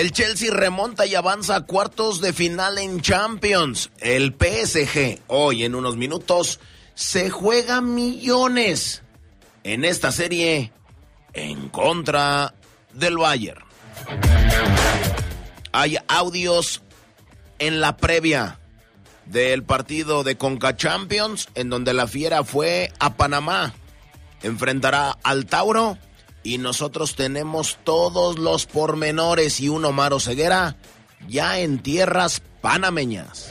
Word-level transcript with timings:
El 0.00 0.12
Chelsea 0.12 0.50
remonta 0.50 1.04
y 1.04 1.14
avanza 1.14 1.56
a 1.56 1.66
cuartos 1.66 2.22
de 2.22 2.32
final 2.32 2.78
en 2.78 3.02
Champions. 3.02 3.90
El 3.98 4.34
PSG 4.34 5.20
hoy 5.26 5.64
en 5.64 5.74
unos 5.74 5.98
minutos 5.98 6.58
se 6.94 7.28
juega 7.28 7.82
millones 7.82 9.02
en 9.62 9.84
esta 9.84 10.10
serie 10.10 10.72
en 11.34 11.68
contra 11.68 12.54
del 12.94 13.18
Bayern. 13.18 13.62
Hay 15.70 15.98
audios 16.08 16.80
en 17.58 17.82
la 17.82 17.98
previa 17.98 18.58
del 19.26 19.64
partido 19.64 20.24
de 20.24 20.38
Conca 20.38 20.78
Champions 20.78 21.50
en 21.54 21.68
donde 21.68 21.92
la 21.92 22.06
fiera 22.06 22.42
fue 22.42 22.90
a 23.00 23.16
Panamá. 23.16 23.74
Enfrentará 24.42 25.18
al 25.22 25.44
Tauro 25.44 25.98
y 26.42 26.58
nosotros 26.58 27.14
tenemos 27.14 27.78
todos 27.84 28.38
los 28.38 28.66
pormenores 28.66 29.60
y 29.60 29.68
un 29.68 29.84
Omar 29.84 30.18
Ceguera 30.20 30.76
ya 31.28 31.58
en 31.58 31.78
tierras 31.80 32.42
panameñas. 32.60 33.50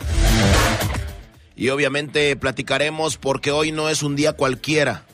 Y 1.56 1.70
obviamente 1.70 2.36
platicaremos 2.36 3.18
porque 3.18 3.52
hoy 3.52 3.72
no 3.72 3.90
es 3.90 4.02
un 4.02 4.16
día 4.16 4.34
cualquiera. 4.34 5.06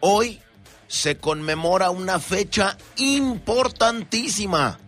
Hoy 0.00 0.40
se 0.88 1.18
conmemora 1.18 1.90
una 1.90 2.18
fecha 2.18 2.78
importantísima. 2.96 4.78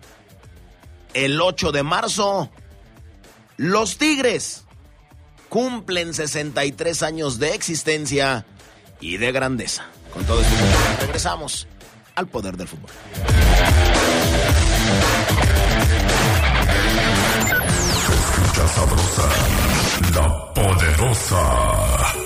El 1.12 1.40
8 1.40 1.72
de 1.72 1.82
marzo, 1.82 2.50
los 3.56 3.98
Tigres 3.98 4.64
cumplen 5.48 6.14
63 6.14 7.02
años 7.02 7.38
de 7.38 7.54
existencia 7.54 8.46
y 9.00 9.18
de 9.18 9.32
grandeza. 9.32 9.84
Con 10.12 10.24
todo 10.24 10.40
esto, 10.40 10.54
regresamos 11.00 11.66
al 12.14 12.26
poder 12.26 12.56
del 12.56 12.68
fútbol. 12.68 12.90
sabrosa, 18.74 19.22
la 20.14 20.54
poderosa. 20.54 21.36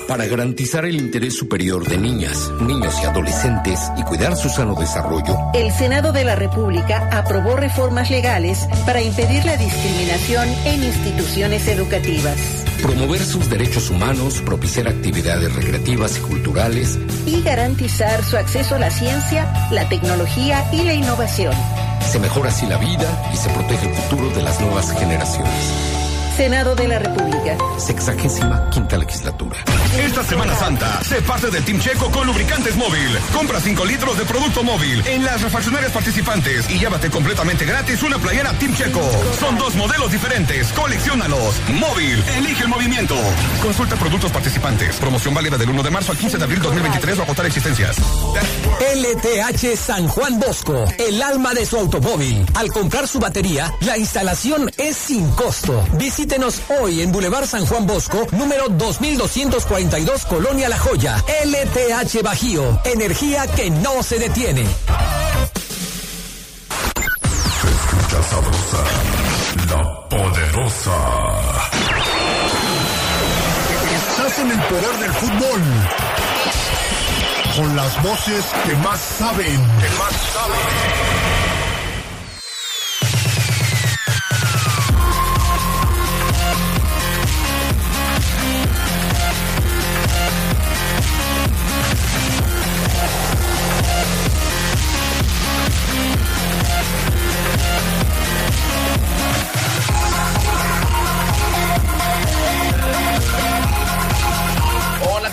Para 0.07 0.27
garantizar 0.27 0.85
el 0.85 0.97
interés 0.97 1.37
superior 1.37 1.87
de 1.89 1.97
niñas, 1.97 2.51
niños 2.61 2.95
y 3.03 3.07
adolescentes 3.07 3.81
y 3.97 4.03
cuidar 4.03 4.37
su 4.37 4.49
sano 4.49 4.75
desarrollo, 4.75 5.37
el 5.55 5.73
Senado 5.73 6.13
de 6.13 6.25
la 6.25 6.35
República 6.35 7.09
aprobó 7.11 7.57
reformas 7.57 8.11
legales 8.11 8.59
para 8.85 9.01
impedir 9.01 9.45
la 9.45 9.57
discriminación 9.57 10.49
en 10.67 10.83
instituciones 10.83 11.67
educativas. 11.69 12.37
Promover 12.85 13.25
sus 13.25 13.49
derechos 13.49 13.89
humanos, 13.89 14.43
propiciar 14.45 14.89
actividades 14.89 15.55
recreativas 15.55 16.19
y 16.19 16.21
culturales 16.21 16.99
y 17.25 17.41
garantizar 17.41 18.23
su 18.23 18.37
acceso 18.37 18.75
a 18.75 18.79
la 18.79 18.91
ciencia, 18.91 19.51
la 19.71 19.89
tecnología 19.89 20.63
y 20.71 20.83
la 20.83 20.93
innovación. 20.93 21.55
Se 22.07 22.19
mejora 22.19 22.51
así 22.51 22.67
la 22.67 22.77
vida 22.77 23.31
y 23.33 23.39
se 23.39 23.49
protege 23.49 23.89
el 23.89 23.95
futuro 23.95 24.29
de 24.37 24.43
las 24.43 24.61
nuevas 24.61 24.93
generaciones. 24.93 25.94
Senado 26.37 26.75
de 26.75 26.89
la 26.89 26.99
República. 26.99 27.57
Sexagésima 27.79 28.69
quinta 28.71 28.99
legislatura. 28.99 29.57
Esta 29.97 30.25
Semana 30.25 30.57
Santa, 30.57 31.01
se 31.05 31.23
parte 31.23 31.49
del 31.51 31.65
Team 31.65 31.79
Checo 31.79 32.11
con 32.11 32.27
lubricantes 32.27 32.75
móvil. 32.75 33.17
Compra 33.33 33.61
5 33.61 33.85
litros 33.85 34.19
de 34.19 34.25
producto 34.25 34.65
móvil 34.65 35.07
en 35.07 35.25
las 35.25 35.43
refaccionarias 35.43 35.93
participantes 35.93 36.69
y 36.71 36.79
llévate 36.81 37.09
completamente 37.09 37.65
gratis 37.65 38.03
una 38.03 38.19
playera 38.19 38.53
Team 38.59 38.75
Checo. 38.75 39.01
Son 39.39 39.57
dos 39.57 39.77
modelos 39.77 40.11
diferentes. 40.11 40.73
Colecciónalos. 40.73 41.55
Móvil. 41.73 42.25
Elige 42.37 42.63
el 42.63 42.69
movimiento. 42.69 43.15
Consulta 43.63 43.95
productos 43.95 44.33
participantes. 44.33 44.97
Promoción 44.97 45.35
válida 45.35 45.57
del 45.57 45.71
1 45.71 45.83
de 45.85 45.91
marzo 45.91 46.11
al 46.11 46.19
15 46.19 46.39
de 46.39 46.45
abril 46.45 46.61
2023 46.63 47.19
o 47.21 47.23
agotar 47.23 47.47
existencias. 47.47 47.97
LTH 48.95 49.77
San 49.77 50.09
Juan 50.09 50.41
Bosco. 50.41 50.85
El 50.99 51.23
alma 51.23 51.55
de 51.55 51.65
su 51.65 51.77
automóvil. 51.77 52.45
Al 52.55 52.73
comprar 52.73 53.07
su 53.07 53.21
batería, 53.21 53.73
la 53.81 53.97
instalación 53.97 54.71
es 54.79 54.97
sin 54.97 55.31
costo. 55.31 55.85
Visítenos 56.25 56.63
hoy 56.81 57.03
en 57.03 57.13
Boulevard 57.13 57.47
San 57.47 57.67
Juan 57.67 57.87
Bosco, 57.87 58.27
número 58.33 58.71
2242, 58.71 60.25
Colonia 60.25 60.71
La 60.71 60.79
Joya. 60.79 61.23
LTH 61.45 62.23
Bajío. 62.23 62.81
Energía 62.83 63.47
que 63.49 63.69
no 63.69 64.03
se 64.03 64.19
detiene. 64.19 64.65
Se 67.61 67.69
escucha 67.69 68.23
sabrosa, 68.23 68.85
la 69.69 70.09
poderosa. 70.09 70.97
Estás 73.95 74.39
en 74.39 74.51
el 74.51 74.61
poder 74.63 74.99
del 75.01 75.13
fútbol. 75.13 75.63
Con 77.55 77.77
las 77.77 78.03
voces 78.03 78.47
que 78.67 78.75
más 78.77 78.99
saben. 79.19 79.61
Que 79.79 79.91
más 79.99 80.15
saben. 80.33 81.44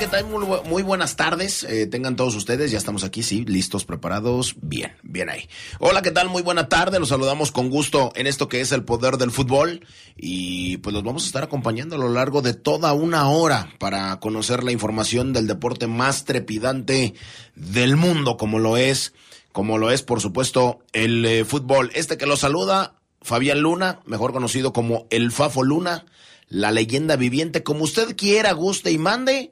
¿Qué 0.01 0.07
tal? 0.07 0.25
Muy, 0.25 0.81
buenas 0.81 1.15
tardes. 1.15 1.63
Eh, 1.63 1.85
tengan 1.85 2.15
todos 2.15 2.33
ustedes, 2.33 2.71
ya 2.71 2.79
estamos 2.79 3.03
aquí, 3.03 3.21
sí, 3.21 3.45
listos, 3.45 3.85
preparados. 3.85 4.55
Bien, 4.59 4.95
bien 5.03 5.29
ahí. 5.29 5.47
Hola, 5.77 6.01
¿qué 6.01 6.09
tal? 6.09 6.27
Muy 6.27 6.41
buena 6.41 6.69
tarde. 6.69 6.99
Los 6.99 7.09
saludamos 7.09 7.51
con 7.51 7.69
gusto 7.69 8.11
en 8.15 8.25
esto 8.25 8.47
que 8.47 8.61
es 8.61 8.71
el 8.71 8.83
poder 8.83 9.17
del 9.17 9.29
fútbol. 9.29 9.85
Y 10.17 10.77
pues 10.77 10.95
los 10.95 11.03
vamos 11.03 11.21
a 11.21 11.27
estar 11.27 11.43
acompañando 11.43 11.97
a 11.97 11.99
lo 11.99 12.09
largo 12.09 12.41
de 12.41 12.55
toda 12.55 12.93
una 12.93 13.29
hora 13.29 13.75
para 13.77 14.19
conocer 14.19 14.63
la 14.63 14.71
información 14.71 15.33
del 15.33 15.45
deporte 15.45 15.85
más 15.85 16.25
trepidante 16.25 17.13
del 17.53 17.95
mundo, 17.95 18.37
como 18.37 18.57
lo 18.57 18.77
es, 18.77 19.13
como 19.51 19.77
lo 19.77 19.91
es, 19.91 20.01
por 20.01 20.19
supuesto, 20.19 20.79
el 20.93 21.23
eh, 21.25 21.45
fútbol. 21.45 21.91
Este 21.93 22.17
que 22.17 22.25
lo 22.25 22.37
saluda, 22.37 22.95
Fabián 23.21 23.59
Luna, 23.59 23.99
mejor 24.07 24.33
conocido 24.33 24.73
como 24.73 25.05
el 25.11 25.31
Fafo 25.31 25.61
Luna 25.61 26.07
la 26.47 26.71
leyenda 26.71 27.17
viviente, 27.17 27.61
como 27.61 27.83
usted 27.83 28.15
quiera, 28.17 28.51
guste 28.51 28.91
y 28.91 28.97
mande 28.97 29.51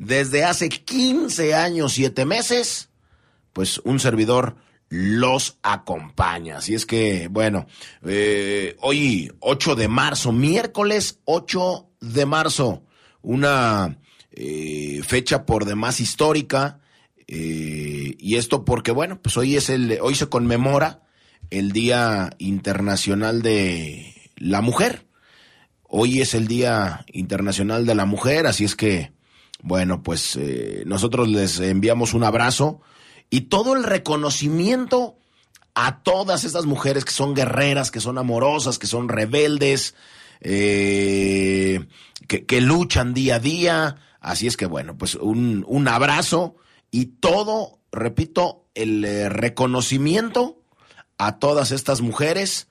desde 0.00 0.44
hace 0.44 0.70
15 0.70 1.54
años, 1.54 1.92
7 1.92 2.24
meses, 2.24 2.88
pues 3.52 3.78
un 3.84 4.00
servidor 4.00 4.56
los 4.88 5.58
acompaña. 5.62 6.56
Así 6.56 6.74
es 6.74 6.86
que, 6.86 7.28
bueno, 7.28 7.66
eh, 8.06 8.76
hoy 8.80 9.30
8 9.40 9.74
de 9.76 9.88
marzo, 9.88 10.32
miércoles 10.32 11.20
8 11.26 11.90
de 12.00 12.24
marzo, 12.24 12.82
una 13.20 13.98
eh, 14.32 15.02
fecha 15.06 15.44
por 15.44 15.66
demás 15.66 16.00
histórica. 16.00 16.80
Eh, 17.28 18.16
y 18.18 18.36
esto 18.36 18.64
porque, 18.64 18.92
bueno, 18.92 19.20
pues 19.20 19.36
hoy 19.36 19.56
es 19.56 19.68
el, 19.68 19.98
hoy 20.00 20.14
se 20.14 20.30
conmemora 20.30 21.02
el 21.50 21.72
Día 21.72 22.30
Internacional 22.38 23.42
de 23.42 24.14
la 24.36 24.62
Mujer. 24.62 25.06
Hoy 25.82 26.22
es 26.22 26.32
el 26.32 26.48
Día 26.48 27.04
Internacional 27.12 27.84
de 27.84 27.94
la 27.94 28.06
Mujer, 28.06 28.46
así 28.46 28.64
es 28.64 28.74
que, 28.74 29.12
bueno, 29.62 30.02
pues 30.02 30.36
eh, 30.36 30.82
nosotros 30.86 31.28
les 31.28 31.60
enviamos 31.60 32.14
un 32.14 32.24
abrazo 32.24 32.80
y 33.28 33.42
todo 33.42 33.76
el 33.76 33.84
reconocimiento 33.84 35.16
a 35.74 36.02
todas 36.02 36.44
estas 36.44 36.66
mujeres 36.66 37.04
que 37.04 37.12
son 37.12 37.34
guerreras, 37.34 37.90
que 37.90 38.00
son 38.00 38.18
amorosas, 38.18 38.78
que 38.78 38.86
son 38.86 39.08
rebeldes, 39.08 39.94
eh, 40.40 41.86
que, 42.26 42.60
luchan 42.60 43.14
día 43.14 43.36
a 43.36 43.40
día. 43.40 43.96
Así 44.20 44.46
es 44.46 44.56
que 44.56 44.66
bueno, 44.66 44.96
pues 44.96 45.14
un, 45.14 45.64
un 45.68 45.88
abrazo 45.88 46.56
y 46.90 47.06
todo 47.06 47.80
repito, 47.92 48.66
el 48.74 49.04
eh, 49.04 49.28
reconocimiento 49.28 50.62
a 51.18 51.38
todas 51.38 51.72
estas 51.72 52.00
mujeres 52.00 52.68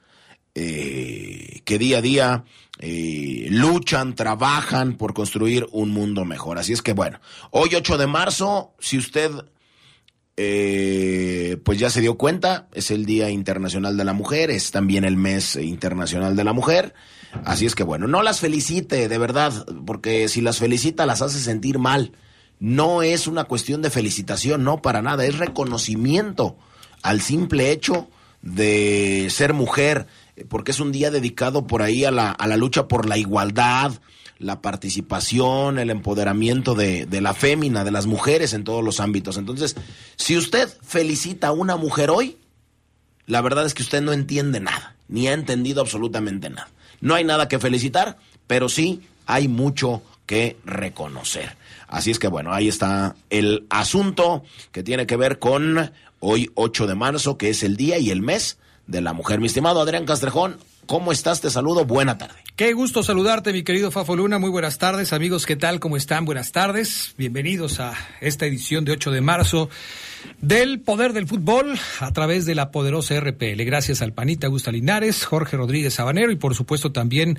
que 0.55 1.77
día 1.79 1.99
a 1.99 2.01
día 2.01 2.43
eh, 2.79 3.47
luchan, 3.49 4.15
trabajan 4.15 4.95
por 4.95 5.13
construir 5.13 5.67
un 5.71 5.89
mundo 5.89 6.25
mejor. 6.25 6.57
Así 6.57 6.73
es 6.73 6.81
que 6.81 6.93
bueno, 6.93 7.19
hoy 7.51 7.75
8 7.75 7.97
de 7.97 8.07
marzo, 8.07 8.73
si 8.79 8.97
usted 8.97 9.31
eh, 10.37 11.57
pues 11.65 11.77
ya 11.77 11.89
se 11.89 11.99
dio 11.99 12.17
cuenta, 12.17 12.69
es 12.73 12.91
el 12.91 13.05
Día 13.05 13.29
Internacional 13.29 13.97
de 13.97 14.05
la 14.05 14.13
Mujer, 14.13 14.49
es 14.49 14.71
también 14.71 15.03
el 15.03 15.17
mes 15.17 15.57
internacional 15.57 16.37
de 16.37 16.45
la 16.45 16.53
mujer. 16.53 16.93
Así 17.43 17.65
es 17.65 17.75
que 17.75 17.83
bueno, 17.83 18.07
no 18.07 18.23
las 18.23 18.39
felicite, 18.39 19.09
de 19.09 19.17
verdad, 19.17 19.65
porque 19.85 20.29
si 20.29 20.39
las 20.39 20.59
felicita 20.59 21.05
las 21.05 21.21
hace 21.21 21.39
sentir 21.39 21.77
mal. 21.77 22.13
No 22.59 23.03
es 23.03 23.27
una 23.27 23.43
cuestión 23.45 23.81
de 23.81 23.89
felicitación, 23.89 24.63
no 24.63 24.81
para 24.81 25.01
nada, 25.01 25.25
es 25.25 25.37
reconocimiento 25.37 26.57
al 27.01 27.19
simple 27.19 27.71
hecho 27.71 28.09
de 28.41 29.27
ser 29.29 29.53
mujer, 29.53 30.07
porque 30.47 30.71
es 30.71 30.79
un 30.79 30.91
día 30.91 31.11
dedicado 31.11 31.67
por 31.67 31.81
ahí 31.81 32.05
a 32.05 32.11
la, 32.11 32.31
a 32.31 32.47
la 32.47 32.57
lucha 32.57 32.87
por 32.87 33.07
la 33.07 33.17
igualdad, 33.17 33.93
la 34.37 34.61
participación, 34.61 35.79
el 35.79 35.89
empoderamiento 35.89 36.75
de, 36.75 37.05
de, 37.05 37.21
la 37.21 37.33
fémina, 37.33 37.83
de 37.83 37.91
las 37.91 38.05
mujeres 38.05 38.53
en 38.53 38.63
todos 38.63 38.83
los 38.83 38.99
ámbitos. 38.99 39.37
Entonces, 39.37 39.75
si 40.15 40.37
usted 40.37 40.69
felicita 40.81 41.47
a 41.47 41.51
una 41.51 41.75
mujer 41.75 42.09
hoy, 42.09 42.37
la 43.25 43.41
verdad 43.41 43.65
es 43.65 43.73
que 43.73 43.83
usted 43.83 44.01
no 44.01 44.13
entiende 44.13 44.59
nada, 44.59 44.95
ni 45.07 45.27
ha 45.27 45.33
entendido 45.33 45.81
absolutamente 45.81 46.49
nada. 46.49 46.69
No 47.01 47.15
hay 47.15 47.23
nada 47.23 47.47
que 47.47 47.59
felicitar, 47.59 48.17
pero 48.47 48.69
sí 48.69 49.01
hay 49.25 49.47
mucho 49.47 50.01
que 50.25 50.57
reconocer. 50.65 51.57
Así 51.87 52.11
es 52.11 52.19
que 52.19 52.27
bueno, 52.27 52.53
ahí 52.53 52.67
está 52.67 53.15
el 53.29 53.65
asunto 53.69 54.43
que 54.71 54.83
tiene 54.83 55.05
que 55.05 55.15
ver 55.15 55.39
con 55.39 55.91
hoy 56.19 56.51
8 56.55 56.87
de 56.87 56.95
marzo, 56.95 57.37
que 57.37 57.49
es 57.49 57.63
el 57.63 57.77
día 57.77 57.97
y 57.97 58.11
el 58.11 58.21
mes 58.21 58.57
de 58.89 59.01
la 59.01 59.13
mujer. 59.13 59.39
Mi 59.39 59.45
estimado 59.45 59.81
Adrián 59.81 60.05
Castrejón, 60.05 60.57
¿cómo 60.87 61.11
estás? 61.11 61.41
Te 61.41 61.49
saludo, 61.51 61.85
buena 61.85 62.17
tarde. 62.17 62.35
Qué 62.55 62.73
gusto 62.73 63.03
saludarte, 63.03 63.53
mi 63.53 63.63
querido 63.63 63.91
Fafo 63.91 64.15
Luna. 64.15 64.39
Muy 64.39 64.49
buenas 64.49 64.79
tardes, 64.79 65.13
amigos. 65.13 65.45
¿Qué 65.45 65.55
tal? 65.55 65.79
¿Cómo 65.79 65.95
están? 65.95 66.25
Buenas 66.25 66.51
tardes. 66.51 67.13
Bienvenidos 67.17 67.79
a 67.79 67.93
esta 68.19 68.47
edición 68.47 68.85
de 68.85 68.93
8 68.93 69.11
de 69.11 69.21
marzo 69.21 69.69
del 70.41 70.79
Poder 70.79 71.13
del 71.13 71.27
Fútbol 71.27 71.77
a 71.99 72.11
través 72.11 72.45
de 72.45 72.55
la 72.55 72.71
poderosa 72.71 73.17
RPL. 73.19 73.63
Gracias 73.63 74.01
al 74.01 74.11
Panita 74.11 74.47
Augusta 74.47 74.71
Linares, 74.71 75.23
Jorge 75.23 75.55
Rodríguez 75.55 75.93
Sabanero 75.93 76.31
y 76.31 76.35
por 76.35 76.55
supuesto 76.55 76.91
también 76.91 77.37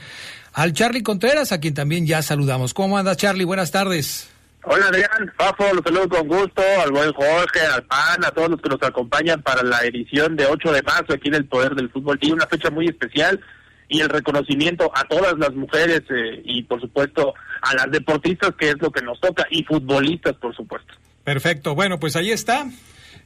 al 0.52 0.72
Charlie 0.72 1.02
Contreras, 1.02 1.50
a 1.52 1.58
quien 1.58 1.74
también 1.74 2.06
ya 2.06 2.22
saludamos. 2.22 2.74
¿Cómo 2.74 2.96
anda, 2.96 3.16
Charlie? 3.16 3.44
Buenas 3.44 3.72
tardes. 3.72 4.28
Hola 4.64 4.88
Adrián, 4.88 5.32
Fafo, 5.38 5.72
los 5.72 5.82
saludo 5.82 6.08
con 6.08 6.28
gusto, 6.28 6.62
al 6.82 6.90
buen 6.90 7.12
Jorge, 7.14 7.60
al 7.60 7.82
PAN, 7.84 8.24
a 8.24 8.30
todos 8.30 8.50
los 8.50 8.60
que 8.60 8.68
nos 8.68 8.82
acompañan 8.82 9.40
para 9.40 9.62
la 9.62 9.82
edición 9.84 10.36
de 10.36 10.44
8 10.44 10.72
de 10.72 10.82
marzo 10.82 11.14
aquí 11.14 11.28
en 11.28 11.34
el 11.36 11.46
Poder 11.46 11.74
del 11.74 11.88
Fútbol. 11.88 12.18
Tiene 12.18 12.34
una 12.34 12.46
fecha 12.46 12.68
muy 12.68 12.86
especial 12.86 13.40
y 13.88 14.00
el 14.00 14.10
reconocimiento 14.10 14.92
a 14.94 15.04
todas 15.04 15.38
las 15.38 15.54
mujeres 15.54 16.02
eh, 16.10 16.42
y 16.44 16.62
por 16.64 16.78
supuesto 16.80 17.34
a 17.62 17.74
las 17.74 17.90
deportistas 17.90 18.54
que 18.58 18.68
es 18.70 18.76
lo 18.80 18.90
que 18.90 19.02
nos 19.02 19.18
toca 19.18 19.46
y 19.50 19.64
futbolistas 19.64 20.36
por 20.36 20.54
supuesto. 20.54 20.92
Perfecto, 21.24 21.74
bueno 21.74 21.98
pues 21.98 22.14
ahí 22.16 22.30
está, 22.30 22.66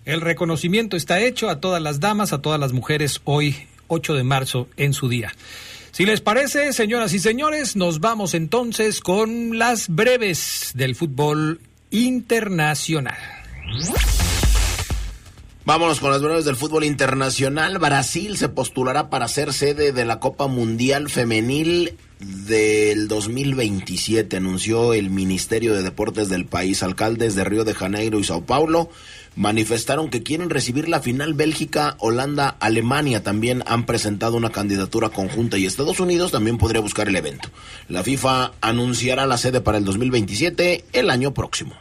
el 0.05 0.21
reconocimiento 0.21 0.97
está 0.97 1.19
hecho 1.21 1.51
a 1.51 1.61
todas 1.61 1.83
las 1.83 1.99
damas, 1.99 2.33
a 2.33 2.43
todas 2.43 2.61
las 2.61 2.73
mujeres 2.73 3.21
hoy 3.25 3.67
8 3.89 4.15
de 4.15 4.23
marzo 4.23 4.69
en 4.77 4.95
su 4.95 5.09
día. 5.09 5.33
Si 5.95 6.05
les 6.05 6.21
parece, 6.21 6.73
señoras 6.73 7.13
y 7.13 7.21
señores, 7.21 7.77
nos 7.77 8.01
vamos 8.01 8.35
entonces 8.35 8.99
con 8.99 9.59
las 9.61 9.89
breves 9.89 10.73
del 10.75 10.97
fútbol 10.97 11.61
internacional. 11.93 13.17
Vámonos 15.65 16.01
con 16.01 16.11
las 16.11 16.21
breves 16.21 16.47
del 16.47 16.57
fútbol 16.57 16.83
internacional. 16.83 17.79
Brasil 17.79 18.37
se 18.37 18.49
postulará 18.49 19.09
para 19.09 19.29
ser 19.29 19.53
sede 19.53 19.93
de 19.93 20.05
la 20.05 20.19
Copa 20.19 20.49
Mundial 20.49 21.09
Femenil 21.11 21.97
del 22.19 23.07
2027, 23.07 24.37
anunció 24.37 24.95
el 24.95 25.11
Ministerio 25.11 25.75
de 25.75 25.83
Deportes 25.83 26.29
del 26.29 26.47
país. 26.47 26.83
Alcaldes 26.83 27.37
de 27.37 27.45
Río 27.45 27.63
de 27.63 27.75
Janeiro 27.75 28.19
y 28.19 28.25
Sao 28.25 28.45
Paulo 28.45 28.91
manifestaron 29.37 30.11
que 30.11 30.23
quieren 30.23 30.51
recibir 30.51 30.89
la 30.89 31.01
final 31.01 31.35
Bélgica, 31.35 31.97
Holanda, 31.99 32.57
Alemania 32.61 33.23
también 33.23 33.63
han 33.67 33.87
presentado 33.87 34.37
una 34.37 34.51
candidatura 34.51 35.09
conjunta 35.09 35.59
y 35.59 35.67
Estados 35.67 36.01
Unidos 36.01 36.33
también 36.33 36.59
podría 36.59 36.81
buscar 36.81 37.09
el 37.09 37.17
evento. 37.17 37.49
La 37.89 38.03
FIFA 38.03 38.53
anunciará 38.61 39.27
la 39.27 39.39
sede 39.39 39.61
para 39.61 39.79
el 39.79 39.85
2027 39.85 40.85
el 40.93 41.11
año 41.11 41.35
próximo. 41.35 41.75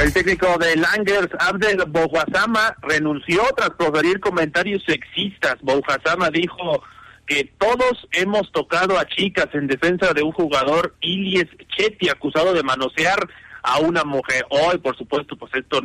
El 0.00 0.12
técnico 0.12 0.56
de 0.58 0.74
Langers, 0.76 1.28
Abdel 1.38 1.84
Bouhazama, 1.86 2.74
renunció 2.80 3.42
tras 3.54 3.70
proferir 3.70 4.20
comentarios 4.20 4.82
sexistas. 4.86 5.56
Bouhazama 5.60 6.30
dijo 6.30 6.82
que 7.26 7.52
todos 7.58 8.08
hemos 8.12 8.50
tocado 8.52 8.98
a 8.98 9.06
chicas 9.06 9.48
en 9.52 9.66
defensa 9.66 10.14
de 10.14 10.22
un 10.22 10.32
jugador, 10.32 10.94
Ilyes 11.02 11.48
Chetty, 11.76 12.08
acusado 12.08 12.54
de 12.54 12.62
manosear 12.62 13.28
a 13.62 13.78
una 13.78 14.04
mujer. 14.04 14.44
Hoy, 14.50 14.78
por 14.78 14.96
supuesto, 14.96 15.36
pues 15.36 15.52
esto 15.54 15.80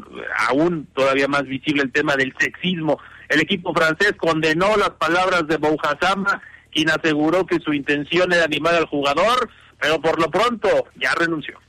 aún 0.50 0.88
todavía 0.94 1.28
más 1.28 1.44
visible 1.44 1.84
el 1.84 1.92
tema 1.92 2.16
del 2.16 2.34
sexismo. 2.40 3.00
El 3.30 3.42
equipo 3.42 3.74
francés 3.74 4.14
condenó 4.18 4.76
las 4.78 4.92
palabras 4.92 5.48
de 5.48 5.58
Bouhazama, 5.58 6.42
quien 6.72 6.90
aseguró 6.90 7.46
que 7.46 7.60
su 7.60 7.74
intención 7.74 8.34
era 8.34 8.46
animar 8.46 8.76
al 8.76 8.86
jugador, 8.86 9.50
pero 9.80 10.02
por 10.02 10.20
lo 10.20 10.30
pronto 10.32 10.70
ya 10.96 11.14
renunció. 11.14 11.60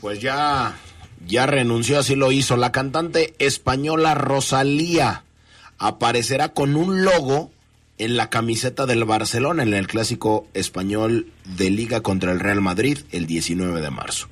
Pues 0.00 0.20
ya, 0.20 0.76
ya 1.26 1.46
renunció, 1.46 1.98
así 1.98 2.14
lo 2.14 2.32
hizo. 2.32 2.56
La 2.56 2.72
cantante 2.72 3.34
española 3.38 4.14
Rosalía 4.14 5.24
aparecerá 5.78 6.50
con 6.50 6.76
un 6.76 7.04
logo 7.04 7.50
en 7.98 8.16
la 8.16 8.30
camiseta 8.30 8.86
del 8.86 9.04
Barcelona 9.04 9.62
en 9.62 9.74
el 9.74 9.86
clásico 9.86 10.46
español 10.54 11.26
de 11.44 11.70
liga 11.70 12.00
contra 12.00 12.32
el 12.32 12.40
Real 12.40 12.60
Madrid 12.60 12.98
el 13.12 13.26
19 13.26 13.80
de 13.80 13.90
marzo. 13.90 14.28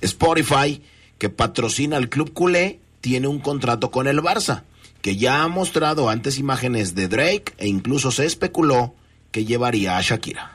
Spotify, 0.00 0.82
que 1.18 1.28
patrocina 1.28 1.96
al 1.96 2.08
club 2.08 2.32
culé, 2.32 2.80
tiene 3.00 3.28
un 3.28 3.38
contrato 3.38 3.90
con 3.90 4.06
el 4.06 4.20
Barça, 4.20 4.62
que 5.02 5.16
ya 5.16 5.42
ha 5.42 5.48
mostrado 5.48 6.08
antes 6.08 6.38
imágenes 6.38 6.94
de 6.94 7.08
Drake 7.08 7.52
e 7.58 7.68
incluso 7.68 8.10
se 8.10 8.24
especuló 8.24 8.94
que 9.30 9.44
llevaría 9.44 9.96
a 9.96 10.00
Shakira. 10.00 10.52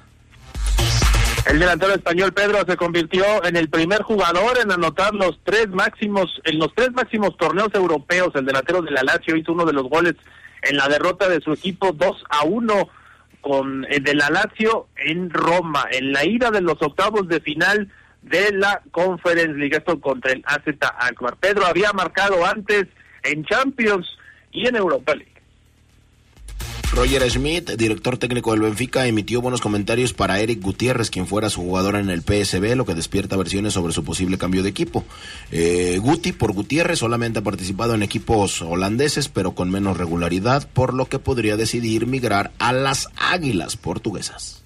El 1.45 1.57
delantero 1.57 1.93
español 1.93 2.31
Pedro 2.31 2.59
se 2.67 2.77
convirtió 2.77 3.43
en 3.43 3.55
el 3.55 3.69
primer 3.69 4.03
jugador 4.03 4.59
en 4.61 4.71
anotar 4.71 5.15
los 5.15 5.39
tres 5.43 5.67
máximos, 5.69 6.39
en 6.43 6.59
los 6.59 6.73
tres 6.75 6.91
máximos 6.91 7.35
torneos 7.37 7.73
europeos. 7.73 8.29
El 8.35 8.45
delantero 8.45 8.81
de 8.81 8.91
la 8.91 9.03
Lazio 9.03 9.35
hizo 9.35 9.53
uno 9.53 9.65
de 9.65 9.73
los 9.73 9.89
goles 9.89 10.15
en 10.61 10.77
la 10.77 10.87
derrota 10.87 11.29
de 11.29 11.41
su 11.41 11.53
equipo 11.53 11.91
2 11.91 12.23
a 12.29 12.45
1 12.45 12.89
con 13.41 13.85
el 13.89 14.03
de 14.03 14.15
la 14.15 14.29
Lazio 14.29 14.87
en 14.97 15.29
Roma, 15.29 15.85
en 15.91 16.11
la 16.11 16.25
ida 16.25 16.51
de 16.51 16.61
los 16.61 16.81
octavos 16.81 17.27
de 17.27 17.39
final 17.39 17.89
de 18.21 18.51
la 18.51 18.81
Conference 18.91 19.57
League, 19.57 19.77
esto 19.77 19.99
contra 20.01 20.33
el 20.33 20.43
AZ 20.45 20.63
Alkmaar. 20.99 21.37
Pedro 21.37 21.65
había 21.65 21.93
marcado 21.93 22.45
antes 22.45 22.85
en 23.23 23.45
Champions 23.45 24.07
y 24.51 24.67
en 24.67 24.75
Europa 24.75 25.15
League. 25.15 25.38
Roger 26.91 27.29
Schmidt, 27.29 27.71
director 27.77 28.17
técnico 28.17 28.51
del 28.51 28.61
Benfica, 28.61 29.05
emitió 29.05 29.41
buenos 29.41 29.61
comentarios 29.61 30.13
para 30.13 30.39
Eric 30.39 30.59
Gutiérrez, 30.59 31.11
quien 31.11 31.27
fuera 31.27 31.49
su 31.49 31.61
jugador 31.61 31.95
en 31.95 32.09
el 32.09 32.23
PSB, 32.23 32.75
lo 32.75 32.85
que 32.85 32.95
despierta 32.95 33.37
versiones 33.37 33.73
sobre 33.73 33.93
su 33.93 34.03
posible 34.03 34.39
cambio 34.39 34.63
de 34.63 34.69
equipo. 34.69 35.05
Eh, 35.51 35.99
Guti, 36.01 36.31
por 36.31 36.51
Gutiérrez, 36.51 36.99
solamente 36.99 37.39
ha 37.39 37.43
participado 37.43 37.93
en 37.93 38.01
equipos 38.01 38.63
holandeses, 38.63 39.29
pero 39.29 39.51
con 39.51 39.69
menos 39.69 39.97
regularidad, 39.97 40.67
por 40.67 40.95
lo 40.95 41.05
que 41.05 41.19
podría 41.19 41.57
decidir 41.57 42.07
migrar 42.07 42.51
a 42.57 42.73
las 42.73 43.09
Águilas 43.15 43.77
portuguesas. 43.77 44.63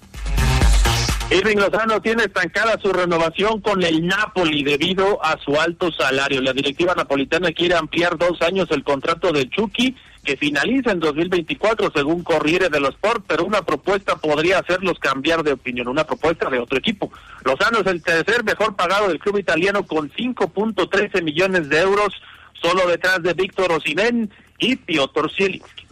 Irving 1.30 1.56
Lozano 1.56 2.00
tiene 2.00 2.24
estancada 2.24 2.78
su 2.80 2.92
renovación 2.92 3.60
con 3.60 3.82
el 3.82 4.06
Napoli 4.06 4.62
debido 4.62 5.24
a 5.24 5.38
su 5.38 5.58
alto 5.58 5.90
salario. 5.90 6.40
La 6.40 6.52
directiva 6.52 6.94
napolitana 6.94 7.50
quiere 7.52 7.74
ampliar 7.76 8.16
dos 8.18 8.40
años 8.42 8.68
el 8.70 8.84
contrato 8.84 9.32
de 9.32 9.48
Chucky 9.48 9.94
que 10.24 10.36
finaliza 10.36 10.90
en 10.90 11.00
2024 11.00 11.92
según 11.94 12.24
Corriere 12.24 12.68
dello 12.68 12.88
Sport, 12.88 13.24
pero 13.28 13.44
una 13.44 13.62
propuesta 13.62 14.16
podría 14.16 14.58
hacerlos 14.58 14.98
cambiar 14.98 15.44
de 15.44 15.52
opinión, 15.52 15.86
una 15.88 16.04
propuesta 16.04 16.50
de 16.50 16.58
otro 16.58 16.78
equipo. 16.78 17.12
Lozano 17.44 17.80
es 17.80 17.86
el 17.86 18.02
tercer 18.02 18.42
mejor 18.42 18.74
pagado 18.74 19.08
del 19.08 19.18
club 19.20 19.38
italiano 19.38 19.86
con 19.86 20.10
5.13 20.10 21.22
millones 21.22 21.68
de 21.68 21.80
euros, 21.80 22.12
solo 22.60 22.88
detrás 22.88 23.22
de 23.22 23.34
Víctor 23.34 23.70
Osimhen 23.70 24.30
y 24.58 24.76
Piotr 24.76 25.30
Zielinski. 25.30 25.84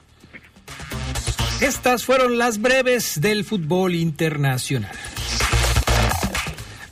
Estas 1.60 2.04
fueron 2.04 2.38
las 2.38 2.60
breves 2.60 3.20
del 3.20 3.44
fútbol 3.44 3.94
internacional. 3.94 4.90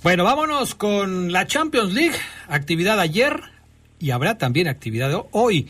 Bueno, 0.02 0.24
vámonos 0.24 0.74
con 0.74 1.32
la 1.32 1.46
Champions 1.46 1.92
League, 1.92 2.16
actividad 2.48 3.00
ayer 3.00 3.40
y 3.98 4.12
habrá 4.12 4.38
también 4.38 4.68
actividad 4.68 5.26
hoy. 5.32 5.68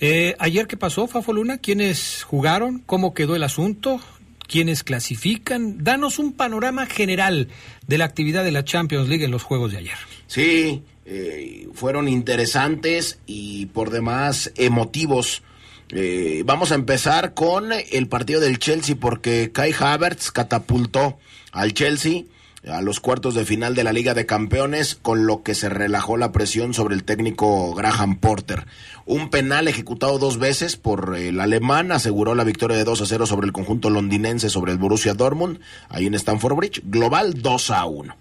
Eh, 0.00 0.36
ayer, 0.38 0.66
¿qué 0.66 0.76
pasó, 0.76 1.08
Fafo 1.08 1.32
Luna? 1.32 1.58
¿Quiénes 1.58 2.22
jugaron? 2.22 2.80
¿Cómo 2.86 3.14
quedó 3.14 3.34
el 3.34 3.42
asunto? 3.42 4.00
¿Quiénes 4.46 4.84
clasifican? 4.84 5.82
Danos 5.82 6.18
un 6.18 6.32
panorama 6.32 6.86
general 6.86 7.48
de 7.86 7.98
la 7.98 8.04
actividad 8.04 8.44
de 8.44 8.52
la 8.52 8.64
Champions 8.64 9.08
League 9.08 9.24
en 9.24 9.30
los 9.30 9.42
juegos 9.42 9.72
de 9.72 9.78
ayer. 9.78 9.96
Sí, 10.28 10.82
eh, 11.04 11.68
fueron 11.74 12.08
interesantes 12.08 13.18
y 13.26 13.66
por 13.66 13.90
demás 13.90 14.52
emotivos. 14.56 15.42
Eh, 15.90 16.42
vamos 16.46 16.70
a 16.70 16.76
empezar 16.76 17.34
con 17.34 17.72
el 17.72 18.08
partido 18.08 18.40
del 18.40 18.58
Chelsea 18.58 18.94
porque 18.98 19.50
Kai 19.52 19.74
Havertz 19.78 20.30
catapultó 20.30 21.18
al 21.50 21.74
Chelsea 21.74 22.22
a 22.68 22.82
los 22.82 23.00
cuartos 23.00 23.34
de 23.34 23.44
final 23.44 23.74
de 23.74 23.84
la 23.84 23.92
Liga 23.92 24.14
de 24.14 24.26
Campeones, 24.26 24.94
con 24.94 25.26
lo 25.26 25.42
que 25.42 25.54
se 25.54 25.68
relajó 25.68 26.16
la 26.16 26.32
presión 26.32 26.74
sobre 26.74 26.94
el 26.94 27.04
técnico 27.04 27.74
Graham 27.74 28.16
Porter. 28.16 28.66
Un 29.06 29.30
penal 29.30 29.68
ejecutado 29.68 30.18
dos 30.18 30.38
veces 30.38 30.76
por 30.76 31.16
el 31.16 31.40
alemán 31.40 31.92
aseguró 31.92 32.34
la 32.34 32.44
victoria 32.44 32.76
de 32.76 32.84
2 32.84 33.00
a 33.00 33.06
0 33.06 33.26
sobre 33.26 33.46
el 33.46 33.52
conjunto 33.52 33.90
londinense 33.90 34.50
sobre 34.50 34.72
el 34.72 34.78
Borussia 34.78 35.14
Dortmund, 35.14 35.60
ahí 35.88 36.06
en 36.06 36.14
Stamford 36.14 36.56
Bridge, 36.56 36.82
global 36.84 37.40
2 37.40 37.70
a 37.70 37.84
1. 37.86 38.16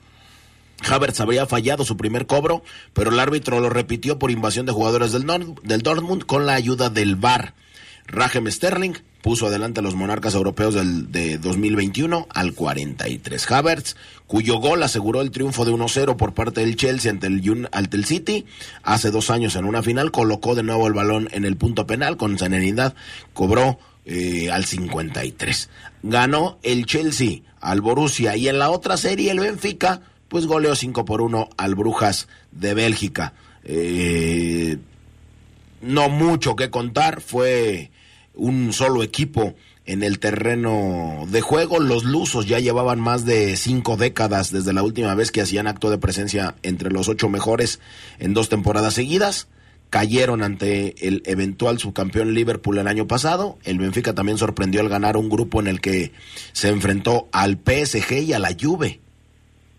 Havertz 0.90 1.20
habría 1.20 1.46
fallado 1.46 1.84
su 1.84 1.98
primer 1.98 2.28
cobro, 2.28 2.64
pero 2.94 3.12
el 3.12 3.20
árbitro 3.20 3.60
lo 3.60 3.70
repitió 3.70 4.20
por 4.20 4.32
invasión 4.32 4.66
de 4.66 4.72
jugadores 4.72 5.12
del, 5.12 5.26
del 5.64 5.82
Dortmund 5.82 6.26
con 6.26 6.46
la 6.46 6.54
ayuda 6.54 6.90
del 6.90 7.16
VAR. 7.16 7.54
Raheem 8.06 8.50
Sterling 8.50 8.94
puso 9.28 9.48
adelante 9.48 9.82
a 9.82 9.84
los 9.84 9.96
monarcas 9.96 10.36
europeos 10.36 10.74
del, 10.74 11.12
de 11.12 11.38
2021 11.38 12.28
al 12.30 12.54
43. 12.54 13.52
Havertz, 13.52 13.98
cuyo 14.26 14.56
gol 14.60 14.82
aseguró 14.84 15.20
el 15.20 15.32
triunfo 15.32 15.66
de 15.66 15.74
1-0 15.74 16.16
por 16.16 16.34
parte 16.34 16.62
del 16.62 16.78
Chelsea 16.78 17.12
ante 17.12 17.28
el, 17.28 18.06
City, 18.06 18.46
hace 18.84 19.12
dos 19.12 19.30
años 19.30 19.58
en 19.58 19.66
una 19.66 19.84
final, 19.84 20.12
colocó 20.12 20.56
de 20.56 20.64
nuevo 20.64 20.88
el 20.88 20.94
balón 20.94 21.28
en 21.34 21.44
el 21.44 21.58
punto 21.58 21.86
penal 21.86 22.16
con 22.16 22.40
serenidad, 22.40 22.96
cobró 23.34 23.80
eh, 24.06 24.50
al 24.50 24.64
53. 24.64 25.70
Ganó 26.04 26.58
el 26.64 26.86
Chelsea 26.86 27.42
al 27.60 27.82
Borussia 27.82 28.38
y 28.38 28.48
en 28.48 28.60
la 28.60 28.70
otra 28.70 28.96
serie 28.96 29.32
el 29.32 29.42
Benfica, 29.42 30.04
pues 30.30 30.46
goleó 30.46 30.74
5 30.74 31.04
por 31.04 31.20
1 31.20 31.50
al 31.58 31.76
Brujas 31.76 32.30
de 32.54 32.74
Bélgica. 32.74 33.34
Eh, 33.66 34.78
no 35.82 36.08
mucho 36.08 36.56
que 36.56 36.70
contar, 36.70 37.20
fue 37.20 37.92
un 38.38 38.74
solo 38.74 39.04
equipo 39.04 39.56
en 39.86 40.04
el 40.04 40.20
terreno 40.20 41.26
de 41.30 41.42
juego. 41.42 41.80
Los 41.80 42.04
lusos 42.04 42.46
ya 42.46 42.60
llevaban 42.60 43.00
más 43.00 43.26
de 43.26 43.56
cinco 43.56 43.98
décadas 43.98 44.52
desde 44.52 44.74
la 44.74 44.84
última 44.84 45.16
vez 45.16 45.32
que 45.32 45.42
hacían 45.42 45.68
acto 45.68 45.90
de 45.90 45.98
presencia 45.98 46.56
entre 46.62 46.92
los 46.92 47.08
ocho 47.08 47.30
mejores 47.30 47.80
en 48.20 48.34
dos 48.34 48.50
temporadas 48.50 48.94
seguidas. 48.94 49.48
Cayeron 49.90 50.44
ante 50.44 51.08
el 51.08 51.24
eventual 51.26 51.80
subcampeón 51.80 52.34
Liverpool 52.34 52.78
el 52.78 52.88
año 52.88 53.08
pasado. 53.08 53.58
El 53.64 53.80
Benfica 53.80 54.14
también 54.14 54.38
sorprendió 54.38 54.82
al 54.82 54.90
ganar 54.90 55.16
un 55.16 55.30
grupo 55.30 55.62
en 55.62 55.68
el 55.68 55.80
que 55.80 56.12
se 56.52 56.68
enfrentó 56.68 57.30
al 57.32 57.58
PSG 57.58 58.24
y 58.24 58.34
a 58.34 58.40
la 58.40 58.56
Juve. 58.60 59.00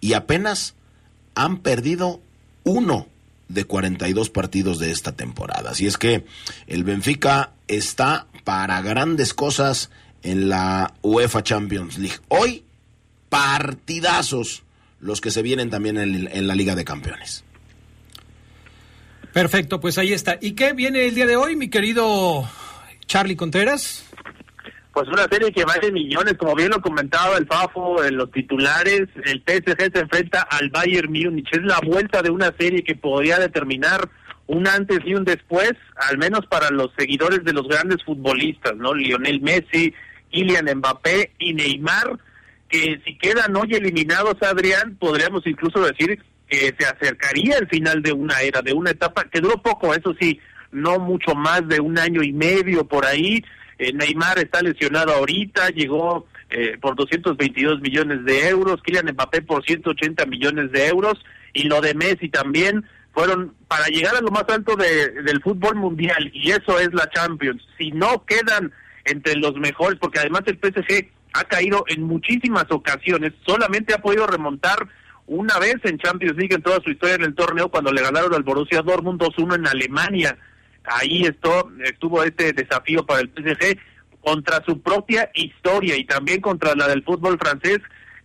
Y 0.00 0.14
apenas 0.14 0.74
han 1.34 1.58
perdido 1.58 2.20
uno 2.64 3.06
de 3.48 3.64
42 3.64 4.30
partidos 4.30 4.78
de 4.78 4.90
esta 4.90 5.12
temporada. 5.12 5.70
Así 5.70 5.86
es 5.86 5.98
que 5.98 6.24
el 6.66 6.84
Benfica 6.84 7.52
está 7.66 8.26
para 8.48 8.80
grandes 8.80 9.34
cosas 9.34 9.90
en 10.22 10.48
la 10.48 10.94
UEFA 11.02 11.42
Champions 11.42 11.98
League. 11.98 12.16
Hoy, 12.28 12.64
partidazos 13.28 14.62
los 15.00 15.20
que 15.20 15.30
se 15.30 15.42
vienen 15.42 15.68
también 15.68 15.98
en, 15.98 16.46
la 16.46 16.54
Liga 16.54 16.74
de 16.74 16.82
Campeones. 16.82 17.44
Perfecto, 19.34 19.80
pues 19.80 19.98
ahí 19.98 20.14
está. 20.14 20.38
¿Y 20.40 20.52
qué 20.52 20.72
viene 20.72 21.04
el 21.04 21.14
día 21.14 21.26
de 21.26 21.36
hoy, 21.36 21.56
mi 21.56 21.68
querido 21.68 22.48
Charlie 23.04 23.36
Contreras? 23.36 24.06
Pues 24.94 25.06
una 25.08 25.28
serie 25.28 25.52
que 25.52 25.66
vale 25.66 25.92
millones, 25.92 26.32
como 26.38 26.54
bien 26.54 26.70
lo 26.70 26.80
comentaba 26.80 27.36
el 27.36 27.46
Fafo 27.46 28.02
en 28.02 28.16
los 28.16 28.30
titulares, 28.30 29.10
el 29.26 29.42
PSG 29.46 29.92
se 29.92 29.98
enfrenta 30.00 30.40
al 30.40 30.70
Bayern 30.70 31.12
Múnich, 31.12 31.52
es 31.52 31.62
la 31.64 31.80
vuelta 31.84 32.22
de 32.22 32.30
una 32.30 32.50
serie 32.58 32.82
que 32.82 32.94
podría 32.94 33.38
determinar 33.38 34.08
un 34.48 34.66
antes 34.66 35.00
y 35.04 35.14
un 35.14 35.24
después, 35.24 35.72
al 36.08 36.18
menos 36.18 36.46
para 36.46 36.70
los 36.70 36.90
seguidores 36.98 37.44
de 37.44 37.52
los 37.52 37.68
grandes 37.68 38.02
futbolistas, 38.02 38.74
¿no? 38.76 38.94
Lionel 38.94 39.40
Messi, 39.42 39.94
Kylian 40.30 40.78
Mbappé 40.78 41.32
y 41.38 41.54
Neymar, 41.54 42.18
que 42.68 43.00
si 43.04 43.16
quedan 43.18 43.54
hoy 43.56 43.74
eliminados, 43.74 44.36
Adrián, 44.42 44.96
podríamos 44.98 45.46
incluso 45.46 45.80
decir 45.80 46.18
que 46.48 46.74
se 46.78 46.86
acercaría 46.86 47.58
el 47.58 47.68
final 47.68 48.02
de 48.02 48.12
una 48.12 48.40
era, 48.40 48.62
de 48.62 48.72
una 48.72 48.90
etapa 48.90 49.24
que 49.24 49.40
duró 49.40 49.60
poco, 49.62 49.94
eso 49.94 50.14
sí, 50.18 50.40
no 50.72 50.98
mucho 50.98 51.34
más 51.34 51.68
de 51.68 51.80
un 51.80 51.98
año 51.98 52.22
y 52.22 52.32
medio 52.32 52.86
por 52.86 53.04
ahí, 53.04 53.44
eh, 53.78 53.92
Neymar 53.92 54.38
está 54.38 54.62
lesionado 54.62 55.12
ahorita, 55.12 55.68
llegó 55.70 56.26
eh, 56.48 56.78
por 56.80 56.96
222 56.96 57.82
millones 57.82 58.24
de 58.24 58.48
euros, 58.48 58.82
Kylian 58.82 59.12
Mbappé 59.12 59.42
por 59.42 59.62
180 59.62 60.24
millones 60.24 60.72
de 60.72 60.88
euros, 60.88 61.22
y 61.52 61.64
lo 61.64 61.82
de 61.82 61.94
Messi 61.94 62.30
también, 62.30 62.86
fueron 63.18 63.52
para 63.66 63.86
llegar 63.88 64.14
a 64.14 64.20
lo 64.20 64.30
más 64.30 64.44
alto 64.48 64.76
del 64.76 65.42
fútbol 65.42 65.74
mundial, 65.74 66.30
y 66.32 66.52
eso 66.52 66.78
es 66.78 66.94
la 66.94 67.10
Champions. 67.10 67.60
Si 67.76 67.90
no 67.90 68.24
quedan 68.24 68.72
entre 69.04 69.34
los 69.34 69.56
mejores, 69.56 69.98
porque 69.98 70.20
además 70.20 70.42
el 70.46 70.56
PSG 70.56 71.08
ha 71.32 71.42
caído 71.42 71.82
en 71.88 72.04
muchísimas 72.04 72.66
ocasiones, 72.70 73.32
solamente 73.44 73.92
ha 73.92 73.98
podido 73.98 74.24
remontar 74.28 74.86
una 75.26 75.58
vez 75.58 75.78
en 75.82 75.98
Champions 75.98 76.36
League 76.36 76.54
en 76.54 76.62
toda 76.62 76.80
su 76.80 76.90
historia 76.90 77.16
en 77.16 77.24
el 77.24 77.34
torneo 77.34 77.68
cuando 77.68 77.90
le 77.92 78.02
ganaron 78.02 78.32
al 78.34 78.44
Borussia 78.44 78.82
Dortmund 78.82 79.20
2-1 79.20 79.56
en 79.56 79.66
Alemania 79.66 80.38
ahí 80.84 81.24
esto, 81.24 81.72
estuvo 81.84 82.22
este 82.22 82.52
desafío 82.52 83.04
para 83.04 83.20
el 83.20 83.30
PSG 83.30 83.78
contra 84.22 84.62
su 84.64 84.80
propia 84.80 85.28
historia 85.34 85.96
y 85.96 86.04
también 86.04 86.40
contra 86.40 86.76
la 86.76 86.86
del 86.86 87.02
fútbol 87.02 87.36
francés 87.36 87.80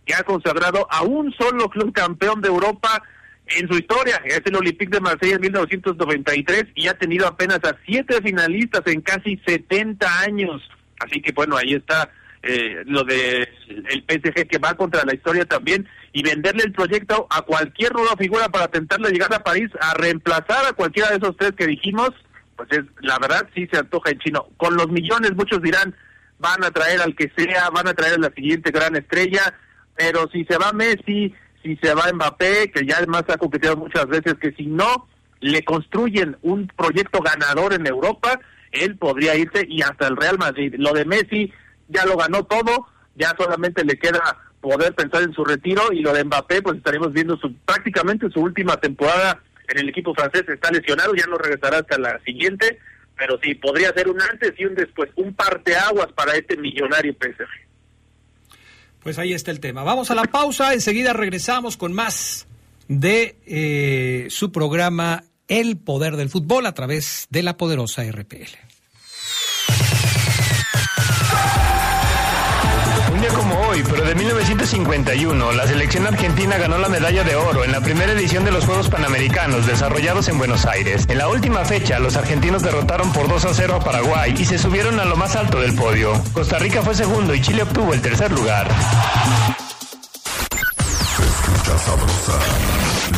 que 0.06 0.14
ha 0.14 0.22
consagrado 0.22 0.86
a 0.88 1.02
un 1.02 1.32
solo 1.34 1.68
club 1.68 1.92
campeón 1.92 2.40
de 2.40 2.48
Europa 2.48 3.02
en 3.46 3.68
su 3.68 3.74
historia, 3.74 4.22
es 4.24 4.40
el 4.44 4.56
Olympique 4.56 4.90
de 4.90 5.00
Marsella 5.00 5.34
en 5.34 5.40
1993 5.42 6.64
y 6.74 6.88
ha 6.88 6.94
tenido 6.94 7.26
apenas 7.26 7.60
a 7.64 7.76
siete 7.84 8.20
finalistas 8.22 8.82
en 8.86 9.00
casi 9.02 9.40
70 9.46 10.20
años. 10.20 10.62
Así 10.98 11.20
que 11.20 11.32
bueno, 11.32 11.56
ahí 11.56 11.74
está 11.74 12.10
eh, 12.42 12.82
lo 12.86 13.04
de 13.04 13.48
el 13.68 14.04
PSG 14.08 14.46
que 14.46 14.58
va 14.58 14.74
contra 14.74 15.04
la 15.04 15.14
historia 15.14 15.44
también 15.44 15.88
y 16.12 16.22
venderle 16.22 16.64
el 16.64 16.72
proyecto 16.72 17.26
a 17.30 17.42
cualquier 17.42 17.92
nueva 17.92 18.16
figura 18.16 18.48
para 18.48 18.68
tentarle 18.68 19.10
llegar 19.10 19.32
a 19.34 19.42
París 19.42 19.70
a 19.80 19.94
reemplazar 19.94 20.66
a 20.66 20.72
cualquiera 20.72 21.10
de 21.10 21.16
esos 21.16 21.36
tres 21.36 21.52
que 21.52 21.66
dijimos 21.66 22.10
pues 22.56 22.68
es, 22.72 22.84
la 23.00 23.18
verdad 23.18 23.48
sí 23.54 23.66
se 23.70 23.78
antoja 23.78 24.10
en 24.10 24.18
chino. 24.20 24.46
Con 24.56 24.76
los 24.76 24.88
millones 24.88 25.34
muchos 25.34 25.60
dirán, 25.60 25.94
van 26.38 26.62
a 26.64 26.70
traer 26.70 27.00
al 27.00 27.14
que 27.16 27.32
sea, 27.36 27.70
van 27.70 27.88
a 27.88 27.94
traer 27.94 28.14
a 28.14 28.18
la 28.18 28.30
siguiente 28.30 28.70
gran 28.70 28.96
estrella, 28.96 29.54
pero 29.96 30.28
si 30.30 30.44
se 30.44 30.56
va 30.56 30.72
Messi, 30.72 31.34
si 31.64 31.76
se 31.76 31.94
va 31.94 32.12
Mbappé, 32.12 32.70
que 32.70 32.86
ya 32.86 32.98
además 32.98 33.24
ha 33.28 33.38
coqueteado 33.38 33.76
muchas 33.76 34.06
veces 34.06 34.34
que 34.34 34.52
si 34.52 34.66
no 34.66 35.08
le 35.40 35.64
construyen 35.64 36.36
un 36.42 36.68
proyecto 36.68 37.20
ganador 37.20 37.72
en 37.72 37.86
Europa, 37.86 38.38
él 38.70 38.96
podría 38.96 39.34
irse 39.34 39.66
y 39.68 39.80
hasta 39.82 40.06
el 40.06 40.16
Real 40.16 40.38
Madrid. 40.38 40.74
Lo 40.76 40.92
de 40.92 41.06
Messi 41.06 41.52
ya 41.88 42.04
lo 42.04 42.16
ganó 42.16 42.44
todo, 42.44 42.86
ya 43.16 43.34
solamente 43.38 43.84
le 43.84 43.98
queda 43.98 44.20
poder 44.60 44.94
pensar 44.94 45.22
en 45.22 45.32
su 45.32 45.44
retiro 45.44 45.92
y 45.92 46.00
lo 46.00 46.12
de 46.12 46.24
Mbappé 46.24 46.62
pues 46.62 46.76
estaremos 46.76 47.12
viendo 47.12 47.36
su 47.38 47.54
prácticamente 47.64 48.30
su 48.30 48.40
última 48.40 48.76
temporada 48.76 49.40
en 49.68 49.78
el 49.78 49.88
equipo 49.88 50.14
francés 50.14 50.44
está 50.48 50.70
lesionado, 50.70 51.14
ya 51.14 51.26
no 51.26 51.38
regresará 51.38 51.78
hasta 51.78 51.98
la 51.98 52.18
siguiente, 52.24 52.78
pero 53.16 53.38
sí, 53.42 53.54
podría 53.54 53.92
ser 53.92 54.08
un 54.08 54.20
antes 54.20 54.52
y 54.58 54.66
un 54.66 54.74
después, 54.74 55.10
un 55.16 55.34
parteaguas 55.34 56.12
para 56.12 56.34
este 56.34 56.56
millonario 56.56 57.14
PSG. 57.14 57.63
Pues 59.04 59.18
ahí 59.18 59.34
está 59.34 59.50
el 59.50 59.60
tema. 59.60 59.84
Vamos 59.84 60.10
a 60.10 60.14
la 60.14 60.24
pausa, 60.24 60.72
enseguida 60.72 61.12
regresamos 61.12 61.76
con 61.76 61.92
más 61.92 62.46
de 62.88 63.36
eh, 63.46 64.26
su 64.30 64.50
programa 64.50 65.24
El 65.46 65.76
Poder 65.76 66.16
del 66.16 66.30
Fútbol 66.30 66.64
a 66.64 66.72
través 66.72 67.26
de 67.28 67.42
la 67.42 67.58
poderosa 67.58 68.02
RPL. 68.02 68.73
Pero 73.82 74.04
de 74.04 74.14
1951, 74.14 75.52
la 75.52 75.66
selección 75.66 76.06
argentina 76.06 76.56
ganó 76.58 76.78
la 76.78 76.88
medalla 76.88 77.24
de 77.24 77.34
oro 77.34 77.64
en 77.64 77.72
la 77.72 77.80
primera 77.80 78.12
edición 78.12 78.44
de 78.44 78.52
los 78.52 78.64
Juegos 78.66 78.88
Panamericanos 78.88 79.66
desarrollados 79.66 80.28
en 80.28 80.38
Buenos 80.38 80.64
Aires. 80.66 81.06
En 81.08 81.18
la 81.18 81.28
última 81.28 81.64
fecha, 81.64 81.98
los 81.98 82.16
argentinos 82.16 82.62
derrotaron 82.62 83.12
por 83.12 83.28
2 83.28 83.44
a 83.46 83.54
0 83.54 83.76
a 83.76 83.80
Paraguay 83.80 84.34
y 84.38 84.44
se 84.44 84.58
subieron 84.58 85.00
a 85.00 85.04
lo 85.04 85.16
más 85.16 85.34
alto 85.34 85.60
del 85.60 85.74
podio. 85.74 86.12
Costa 86.32 86.58
Rica 86.58 86.82
fue 86.82 86.94
segundo 86.94 87.34
y 87.34 87.40
Chile 87.40 87.62
obtuvo 87.62 87.92
el 87.92 88.00
tercer 88.00 88.30
lugar. 88.30 88.68
escucha 91.18 91.78
sabrosa, 91.78 92.38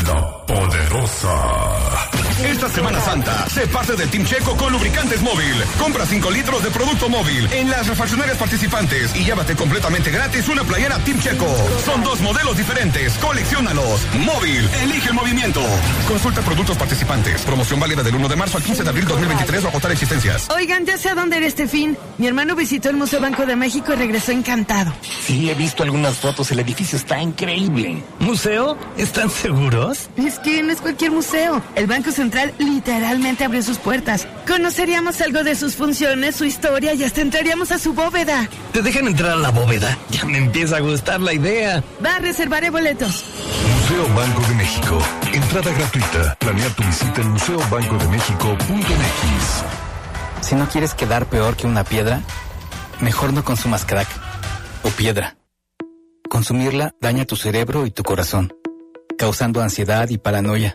la 0.07 0.47
poderosa. 0.47 1.96
Esta 2.45 2.69
Semana 2.69 3.01
Santa, 3.01 3.49
sé 3.49 3.67
parte 3.67 3.97
del 3.97 4.11
Team 4.11 4.25
Checo 4.25 4.57
con 4.57 4.71
lubricantes 4.71 5.23
móvil. 5.23 5.55
Compra 5.79 6.05
5 6.05 6.31
litros 6.31 6.63
de 6.63 6.71
producto 6.71 7.09
móvil 7.09 7.49
en 7.51 7.71
las 7.71 7.87
refaccionarias 7.87 8.37
participantes 8.37 9.17
y 9.17 9.25
llévate 9.25 9.57
completamente 9.57 10.11
gratis 10.11 10.47
una 10.49 10.63
playera 10.63 10.99
Team 10.99 11.19
Checo. 11.19 11.47
Son 11.85 12.03
dos 12.05 12.21
modelos 12.21 12.57
diferentes. 12.59 13.15
Colecciónalos. 13.15 14.07
Móvil. 14.19 14.69
Elige 14.83 15.09
el 15.09 15.15
movimiento. 15.15 15.63
Consulta 16.07 16.43
productos 16.43 16.77
participantes. 16.77 17.41
Promoción 17.43 17.81
válida 17.81 18.03
del 18.03 18.15
1 18.15 18.29
de 18.29 18.37
marzo 18.37 18.59
al 18.59 18.65
15 18.65 18.83
de 18.83 18.91
abril 18.91 19.07
2023 19.07 19.65
o 19.65 19.69
agotar 19.69 19.93
existencias. 19.93 20.51
Oigan, 20.51 20.85
ya 20.85 20.99
sé 20.99 21.09
a 21.09 21.15
dónde 21.15 21.39
era 21.39 21.47
este 21.47 21.67
fin. 21.67 21.97
Mi 22.19 22.27
hermano 22.27 22.55
visitó 22.55 22.91
el 22.91 22.97
Museo 22.97 23.21
Banco 23.21 23.47
de 23.47 23.57
México 23.57 23.95
y 23.95 23.97
regresó 23.97 24.33
encantado. 24.33 24.93
Sí, 25.25 25.49
he 25.49 25.55
visto 25.55 25.83
algunas 25.83 26.17
fotos. 26.17 26.51
El 26.53 26.61
edificio 26.61 26.99
está 26.99 27.21
increíble. 27.23 28.03
¿Museo? 28.19 28.77
¿Están 28.99 29.31
seguros? 29.31 30.11
Es 30.17 30.39
que 30.39 30.63
no 30.63 30.73
es 30.73 30.83
cualquier 30.83 31.13
museo. 31.13 31.63
El 31.75 31.87
Banco 31.87 32.11
Central 32.27 32.53
literalmente 32.59 33.45
abrió 33.45 33.63
sus 33.63 33.79
puertas. 33.79 34.27
Conoceríamos 34.49 35.21
algo 35.21 35.45
de 35.45 35.55
sus 35.55 35.77
funciones, 35.77 36.35
su 36.35 36.45
historia 36.45 36.93
y 36.93 37.05
hasta 37.05 37.21
entraríamos 37.21 37.71
a 37.71 37.79
su 37.79 37.95
bóveda. 37.95 38.49
¿Te 38.73 38.83
dejan 38.83 39.07
entrar 39.07 39.31
a 39.31 39.37
la 39.37 39.51
bóveda? 39.51 39.97
Ya 40.11 40.25
me 40.25 40.39
empieza 40.39 40.79
a 40.79 40.81
gustar 40.81 41.21
la 41.21 41.33
idea. 41.33 41.85
Va, 42.05 42.19
reservaré 42.19 42.71
boletos. 42.71 43.23
Museo 43.81 44.13
Banco 44.17 44.43
de 44.49 44.55
México. 44.57 44.99
Entrada 45.33 45.71
gratuita. 45.71 46.35
Planea 46.41 46.69
tu 46.71 46.83
visita 46.83 47.21
en 47.21 47.31
museobancodemexico.mx. 47.31 49.65
Si 50.41 50.57
no 50.57 50.69
quieres 50.69 50.95
quedar 50.95 51.27
peor 51.27 51.57
que 51.57 51.69
una 51.69 51.85
piedra, 51.85 52.23
mejor 53.01 53.35
no 53.35 53.45
consumas 53.45 53.85
crack 53.85 54.09
o 54.83 54.89
piedra. 54.89 55.37
Consumirla 56.29 56.93
daña 57.01 57.25
tu 57.25 57.37
cerebro 57.37 57.87
y 57.87 57.93
tu 57.93 58.03
corazón, 58.03 58.53
causando 59.17 59.63
ansiedad 59.63 60.09
y 60.09 60.19
paranoia. 60.19 60.75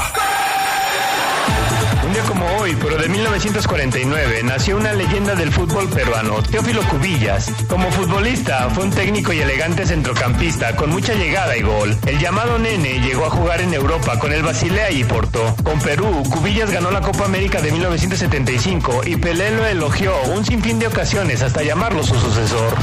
Como 2.27 2.45
hoy, 2.57 2.77
pero 2.81 2.97
de 2.97 3.09
1949, 3.09 4.41
nació 4.43 4.77
una 4.77 4.93
leyenda 4.93 5.35
del 5.35 5.51
fútbol 5.51 5.89
peruano, 5.89 6.41
Teófilo 6.43 6.81
Cubillas. 6.83 7.51
Como 7.67 7.91
futbolista, 7.91 8.69
fue 8.69 8.85
un 8.85 8.91
técnico 8.91 9.33
y 9.33 9.39
elegante 9.39 9.85
centrocampista 9.85 10.75
con 10.75 10.89
mucha 10.89 11.13
llegada 11.13 11.55
y 11.57 11.61
gol. 11.61 11.97
El 12.05 12.19
llamado 12.19 12.57
Nene 12.57 12.99
llegó 12.99 13.25
a 13.25 13.29
jugar 13.29 13.61
en 13.61 13.73
Europa 13.73 14.19
con 14.19 14.31
el 14.31 14.43
Basilea 14.43 14.91
y 14.91 15.03
Porto. 15.03 15.55
Con 15.63 15.79
Perú, 15.79 16.23
Cubillas 16.29 16.71
ganó 16.71 16.91
la 16.91 17.01
Copa 17.01 17.25
América 17.25 17.61
de 17.61 17.71
1975 17.71 19.01
y 19.05 19.15
Pelé 19.17 19.51
lo 19.51 19.65
elogió 19.65 20.13
un 20.33 20.45
sinfín 20.45 20.79
de 20.79 20.87
ocasiones 20.87 21.41
hasta 21.41 21.63
llamarlo 21.63 22.03
su 22.03 22.19
sucesor. 22.19 22.73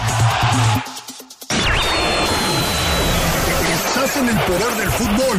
En 4.16 4.28
el 4.28 4.36
poder 4.36 4.74
del 4.78 4.90
fútbol 4.90 5.38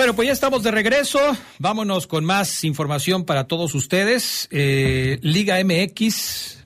Bueno, 0.00 0.16
pues 0.16 0.28
ya 0.28 0.32
estamos 0.32 0.62
de 0.62 0.70
regreso. 0.70 1.20
Vámonos 1.58 2.06
con 2.06 2.24
más 2.24 2.64
información 2.64 3.26
para 3.26 3.44
todos 3.44 3.74
ustedes. 3.74 4.48
Eh, 4.50 5.18
Liga 5.20 5.62
MX. 5.62 6.64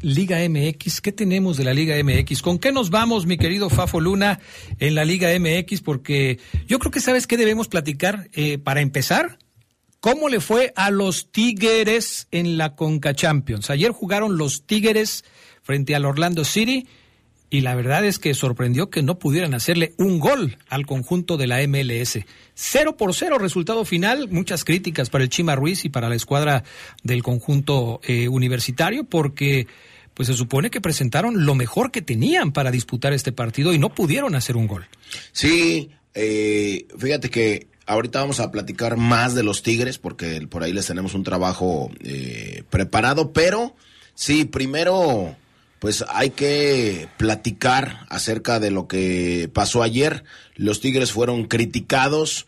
Liga 0.00 0.38
MX, 0.48 1.00
¿qué 1.00 1.12
tenemos 1.12 1.56
de 1.58 1.62
la 1.62 1.72
Liga 1.72 1.94
MX? 2.02 2.42
¿Con 2.42 2.58
qué 2.58 2.72
nos 2.72 2.90
vamos, 2.90 3.24
mi 3.24 3.38
querido 3.38 3.70
Fafo 3.70 4.00
Luna, 4.00 4.40
en 4.80 4.96
la 4.96 5.04
Liga 5.04 5.28
MX? 5.38 5.80
Porque 5.82 6.40
yo 6.66 6.80
creo 6.80 6.90
que 6.90 6.98
sabes 6.98 7.28
qué 7.28 7.36
debemos 7.36 7.68
platicar 7.68 8.28
eh, 8.32 8.58
para 8.58 8.80
empezar. 8.80 9.38
¿Cómo 10.00 10.28
le 10.28 10.40
fue 10.40 10.72
a 10.74 10.90
los 10.90 11.30
Tigres 11.30 12.26
en 12.32 12.58
la 12.58 12.74
Conca 12.74 13.14
Champions? 13.14 13.70
Ayer 13.70 13.92
jugaron 13.92 14.38
los 14.38 14.66
Tigres 14.66 15.24
frente 15.62 15.94
al 15.94 16.04
Orlando 16.04 16.44
City 16.44 16.88
y 17.50 17.62
la 17.62 17.74
verdad 17.74 18.04
es 18.04 18.20
que 18.20 18.32
sorprendió 18.32 18.90
que 18.90 19.02
no 19.02 19.18
pudieran 19.18 19.54
hacerle 19.54 19.92
un 19.98 20.20
gol 20.20 20.56
al 20.68 20.86
conjunto 20.86 21.36
de 21.36 21.48
la 21.48 21.66
MLS. 21.66 22.20
Cero 22.54 22.96
por 22.96 23.12
cero 23.12 23.38
resultado 23.38 23.84
final, 23.84 24.28
muchas 24.28 24.64
críticas 24.64 25.10
para 25.10 25.24
el 25.24 25.30
Chima 25.30 25.56
Ruiz 25.56 25.84
y 25.84 25.88
para 25.88 26.08
la 26.08 26.14
escuadra 26.14 26.62
del 27.02 27.24
conjunto 27.24 28.00
eh, 28.04 28.28
universitario 28.28 29.02
porque 29.04 29.66
pues 30.14 30.28
se 30.28 30.34
supone 30.34 30.70
que 30.70 30.80
presentaron 30.80 31.44
lo 31.44 31.54
mejor 31.54 31.90
que 31.90 32.02
tenían 32.02 32.52
para 32.52 32.70
disputar 32.70 33.12
este 33.12 33.32
partido 33.32 33.72
y 33.72 33.78
no 33.78 33.94
pudieron 33.94 34.34
hacer 34.36 34.56
un 34.56 34.68
gol. 34.68 34.86
Sí, 35.32 35.90
eh, 36.14 36.86
fíjate 36.98 37.30
que 37.30 37.66
ahorita 37.86 38.20
vamos 38.20 38.38
a 38.38 38.52
platicar 38.52 38.96
más 38.96 39.34
de 39.34 39.42
los 39.42 39.62
Tigres 39.62 39.98
porque 39.98 40.46
por 40.48 40.62
ahí 40.62 40.72
les 40.72 40.86
tenemos 40.86 41.14
un 41.14 41.24
trabajo 41.24 41.90
eh, 42.04 42.62
preparado, 42.70 43.32
pero 43.32 43.74
sí, 44.14 44.44
primero 44.44 45.36
pues 45.80 46.04
hay 46.08 46.30
que 46.30 47.08
platicar 47.16 48.06
acerca 48.10 48.60
de 48.60 48.70
lo 48.70 48.86
que 48.86 49.50
pasó 49.52 49.82
ayer. 49.82 50.24
Los 50.54 50.80
Tigres 50.80 51.10
fueron 51.10 51.46
criticados, 51.46 52.46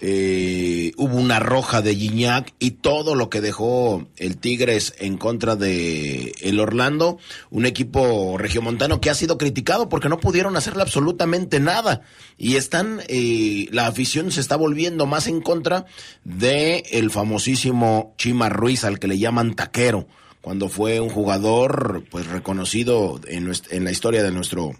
eh, 0.00 0.90
hubo 0.96 1.16
una 1.16 1.38
roja 1.38 1.80
de 1.80 1.94
Gignac 1.94 2.52
y 2.58 2.72
todo 2.72 3.14
lo 3.14 3.30
que 3.30 3.40
dejó 3.40 4.08
el 4.16 4.36
Tigres 4.36 4.94
en 4.98 5.16
contra 5.16 5.54
de 5.54 6.34
el 6.40 6.58
Orlando, 6.58 7.18
un 7.50 7.66
equipo 7.66 8.36
regiomontano 8.36 9.00
que 9.00 9.10
ha 9.10 9.14
sido 9.14 9.38
criticado 9.38 9.88
porque 9.88 10.08
no 10.08 10.18
pudieron 10.18 10.56
hacerle 10.56 10.82
absolutamente 10.82 11.60
nada 11.60 12.02
y 12.36 12.56
están 12.56 13.00
eh, 13.06 13.68
la 13.70 13.86
afición 13.86 14.32
se 14.32 14.40
está 14.40 14.56
volviendo 14.56 15.06
más 15.06 15.28
en 15.28 15.40
contra 15.40 15.86
de 16.24 16.82
el 16.90 17.12
famosísimo 17.12 18.12
Chima 18.18 18.48
Ruiz 18.48 18.82
al 18.82 18.98
que 18.98 19.06
le 19.06 19.20
llaman 19.20 19.54
taquero 19.54 20.08
cuando 20.42 20.68
fue 20.68 21.00
un 21.00 21.08
jugador 21.08 22.04
pues 22.10 22.26
reconocido 22.26 23.18
en, 23.26 23.44
nuestra, 23.44 23.74
en 23.74 23.84
la 23.84 23.90
historia 23.90 24.22
de 24.22 24.32
nuestro 24.32 24.72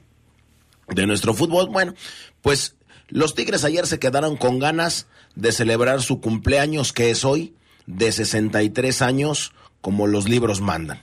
de 0.88 1.07
nuestro 1.07 1.33
fútbol. 1.33 1.70
Bueno, 1.70 1.94
pues 2.42 2.75
los 3.09 3.35
Tigres 3.35 3.64
ayer 3.64 3.87
se 3.87 3.98
quedaron 3.98 4.37
con 4.37 4.59
ganas 4.59 5.07
de 5.35 5.53
celebrar 5.53 6.03
su 6.03 6.20
cumpleaños 6.20 6.92
que 6.92 7.11
es 7.11 7.25
hoy 7.25 7.55
de 7.87 8.12
63 8.12 9.01
años 9.01 9.53
como 9.81 10.07
los 10.07 10.29
libros 10.29 10.61
mandan. 10.61 11.03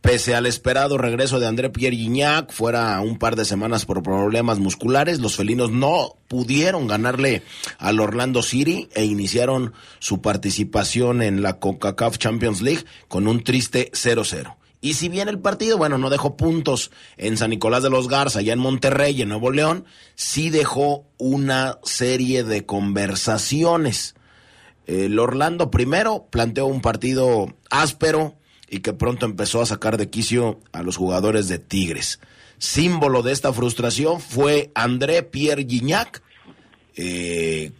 Pese 0.00 0.36
al 0.36 0.46
esperado 0.46 0.98
regreso 0.98 1.40
de 1.40 1.48
André 1.48 1.70
Pierre 1.70 1.96
Gignac, 1.96 2.52
fuera 2.52 3.00
un 3.00 3.18
par 3.18 3.34
de 3.34 3.44
semanas 3.44 3.84
por 3.86 4.04
problemas 4.04 4.60
musculares, 4.60 5.18
los 5.18 5.34
felinos 5.34 5.72
no 5.72 6.16
pudieron 6.28 6.86
ganarle 6.86 7.42
al 7.78 7.98
Orlando 7.98 8.42
City 8.42 8.88
e 8.94 9.04
iniciaron 9.04 9.72
su 9.98 10.22
participación 10.22 11.22
en 11.22 11.42
la 11.42 11.58
CONCACAF 11.58 12.18
Champions 12.18 12.60
League 12.62 12.84
con 13.08 13.26
un 13.26 13.42
triste 13.42 13.90
0-0 13.92 14.54
Y 14.80 14.94
si 14.94 15.08
bien 15.08 15.28
el 15.28 15.40
partido, 15.40 15.76
bueno, 15.76 15.98
no 15.98 16.08
dejó 16.08 16.36
puntos 16.36 16.92
en 17.16 17.36
San 17.36 17.50
Nicolás 17.50 17.82
de 17.82 17.90
los 17.90 18.06
Garza, 18.06 18.38
allá 18.38 18.52
en 18.52 18.60
Monterrey, 18.60 19.20
en 19.20 19.30
Nuevo 19.30 19.50
León, 19.50 19.86
sí 20.14 20.50
dejó 20.50 21.04
una 21.18 21.78
serie 21.82 22.44
de 22.44 22.64
conversaciones. 22.64 24.14
El 24.86 25.18
Orlando 25.18 25.72
primero 25.72 26.28
planteó 26.30 26.66
un 26.66 26.80
partido 26.80 27.56
áspero 27.70 28.36
y 28.68 28.80
que 28.80 28.92
pronto 28.92 29.26
empezó 29.26 29.62
a 29.62 29.66
sacar 29.66 29.96
de 29.96 30.10
quicio 30.10 30.60
a 30.72 30.82
los 30.82 30.96
jugadores 30.96 31.48
de 31.48 31.58
Tigres. 31.58 32.20
Símbolo 32.58 33.22
de 33.22 33.32
esta 33.32 33.52
frustración 33.52 34.20
fue 34.20 34.70
André 34.74 35.22
Pierre 35.22 35.66
Gignac, 35.68 36.22
eh, 36.96 37.72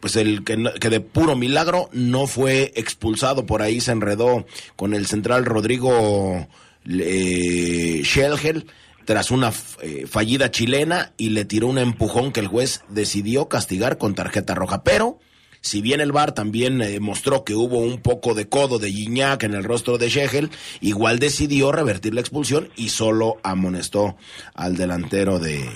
pues 0.00 0.16
el 0.16 0.44
que, 0.44 0.56
de 0.56 1.00
puro 1.00 1.36
milagro 1.36 1.88
no 1.92 2.26
fue 2.26 2.72
expulsado, 2.76 3.46
por 3.46 3.62
ahí 3.62 3.80
se 3.80 3.92
enredó 3.92 4.46
con 4.74 4.94
el 4.94 5.06
central 5.06 5.44
Rodrigo 5.44 6.48
eh, 6.86 8.02
Schelgel 8.04 8.66
tras 9.04 9.30
una 9.30 9.52
eh, 9.82 10.06
fallida 10.08 10.50
chilena 10.50 11.12
y 11.16 11.30
le 11.30 11.44
tiró 11.44 11.68
un 11.68 11.78
empujón 11.78 12.32
que 12.32 12.40
el 12.40 12.48
juez 12.48 12.82
decidió 12.88 13.48
castigar 13.48 13.98
con 13.98 14.14
tarjeta 14.14 14.54
roja, 14.54 14.82
pero 14.82 15.20
si 15.66 15.82
bien 15.82 16.00
el 16.00 16.12
VAR 16.12 16.32
también 16.32 16.80
eh, 16.80 17.00
mostró 17.00 17.42
que 17.42 17.54
hubo 17.54 17.78
un 17.78 18.00
poco 18.00 18.34
de 18.34 18.48
codo 18.48 18.78
de 18.78 18.92
Gignac 18.92 19.42
en 19.42 19.54
el 19.54 19.64
rostro 19.64 19.98
de 19.98 20.08
Schegel, 20.08 20.50
igual 20.80 21.18
decidió 21.18 21.72
revertir 21.72 22.14
la 22.14 22.20
expulsión 22.20 22.70
y 22.76 22.90
solo 22.90 23.38
amonestó 23.42 24.16
al 24.54 24.76
delantero 24.76 25.40
de, 25.40 25.68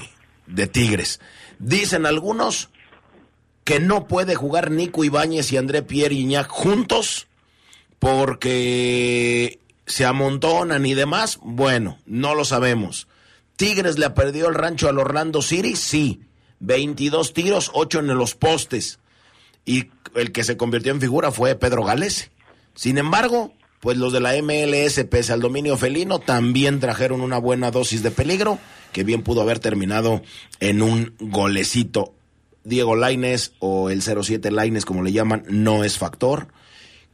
de 0.47 0.67
Tigres. 0.69 1.21
Dicen 1.59 2.07
algunos 2.07 2.71
que 3.65 3.81
no 3.81 4.07
puede 4.07 4.37
jugar 4.37 4.71
Nico 4.71 5.03
Ibáñez 5.03 5.53
y 5.53 5.57
André 5.57 5.83
Pierre 5.83 6.15
Gignac 6.15 6.49
juntos 6.49 7.27
porque 7.99 9.59
se 9.87 10.05
amontonan 10.05 10.87
y 10.87 10.95
demás. 10.95 11.41
Bueno, 11.43 11.99
no 12.07 12.37
lo 12.37 12.45
sabemos. 12.45 13.09
Tigres 13.57 13.99
le 13.99 14.09
perdió 14.11 14.49
el 14.49 14.55
rancho 14.55 14.89
al 14.89 14.99
Orlando 14.99 15.43
City, 15.43 15.75
sí. 15.75 16.21
22 16.61 17.33
tiros, 17.33 17.71
8 17.75 17.99
en 18.01 18.07
los 18.17 18.35
postes 18.37 19.00
y 19.71 19.89
el 20.17 20.33
que 20.33 20.43
se 20.43 20.57
convirtió 20.57 20.91
en 20.91 21.01
figura 21.01 21.31
fue 21.31 21.55
Pedro 21.55 21.85
Galese. 21.85 22.33
Sin 22.75 22.99
embargo, 22.99 23.55
pues 23.79 23.97
los 23.97 24.13
de 24.13 24.19
la 24.19 24.33
MLS, 24.43 25.05
pese 25.09 25.33
al 25.33 25.41
dominio 25.41 25.77
felino, 25.77 26.19
también 26.19 26.81
trajeron 26.81 27.21
una 27.21 27.39
buena 27.39 27.71
dosis 27.71 28.03
de 28.03 28.11
peligro, 28.11 28.59
que 28.93 29.05
bien 29.05 29.23
pudo 29.23 29.43
haber 29.43 29.61
terminado 29.61 30.23
en 30.59 30.83
un 30.83 31.15
golecito. 31.21 32.15
Diego 32.65 32.97
Laines 32.97 33.53
o 33.61 33.91
el 33.91 34.03
07 34.03 34.51
Laines, 34.51 34.85
como 34.85 35.05
le 35.05 35.13
llaman, 35.13 35.45
no 35.49 35.85
es 35.85 35.99
factor. 35.99 36.49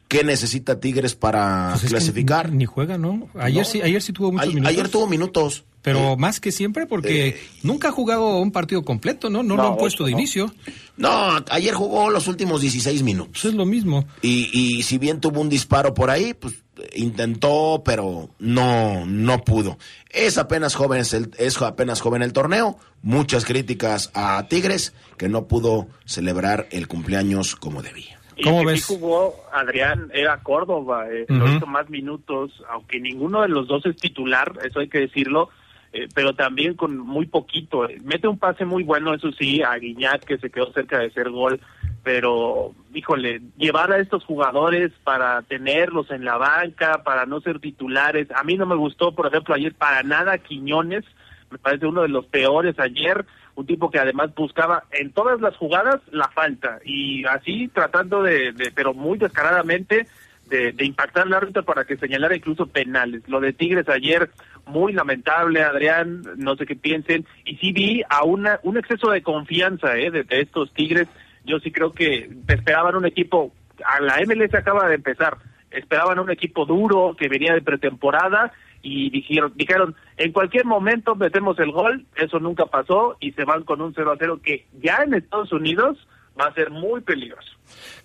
¿Qué 0.09 0.23
necesita 0.23 0.79
Tigres 0.79 1.15
para 1.15 1.77
pues 1.79 1.91
clasificar? 1.91 2.53
Ni 2.53 2.65
juega, 2.65 2.97
¿no? 2.97 3.29
Ayer 3.35 3.65
sí, 3.65 3.83
ayer 3.83 4.01
sí 4.01 4.13
tuvo 4.13 4.33
muchos 4.33 4.49
minutos. 4.49 4.71
Ayer 4.71 4.89
tuvo 4.89 5.07
minutos. 5.07 5.65
Pero 5.83 6.13
eh, 6.13 6.17
más 6.17 6.41
que 6.41 6.51
siempre, 6.51 6.87
porque 6.87 7.29
eh, 7.29 7.37
nunca 7.63 7.89
ha 7.89 7.93
jugado 7.93 8.39
un 8.39 8.51
partido 8.51 8.85
completo, 8.85 9.31
¿no? 9.31 9.43
No, 9.43 9.57
lo 9.57 9.69
han 9.69 9.77
puesto 9.77 10.05
de 10.05 10.13
inicio. 10.13 10.53
No, 10.97 11.45
ayer 11.51 11.75
jugó 11.75 12.11
los 12.11 12.27
últimos 12.27 12.61
16 12.61 13.03
minutos. 13.03 13.45
es 13.45 13.55
lo 13.55 13.67
mismo. 13.67 14.05
Y, 14.23 14.51
y 14.53 14.83
si 14.83 14.99
bien 14.99 15.21
tuvo 15.21 15.41
un 15.41 15.49
disparo 15.49 15.95
por 15.95 16.11
ahí, 16.11 16.35
pues 16.35 16.55
intentó, 16.95 17.83
pero 17.85 18.31
no, 18.39 19.07
no 19.07 19.45
pudo. 19.45 19.79
Es 20.11 20.39
apenas 20.39 20.75
joven, 20.75 21.01
es, 21.01 21.15
el, 21.15 21.31
es 21.39 21.61
apenas 21.63 22.01
joven 22.01 22.23
el 22.23 22.33
torneo. 22.33 22.79
Muchas 23.03 23.45
críticas 23.45 24.11
a 24.15 24.47
Tigres, 24.49 24.93
que 25.17 25.29
no 25.29 25.47
pudo 25.47 25.89
celebrar 26.05 26.67
el 26.71 26.89
cumpleaños 26.89 27.57
como 27.57 27.83
debía. 27.83 28.21
¿Cómo 28.43 28.63
y 28.63 28.67
ves? 28.67 28.85
jugó 28.85 29.35
Adrián 29.53 30.11
era 30.13 30.43
Córdoba, 30.43 31.07
eh, 31.11 31.27
hizo 31.29 31.67
más 31.67 31.89
minutos, 31.89 32.63
aunque 32.69 33.01
ninguno 33.01 33.43
de 33.43 33.49
los 33.49 33.67
dos 33.67 33.87
es 33.87 33.97
titular, 33.97 34.53
eso 34.65 34.81
hay 34.81 34.89
que 34.89 35.01
decirlo 35.01 35.51
eh, 35.97 36.09
pero 36.15 36.35
también 36.35 36.75
con 36.75 36.99
muy 36.99 37.25
poquito. 37.25 37.89
Mete 38.05 38.29
un 38.29 38.39
pase 38.39 38.67
muy 38.67 38.83
bueno, 38.83 39.15
eso 39.15 39.33
sí, 39.33 39.63
a 39.63 39.77
Guiñat, 39.77 40.25
que 40.25 40.37
se 40.37 40.51
quedó 40.51 40.71
cerca 40.73 40.99
de 40.99 41.11
ser 41.11 41.31
gol, 41.31 41.59
pero, 42.03 42.73
híjole, 42.93 43.41
llevar 43.57 43.91
a 43.91 43.99
estos 43.99 44.23
jugadores 44.23 44.93
para 45.05 45.41
tenerlos 45.41 46.11
en 46.11 46.27
la 46.27 46.37
banca, 46.37 47.03
para 47.03 47.25
no 47.25 47.41
ser 47.41 47.61
titulares. 47.61 48.31
A 48.33 48.43
mí 48.43 48.59
no 48.59 48.67
me 48.67 48.77
gustó, 48.77 49.15
por 49.15 49.29
ejemplo, 49.29 49.55
ayer 49.55 49.75
para 49.75 50.03
nada 50.03 50.37
Quiñones, 50.37 51.05
me 51.51 51.57
parece 51.57 51.87
uno 51.87 52.03
de 52.03 52.09
los 52.09 52.27
peores 52.27 52.79
ayer, 52.79 53.25
un 53.57 53.67
tipo 53.67 53.91
que 53.91 53.99
además 53.99 54.35
buscaba 54.35 54.85
en 54.93 55.13
todas 55.13 55.41
las 55.41 55.57
jugadas 55.57 56.01
la 56.13 56.29
falta, 56.29 56.79
y 56.85 57.25
así 57.25 57.69
tratando 57.69 58.23
de, 58.23 58.53
de 58.53 58.71
pero 58.75 58.95
muy 58.95 59.19
descaradamente, 59.19 60.07
de, 60.49 60.85
impactar 60.85 61.27
al 61.27 61.35
árbitro 61.35 61.65
para 61.65 61.85
que 61.85 61.97
señalara 61.97 62.37
incluso 62.37 62.67
penales. 62.67 63.29
Lo 63.29 63.41
de 63.41 63.53
Tigres 63.53 63.89
ayer, 63.89 64.31
muy 64.67 64.93
lamentable, 64.93 65.63
Adrián, 65.63 66.23
no 66.37 66.57
sé 66.57 66.67
qué 66.67 66.77
piensen, 66.77 67.27
y 67.45 67.57
sí 67.57 67.73
vi 67.73 68.03
a 68.09 68.25
una, 68.25 68.61
un 68.63 68.77
exceso 68.77 69.11
de 69.11 69.23
confianza 69.23 69.97
¿eh? 69.97 70.11
de, 70.11 70.25
estos 70.31 70.73
Tigres. 70.73 71.09
Yo 71.45 71.59
sí 71.61 71.71
creo 71.71 71.93
que 71.93 72.31
esperaban 72.49 72.97
un 72.97 73.07
equipo, 73.07 73.53
a 73.85 74.01
la 74.01 74.19
MLS 74.27 74.55
acaba 74.55 74.89
de 74.89 74.97
empezar, 74.97 75.37
esperaban 75.71 76.19
un 76.19 76.31
equipo 76.31 76.65
duro 76.65 77.15
que 77.19 77.29
venía 77.29 77.55
de 77.55 77.63
pretemporada 77.63 78.53
y 78.83 79.11
dijeron, 79.11 79.53
dijeron, 79.57 79.95
en 80.17 80.33
cualquier 80.33 80.65
momento 80.65 81.15
metemos 81.15 81.59
el 81.59 81.73
gol, 81.73 82.07
eso 82.17 82.39
nunca 82.39 82.67
pasó 82.67 83.17
y 83.21 83.33
se 83.33 83.45
van 83.45 83.65
con 83.65 83.81
un 83.81 83.93
0 83.95 84.13
a 84.13 84.17
0 84.19 84.41
que 84.43 84.67
ya 84.81 84.99
en 85.05 85.15
Estados 85.15 85.53
Unidos 85.53 85.99
va 86.39 86.47
a 86.47 86.55
ser 86.55 86.71
muy 86.71 87.01
peligroso. 87.01 87.49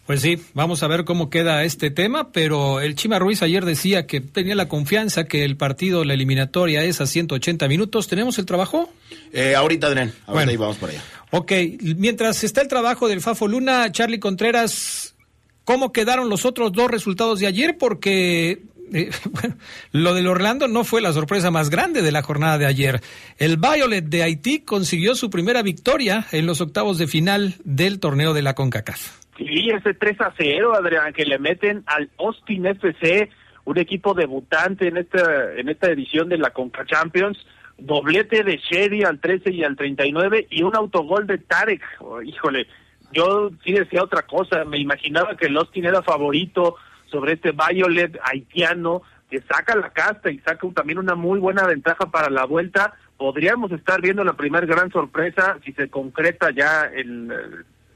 Pues 0.06 0.22
sí, 0.22 0.42
vamos 0.54 0.84
a 0.84 0.88
ver 0.88 1.06
cómo 1.06 1.30
queda 1.30 1.64
este 1.64 1.92
tema, 1.92 2.32
pero 2.32 2.80
el 2.80 2.96
Chima 2.96 3.20
Ruiz 3.20 3.44
ayer 3.44 3.64
decía 3.64 4.08
que 4.08 4.20
tenía 4.20 4.56
la 4.56 4.68
confianza 4.68 5.26
que 5.26 5.46
el 5.46 5.58
partido, 5.58 6.04
la 6.04 6.14
eliminatoria 6.14 6.84
es 6.84 7.02
a 7.02 7.06
180 7.06 7.68
minutos. 7.68 8.08
¿Tenemos 8.08 8.40
el 8.40 8.46
trabajo? 8.46 8.90
Eh, 9.32 9.56
ahorita, 9.56 9.88
Adrián, 9.88 10.12
ahorita 10.26 10.34
bueno, 10.34 10.60
vamos 10.60 10.78
por 10.78 10.90
allá. 10.90 11.02
Ok, 11.30 11.52
mientras 11.98 12.44
está 12.44 12.62
el 12.62 12.68
trabajo 12.68 13.08
del 13.08 13.22
Fafo 13.22 13.48
Luna, 13.48 13.92
Charlie 13.92 14.20
Contreras, 14.20 15.16
¿cómo 15.64 15.94
quedaron 15.94 16.30
los 16.30 16.46
otros 16.46 16.74
dos 16.74 16.90
resultados 16.90 17.40
de 17.40 17.48
ayer? 17.48 17.78
Porque 17.78 18.64
eh, 18.94 19.10
bueno, 19.32 19.56
lo 19.92 20.14
del 20.14 20.28
Orlando 20.28 20.68
no 20.68 20.84
fue 20.84 21.02
la 21.02 21.14
sorpresa 21.14 21.52
más 21.52 21.70
grande 21.70 22.02
de 22.02 22.12
la 22.12 22.22
jornada 22.22 22.58
de 22.58 22.66
ayer. 22.66 23.02
El 23.38 23.58
Violet 23.58 24.06
de 24.06 24.24
Haití 24.24 24.60
consiguió 24.60 25.16
su 25.16 25.30
primera 25.30 25.62
victoria 25.62 26.26
en 26.32 26.46
los 26.46 26.62
octavos 26.62 26.98
de 26.98 27.08
final 27.08 27.56
del 27.64 28.00
torneo 28.00 28.34
de 28.34 28.42
la 28.42 28.54
CONCACAF. 28.54 29.22
Sí, 29.38 29.70
ese 29.70 29.94
3 29.94 30.22
a 30.22 30.34
0, 30.38 30.74
Adrián, 30.76 31.14
que 31.14 31.26
le 31.26 31.40
meten 31.40 31.84
al 31.88 32.10
Austin 32.20 32.66
FC, 32.66 33.30
un 33.66 33.78
equipo 33.80 34.14
debutante 34.14 34.88
en 34.88 34.98
esta, 34.98 35.54
en 35.56 35.70
esta 35.70 35.88
edición 35.88 36.30
de 36.30 36.38
la 36.38 36.52
Conca 36.52 36.86
Champions. 36.86 37.38
Doblete 37.78 38.44
de 38.44 38.58
Sherry 38.58 39.04
al 39.04 39.20
13 39.20 39.52
y 39.52 39.64
al 39.64 39.76
39 39.76 40.48
y 40.52 40.62
un 40.62 40.76
autogol 40.76 41.26
de 41.26 41.40
Tarek. 41.40 41.82
Oh, 42.00 42.22
híjole, 42.22 42.68
yo 43.12 43.50
sí 43.64 43.72
decía 43.72 44.04
otra 44.04 44.24
cosa. 44.24 44.64
Me 44.66 44.78
imaginaba 44.78 45.36
que 45.36 45.48
el 45.48 45.58
Austin 45.58 45.86
era 45.86 46.04
favorito 46.04 46.76
sobre 47.12 47.34
este 47.34 47.52
Violet 47.52 48.18
haitiano 48.24 49.02
que 49.30 49.42
saca 49.42 49.76
la 49.76 49.92
casta 49.92 50.30
y 50.30 50.40
saca 50.40 50.68
también 50.74 51.00
una 51.00 51.16
muy 51.16 51.40
buena 51.40 51.66
ventaja 51.66 52.12
para 52.12 52.30
la 52.30 52.46
vuelta. 52.46 52.94
Podríamos 53.18 53.72
estar 53.72 54.02
viendo 54.02 54.24
la 54.24 54.34
primera 54.34 54.66
gran 54.66 54.92
sorpresa 54.92 55.58
si 55.64 55.72
se 55.74 55.90
concreta 55.90 56.52
ya 56.52 56.90
en 56.94 57.32
eh, 57.32 57.36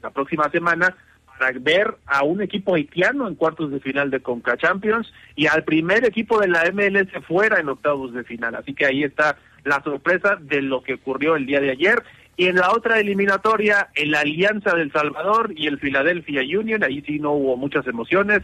la 0.02 0.10
próxima 0.10 0.48
semana 0.50 0.96
para 1.38 1.52
ver 1.58 1.96
a 2.06 2.24
un 2.24 2.40
equipo 2.40 2.74
haitiano 2.74 3.28
en 3.28 3.34
cuartos 3.34 3.70
de 3.70 3.80
final 3.80 4.10
de 4.10 4.20
Conca 4.20 4.56
Champions 4.56 5.12
y 5.34 5.46
al 5.46 5.64
primer 5.64 6.04
equipo 6.04 6.40
de 6.40 6.48
la 6.48 6.70
MLS 6.72 7.12
fuera 7.26 7.60
en 7.60 7.68
octavos 7.68 8.14
de 8.14 8.24
final. 8.24 8.54
Así 8.54 8.72
que 8.72 8.86
ahí 8.86 9.04
está 9.04 9.36
la 9.64 9.82
sorpresa 9.82 10.36
de 10.40 10.62
lo 10.62 10.82
que 10.82 10.94
ocurrió 10.94 11.36
el 11.36 11.44
día 11.44 11.60
de 11.60 11.70
ayer. 11.70 12.02
Y 12.38 12.46
en 12.46 12.56
la 12.56 12.70
otra 12.70 13.00
eliminatoria, 13.00 13.88
el 13.94 14.14
Alianza 14.14 14.74
del 14.74 14.92
Salvador 14.92 15.52
y 15.56 15.66
el 15.66 15.78
Philadelphia 15.78 16.42
Union, 16.58 16.84
ahí 16.84 17.02
sí 17.02 17.18
no 17.18 17.32
hubo 17.32 17.56
muchas 17.56 17.86
emociones, 17.86 18.42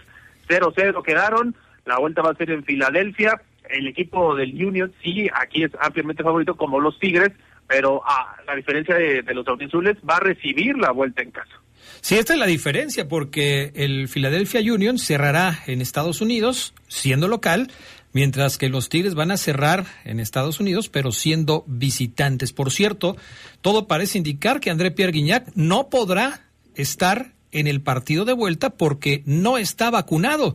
0-0 0.53 1.03
quedaron, 1.03 1.57
la 1.85 1.99
vuelta 1.99 2.23
va 2.23 2.31
a 2.31 2.37
ser 2.37 2.51
en 2.51 2.65
Filadelfia, 2.65 3.41
el 3.71 3.87
equipo 3.87 4.35
del 4.35 4.51
Union 4.65 4.93
sí, 5.03 5.29
aquí 5.35 5.65
es 5.65 5.71
ampliamente 5.81 6.23
favorito 6.23 6.57
como 6.57 6.81
los 6.81 6.99
Tigres, 6.99 7.33
pero 7.67 8.03
a 8.05 8.37
la 8.47 8.55
diferencia 8.55 8.95
de, 8.97 9.23
los 9.35 9.47
azules 9.49 9.97
va 10.09 10.17
a 10.17 10.21
recibir 10.21 10.77
la 10.77 10.91
vuelta 10.91 11.23
en 11.23 11.31
casa. 11.31 11.53
Sí, 12.01 12.17
esta 12.17 12.35
es 12.35 12.38
la 12.38 12.47
diferencia, 12.47 13.09
porque 13.09 13.73
el 13.75 14.09
Philadelphia 14.09 14.61
Union 14.61 14.99
cerrará 14.99 15.61
en 15.67 15.81
Estados 15.81 16.21
Unidos, 16.21 16.75
siendo 16.88 17.29
local, 17.29 17.71
mientras 18.12 18.59
que 18.59 18.69
los 18.69 18.88
Tigres 18.88 19.15
van 19.15 19.31
a 19.31 19.37
cerrar 19.37 19.87
en 20.05 20.21
Estados 20.21 20.61
Unidos, 20.61 20.88
pero 20.88 21.12
siendo 21.12 21.65
visitantes. 21.67 22.53
Por 22.53 22.71
cierto, 22.71 23.17
todo 23.62 23.87
parece 23.87 24.19
indicar 24.19 24.61
que 24.61 24.71
André 24.71 24.91
Pierre 24.91 25.12
Guignac 25.12 25.49
no 25.55 25.88
podrá 25.88 26.41
estar 26.75 27.33
en 27.53 27.67
el 27.67 27.81
partido 27.81 28.25
de 28.25 28.33
vuelta 28.33 28.71
porque 28.71 29.23
no 29.27 29.59
está 29.59 29.91
vacunado 29.91 30.55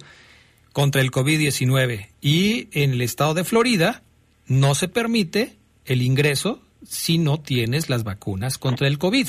contra 0.73 1.01
el 1.01 1.11
COVID-19. 1.11 2.09
Y 2.21 2.67
en 2.71 2.91
el 2.91 3.01
estado 3.01 3.33
de 3.33 3.43
Florida 3.43 4.03
no 4.47 4.75
se 4.75 4.87
permite 4.87 5.55
el 5.85 6.01
ingreso 6.01 6.61
si 6.87 7.17
no 7.17 7.39
tienes 7.39 7.89
las 7.89 8.03
vacunas 8.03 8.57
contra 8.57 8.87
el 8.87 8.97
COVID. 8.97 9.27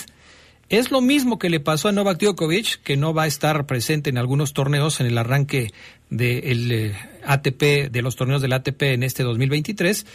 Es 0.71 0.91
lo 0.91 1.01
mismo 1.01 1.39
que 1.39 1.49
le 1.49 1.61
pasó 1.61 1.89
a 1.89 1.93
Novak 1.93 2.19
Djokovic, 2.21 2.83
que 2.83 2.99
no 2.99 3.15
va 3.15 3.23
a 3.23 3.27
estar 3.27 3.65
presente 3.65 4.11
en 4.11 4.19
algunos 4.19 4.53
torneos 4.53 5.01
en 5.01 5.07
el 5.07 5.17
arranque 5.17 5.73
del 6.11 6.71
eh, 6.71 6.95
ATP, 7.25 7.91
de 7.91 8.03
los 8.03 8.17
torneos 8.17 8.43
del 8.43 8.53
ATP 8.53 8.83
en 8.83 9.03
este 9.03 9.23
2023, 9.23 10.07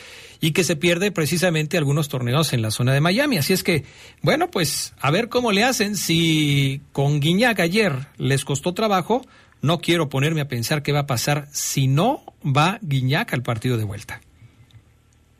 y 0.41 0.51
que 0.51 0.63
se 0.63 0.75
pierde 0.75 1.11
precisamente 1.11 1.77
algunos 1.77 2.07
torneos 2.07 2.53
en 2.53 2.61
la 2.61 2.69
zona 2.69 2.93
de 2.93 3.01
Miami. 3.01 3.37
Así 3.37 3.53
es 3.53 3.63
que, 3.63 3.83
bueno, 4.21 4.51
pues 4.51 4.93
a 4.99 5.09
ver 5.09 5.27
cómo 5.27 5.51
le 5.51 5.63
hacen. 5.63 5.95
Si 5.95 6.81
con 6.91 7.19
Guiñac 7.19 7.59
ayer 7.59 7.93
les 8.17 8.45
costó 8.45 8.75
trabajo, 8.75 9.23
no 9.63 9.79
quiero 9.79 10.07
ponerme 10.09 10.41
a 10.41 10.47
pensar 10.47 10.83
qué 10.83 10.91
va 10.91 10.99
a 10.99 11.07
pasar 11.07 11.47
si 11.51 11.87
no 11.87 12.21
va 12.45 12.77
Guiñac 12.83 13.33
al 13.33 13.41
partido 13.41 13.77
de 13.77 13.85
vuelta. 13.85 14.21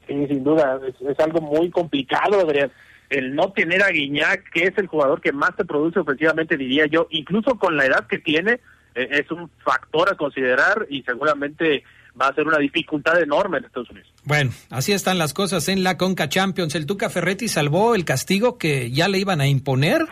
Sí, 0.08 0.13
sin 0.28 0.43
duda, 0.43 0.80
es, 0.88 1.19
algo 1.19 1.39
muy 1.39 1.69
complicado, 1.69 2.39
Adrián. 2.39 2.71
El 3.13 3.36
no 3.36 3.52
tener 3.52 3.84
a 3.84 3.89
Guiñac, 3.89 4.49
que 4.52 4.63
es 4.63 4.78
el 4.78 4.88
jugador 4.88 5.21
que 5.21 5.32
más 5.32 5.56
te 5.56 5.65
produce 5.65 5.99
ofensivamente, 5.99 6.58
diría 6.58 6.86
yo, 6.88 7.08
incluso 7.12 7.56
con 7.56 7.78
la 7.78 7.86
edad 7.86 8.08
que 8.08 8.17
tiene, 8.17 8.60
eh, 8.95 9.08
es 9.12 9.32
un 9.32 9.49
factor 9.63 10.10
a 10.10 10.15
considerar 10.15 10.88
y 10.89 11.04
seguramente 11.04 11.84
va 12.19 12.28
a 12.28 12.36
ser 12.36 12.47
una 12.47 12.58
dificultad 12.58 13.21
enorme 13.21 13.58
en 13.58 13.65
Estados 13.65 13.89
Unidos. 13.89 14.10
Bueno, 14.23 14.52
así 14.69 14.93
están 14.93 15.17
las 15.17 15.34
cosas 15.34 15.67
en 15.67 15.84
la 15.84 15.97
Conca 15.97 16.30
Champions. 16.30 16.76
El 16.76 16.86
Tuca 16.86 17.10
Ferretti 17.10 17.47
salvó 17.47 17.95
el 17.95 18.06
castigo 18.06 18.58
que 18.58 18.91
ya 18.91 19.08
le 19.08 19.19
iban 19.19 19.41
a 19.41 19.47
imponer 19.47 20.06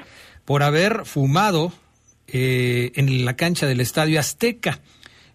por 0.46 0.64
haber 0.64 1.06
fumado 1.06 1.72
eh, 2.28 2.92
en 2.96 3.26
la 3.26 3.36
cancha 3.36 3.68
del 3.68 3.80
Estadio 3.80 4.20
Azteca. 4.20 4.80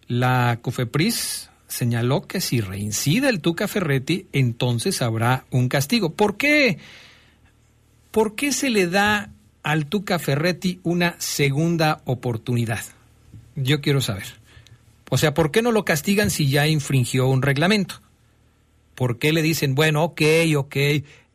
La 0.08 0.58
COFEPRIS 0.62 1.50
señaló 1.66 2.22
que 2.22 2.40
si 2.40 2.60
reincide 2.60 3.28
el 3.28 3.40
Tuca 3.40 3.68
Ferretti, 3.68 4.26
entonces 4.32 5.02
habrá 5.02 5.44
un 5.50 5.68
castigo. 5.68 6.14
¿Por 6.14 6.36
qué? 6.36 6.78
¿Por 8.16 8.34
qué 8.34 8.50
se 8.52 8.70
le 8.70 8.86
da 8.86 9.28
al 9.62 9.84
Tuca 9.90 10.18
Ferretti 10.18 10.80
una 10.84 11.16
segunda 11.18 12.00
oportunidad? 12.06 12.80
Yo 13.56 13.82
quiero 13.82 14.00
saber. 14.00 14.24
O 15.10 15.18
sea, 15.18 15.34
¿por 15.34 15.50
qué 15.50 15.60
no 15.60 15.70
lo 15.70 15.84
castigan 15.84 16.30
si 16.30 16.48
ya 16.48 16.66
infringió 16.66 17.28
un 17.28 17.42
reglamento? 17.42 17.96
¿Por 18.94 19.18
qué 19.18 19.34
le 19.34 19.42
dicen, 19.42 19.74
bueno, 19.74 20.02
ok, 20.02 20.22
ok, 20.56 20.76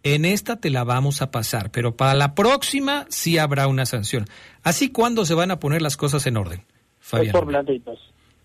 en 0.02 0.26
esta 0.26 0.56
te 0.56 0.72
la 0.72 0.84
vamos 0.84 1.22
a 1.22 1.30
pasar, 1.30 1.70
pero 1.70 1.96
para 1.96 2.15
la 2.15 2.34
próxima 2.34 3.06
sí 3.10 3.38
habrá 3.38 3.67
una 3.67 3.86
sanción? 3.86 4.26
Así, 4.63 4.89
¿cuándo 4.89 5.24
se 5.26 5.36
van 5.36 5.52
a 5.52 5.60
poner 5.60 5.84
las 5.84 5.98
cosas 5.98 6.26
en 6.26 6.36
orden? 6.36 6.63
Fabián. 7.00 7.36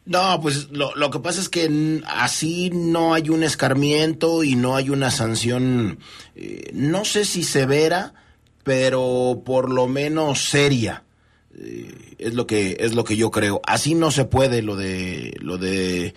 No, 0.04 0.40
pues 0.42 0.70
lo, 0.70 0.94
lo, 0.94 1.10
que 1.10 1.20
pasa 1.20 1.40
es 1.40 1.48
que 1.48 2.02
así 2.06 2.68
no 2.68 3.14
hay 3.14 3.30
un 3.30 3.42
escarmiento 3.44 4.44
y 4.44 4.56
no 4.56 4.76
hay 4.76 4.90
una 4.90 5.10
sanción, 5.10 6.00
eh, 6.34 6.70
no 6.74 7.06
sé 7.06 7.24
si 7.24 7.42
severa, 7.42 8.12
pero 8.66 9.44
por 9.46 9.72
lo 9.72 9.86
menos 9.86 10.48
seria. 10.50 11.04
Eh, 11.56 12.16
es 12.18 12.34
lo 12.34 12.48
que 12.48 12.76
es 12.80 12.96
lo 12.96 13.04
que 13.04 13.16
yo 13.16 13.30
creo. 13.30 13.62
Así 13.64 13.94
no 13.94 14.10
se 14.10 14.24
puede 14.24 14.60
lo 14.60 14.74
de 14.74 15.36
lo 15.38 15.56
de 15.56 16.14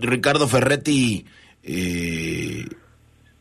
Ricardo 0.00 0.48
Ferretti. 0.48 1.26
Eh, 1.62 2.64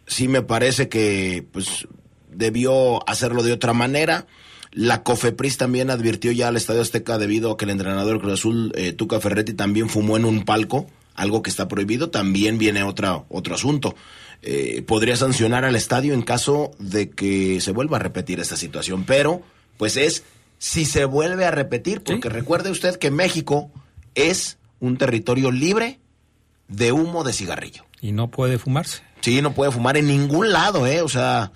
sí 0.08 0.28
me 0.28 0.41
parece 0.41 0.89
que 0.89 1.48
pues 1.54 1.88
debió 2.30 3.08
hacerlo 3.10 3.43
de 3.43 3.54
otra 3.54 3.72
manera 3.72 4.28
la 4.74 5.04
COFEPRIS 5.04 5.58
también 5.58 5.89
advirtió 5.89 6.32
ya 6.32 6.48
al 6.48 6.58
Estadio 6.58 6.82
Azteca 6.82 7.17
debido 7.17 7.52
a 7.52 7.58
que 7.58 7.65
el 7.65 7.72
entrenador 7.72 8.19
Cruz 8.19 8.34
Azul, 8.34 8.74
eh, 8.76 8.91
Tuca 8.91 9.19
Ferretti, 9.19 9.54
también 9.54 9.88
fumó 9.88 10.17
en 10.17 10.26
un 10.26 10.46
palco, 10.46 10.88
algo 11.13 11.43
que 11.43 11.52
está 11.52 11.67
prohibido. 11.67 12.10
También 12.10 12.58
viene 12.58 12.84
otra, 12.84 13.24
otro 13.30 13.54
asunto. 13.54 13.96
Eh, 14.45 14.82
podría 14.86 15.15
sancionar 15.15 15.63
al 15.63 15.75
estadio 15.77 16.13
en 16.13 16.21
caso 16.21 16.71
de 16.77 17.10
que 17.10 17.62
se 17.62 17.71
vuelva 17.71 17.95
a 17.95 17.99
repetir 18.01 18.41
esta 18.41 18.58
situación. 18.58 19.06
Pero, 19.06 19.41
pues 19.77 19.95
es 19.95 20.23
si 20.58 20.86
se 20.86 21.06
vuelve 21.06 21.45
a 21.45 21.51
repetir, 21.51 22.03
porque 22.03 22.29
recuerde 22.29 22.69
usted 22.69 22.97
que 22.97 23.10
México 23.10 23.71
es 24.15 24.58
un 24.79 24.97
territorio 24.97 25.49
libre 25.51 25.99
de 26.67 26.91
humo 26.91 27.23
de 27.23 27.34
cigarrillo. 27.34 27.86
Y 28.01 28.12
no 28.12 28.29
puede 28.29 28.58
fumarse. 28.58 29.01
Sí, 29.21 29.41
no 29.41 29.53
puede 29.53 29.71
fumar 29.71 29.95
en 29.95 30.08
ningún 30.08 30.51
lado, 30.51 30.88
¿eh? 30.88 31.01
O 31.01 31.08
sea, 31.10 31.53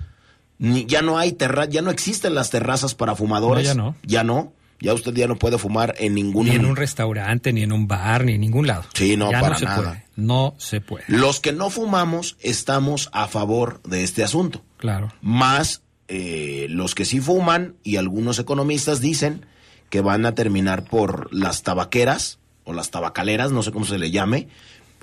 ya 0.59 1.01
no 1.01 1.17
hay 1.17 1.33
terra 1.33 1.65
ya 1.65 1.81
no 1.81 1.91
existen 1.91 2.35
las 2.35 2.49
terrazas 2.49 2.95
para 2.95 3.15
fumadores. 3.15 3.65
ya 3.65 3.73
no. 3.73 3.95
Ya 4.03 4.23
no. 4.23 4.53
Ya 4.79 4.93
usted 4.93 5.13
ya 5.13 5.27
no 5.27 5.37
puede 5.37 5.57
fumar 5.57 5.95
en 5.97 6.13
ningún 6.13 6.47
ni 6.47 6.55
en 6.55 6.65
un 6.65 6.75
restaurante, 6.75 7.51
ni 7.51 7.63
en 7.63 7.71
un 7.71 7.87
bar, 7.87 8.25
ni 8.25 8.33
en 8.33 8.41
ningún 8.41 8.67
lado. 8.67 8.83
Sí, 8.93 9.17
no 9.17 9.31
para 9.31 9.49
no 9.49 9.57
se 9.57 9.65
nada. 9.65 9.77
Puede. 9.83 10.03
No 10.15 10.55
se 10.57 10.81
puede. 10.81 11.05
Los 11.07 11.39
que 11.39 11.51
no 11.51 11.69
fumamos 11.69 12.37
estamos 12.41 13.09
a 13.11 13.27
favor 13.27 13.81
de 13.83 14.03
este 14.03 14.23
asunto. 14.23 14.63
Claro. 14.77 15.11
Más 15.21 15.81
eh, 16.07 16.67
los 16.69 16.95
que 16.95 17.05
sí 17.05 17.19
fuman 17.19 17.75
y 17.83 17.97
algunos 17.97 18.39
economistas 18.39 19.01
dicen 19.01 19.45
que 19.89 20.01
van 20.01 20.25
a 20.25 20.35
terminar 20.35 20.85
por 20.85 21.33
las 21.33 21.63
tabaqueras 21.63 22.39
o 22.63 22.73
las 22.73 22.91
tabacaleras, 22.91 23.51
no 23.51 23.63
sé 23.63 23.71
cómo 23.71 23.85
se 23.85 23.97
le 23.97 24.11
llame, 24.11 24.47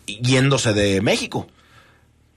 yéndose 0.06 0.72
de 0.72 1.00
México. 1.00 1.48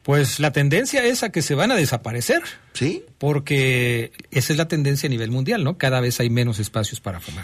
Pues 0.08 0.40
la 0.40 0.54
tendencia 0.54 1.04
es 1.04 1.22
a 1.24 1.34
que 1.34 1.42
se 1.42 1.54
van 1.54 1.70
a 1.70 1.76
desaparecer. 1.76 2.42
Sí. 2.72 3.04
Porque 3.18 4.14
esa 4.32 4.54
es 4.54 4.58
la 4.58 4.70
tendencia 4.70 5.08
a 5.08 5.10
nivel 5.10 5.32
mundial, 5.32 5.66
¿no? 5.66 5.78
Cada 5.78 6.00
vez 6.00 6.22
hay 6.22 6.30
menos 6.30 6.60
espacios 6.60 7.02
para 7.02 7.20
fumar. 7.20 7.44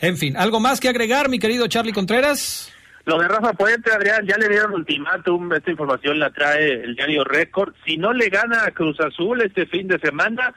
En 0.00 0.16
fin, 0.16 0.36
¿algo 0.36 0.58
más 0.58 0.80
que 0.80 0.88
agregar, 0.88 1.28
mi 1.28 1.38
querido 1.38 1.68
Charlie 1.68 1.92
Contreras? 1.92 2.72
Lo 3.04 3.20
de 3.20 3.28
Rafa 3.28 3.52
Puente, 3.52 3.92
Adrián, 3.92 4.26
ya 4.26 4.36
le 4.36 4.48
dieron 4.48 4.72
ultimátum, 4.72 5.52
esta 5.52 5.70
información 5.70 6.18
la 6.18 6.30
trae 6.30 6.72
el 6.82 6.96
diario 6.96 7.22
Récord. 7.22 7.72
Si 7.86 7.96
no 7.96 8.12
le 8.12 8.28
gana 8.30 8.64
a 8.64 8.72
Cruz 8.72 8.98
Azul 8.98 9.40
este 9.40 9.66
fin 9.66 9.86
de 9.86 10.00
semana, 10.00 10.52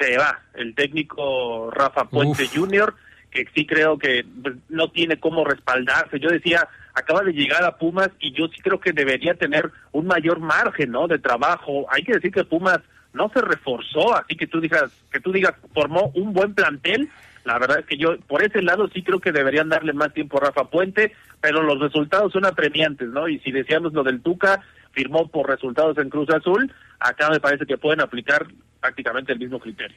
se 0.00 0.16
va 0.16 0.40
el 0.54 0.74
técnico 0.74 1.70
Rafa 1.70 2.06
Puente 2.06 2.48
Jr., 2.48 2.92
que 3.30 3.46
sí 3.54 3.66
creo 3.66 3.98
que 3.98 4.26
pues, 4.42 4.56
no 4.68 4.90
tiene 4.90 5.20
cómo 5.20 5.44
respaldarse. 5.44 6.18
Yo 6.18 6.28
decía, 6.28 6.68
acaba 6.98 7.22
de 7.22 7.32
llegar 7.32 7.64
a 7.64 7.76
Pumas 7.76 8.10
y 8.20 8.32
yo 8.32 8.48
sí 8.48 8.60
creo 8.60 8.80
que 8.80 8.92
debería 8.92 9.34
tener 9.34 9.70
un 9.92 10.06
mayor 10.06 10.40
margen, 10.40 10.90
¿no? 10.90 11.06
De 11.06 11.18
trabajo. 11.18 11.86
Hay 11.90 12.02
que 12.02 12.14
decir 12.14 12.32
que 12.32 12.44
Pumas 12.44 12.80
no 13.12 13.30
se 13.32 13.40
reforzó, 13.40 14.14
así 14.16 14.36
que 14.36 14.46
tú 14.46 14.60
digas, 14.60 14.90
que 15.10 15.20
tú 15.20 15.32
digas, 15.32 15.54
formó 15.74 16.10
un 16.14 16.32
buen 16.32 16.54
plantel. 16.54 17.08
La 17.44 17.58
verdad 17.58 17.80
es 17.80 17.86
que 17.86 17.96
yo, 17.96 18.18
por 18.26 18.42
ese 18.42 18.60
lado, 18.62 18.88
sí 18.88 19.02
creo 19.02 19.20
que 19.20 19.32
deberían 19.32 19.68
darle 19.68 19.92
más 19.92 20.12
tiempo 20.12 20.36
a 20.38 20.46
Rafa 20.46 20.64
Puente, 20.64 21.12
pero 21.40 21.62
los 21.62 21.80
resultados 21.80 22.32
son 22.32 22.44
apremiantes, 22.44 23.08
¿no? 23.08 23.28
Y 23.28 23.38
si 23.40 23.52
decíamos 23.52 23.92
lo 23.92 24.02
del 24.02 24.20
Tuca, 24.20 24.62
firmó 24.92 25.28
por 25.28 25.48
resultados 25.48 25.96
en 25.98 26.10
Cruz 26.10 26.28
Azul, 26.30 26.72
acá 27.00 27.30
me 27.30 27.40
parece 27.40 27.64
que 27.64 27.78
pueden 27.78 28.00
aplicar 28.00 28.46
prácticamente 28.80 29.32
el 29.32 29.38
mismo 29.38 29.58
criterio. 29.58 29.96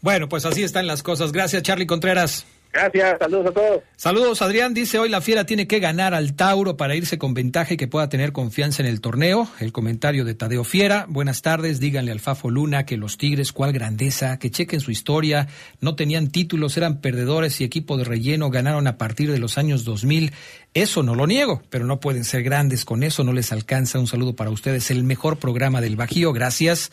Bueno, 0.00 0.28
pues 0.28 0.46
así 0.46 0.62
están 0.62 0.86
las 0.86 1.02
cosas. 1.02 1.32
Gracias, 1.32 1.62
Charlie 1.62 1.86
Contreras. 1.86 2.46
Gracias, 2.72 3.18
saludos 3.18 3.46
a 3.48 3.52
todos. 3.52 3.82
Saludos, 3.96 4.40
Adrián. 4.40 4.72
Dice 4.72 4.98
hoy 4.98 5.10
la 5.10 5.20
Fiera 5.20 5.44
tiene 5.44 5.66
que 5.66 5.78
ganar 5.78 6.14
al 6.14 6.34
Tauro 6.34 6.78
para 6.78 6.96
irse 6.96 7.18
con 7.18 7.34
ventaja 7.34 7.74
y 7.74 7.76
que 7.76 7.86
pueda 7.86 8.08
tener 8.08 8.32
confianza 8.32 8.82
en 8.82 8.88
el 8.88 9.02
torneo. 9.02 9.46
El 9.60 9.72
comentario 9.72 10.24
de 10.24 10.34
Tadeo 10.34 10.64
Fiera. 10.64 11.04
Buenas 11.06 11.42
tardes, 11.42 11.80
díganle 11.80 12.12
al 12.12 12.20
Fafo 12.20 12.48
Luna 12.48 12.86
que 12.86 12.96
los 12.96 13.18
Tigres, 13.18 13.52
cuál 13.52 13.74
grandeza, 13.74 14.38
que 14.38 14.50
chequen 14.50 14.80
su 14.80 14.90
historia. 14.90 15.48
No 15.82 15.96
tenían 15.96 16.30
títulos, 16.30 16.78
eran 16.78 17.02
perdedores 17.02 17.60
y 17.60 17.64
equipo 17.64 17.98
de 17.98 18.04
relleno 18.04 18.48
ganaron 18.48 18.86
a 18.86 18.96
partir 18.96 19.30
de 19.30 19.38
los 19.38 19.58
años 19.58 19.84
2000. 19.84 20.32
Eso 20.72 21.02
no 21.02 21.14
lo 21.14 21.26
niego, 21.26 21.62
pero 21.68 21.84
no 21.84 22.00
pueden 22.00 22.24
ser 22.24 22.42
grandes 22.42 22.86
con 22.86 23.02
eso, 23.02 23.22
no 23.22 23.34
les 23.34 23.52
alcanza. 23.52 23.98
Un 23.98 24.06
saludo 24.06 24.34
para 24.34 24.48
ustedes, 24.48 24.90
el 24.90 25.04
mejor 25.04 25.36
programa 25.36 25.82
del 25.82 25.96
Bajío. 25.96 26.32
Gracias. 26.32 26.90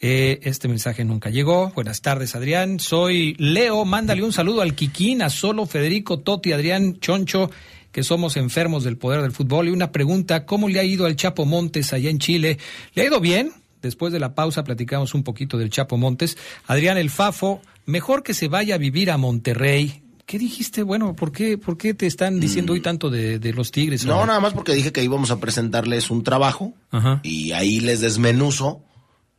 Eh, 0.00 0.40
este 0.42 0.68
mensaje 0.68 1.04
nunca 1.04 1.30
llegó. 1.30 1.70
Buenas 1.74 2.00
tardes, 2.00 2.34
Adrián. 2.34 2.78
Soy 2.78 3.34
Leo. 3.38 3.84
Mándale 3.84 4.22
un 4.22 4.32
saludo 4.32 4.62
al 4.62 4.74
Kikín, 4.74 5.22
a 5.22 5.30
Solo, 5.30 5.66
Federico, 5.66 6.20
Toti, 6.20 6.52
Adrián, 6.52 7.00
Choncho, 7.00 7.50
que 7.90 8.02
somos 8.04 8.36
enfermos 8.36 8.84
del 8.84 8.96
poder 8.96 9.22
del 9.22 9.32
fútbol. 9.32 9.68
Y 9.68 9.70
una 9.70 9.90
pregunta, 9.90 10.46
¿cómo 10.46 10.68
le 10.68 10.78
ha 10.78 10.84
ido 10.84 11.06
al 11.06 11.16
Chapo 11.16 11.46
Montes 11.46 11.92
allá 11.92 12.10
en 12.10 12.18
Chile? 12.18 12.58
¿Le 12.94 13.02
ha 13.02 13.06
ido 13.06 13.20
bien? 13.20 13.52
Después 13.82 14.12
de 14.12 14.20
la 14.20 14.34
pausa 14.34 14.64
platicamos 14.64 15.14
un 15.14 15.22
poquito 15.22 15.58
del 15.58 15.70
Chapo 15.70 15.96
Montes. 15.96 16.36
Adrián 16.66 16.98
El 16.98 17.10
Fafo, 17.10 17.60
mejor 17.86 18.22
que 18.22 18.34
se 18.34 18.48
vaya 18.48 18.76
a 18.76 18.78
vivir 18.78 19.10
a 19.10 19.16
Monterrey. 19.18 20.02
¿Qué 20.26 20.38
dijiste? 20.38 20.82
Bueno, 20.82 21.14
¿por 21.14 21.32
qué, 21.32 21.56
por 21.56 21.78
qué 21.78 21.94
te 21.94 22.06
están 22.06 22.38
diciendo 22.38 22.74
hoy 22.74 22.80
tanto 22.80 23.08
de, 23.08 23.38
de 23.38 23.52
los 23.54 23.72
Tigres? 23.72 24.04
No, 24.04 24.26
nada 24.26 24.40
más 24.40 24.52
porque 24.52 24.74
dije 24.74 24.92
que 24.92 25.02
íbamos 25.02 25.30
a 25.30 25.40
presentarles 25.40 26.10
un 26.10 26.22
trabajo 26.22 26.74
Ajá. 26.90 27.20
y 27.22 27.52
ahí 27.52 27.80
les 27.80 28.00
desmenuzo 28.02 28.82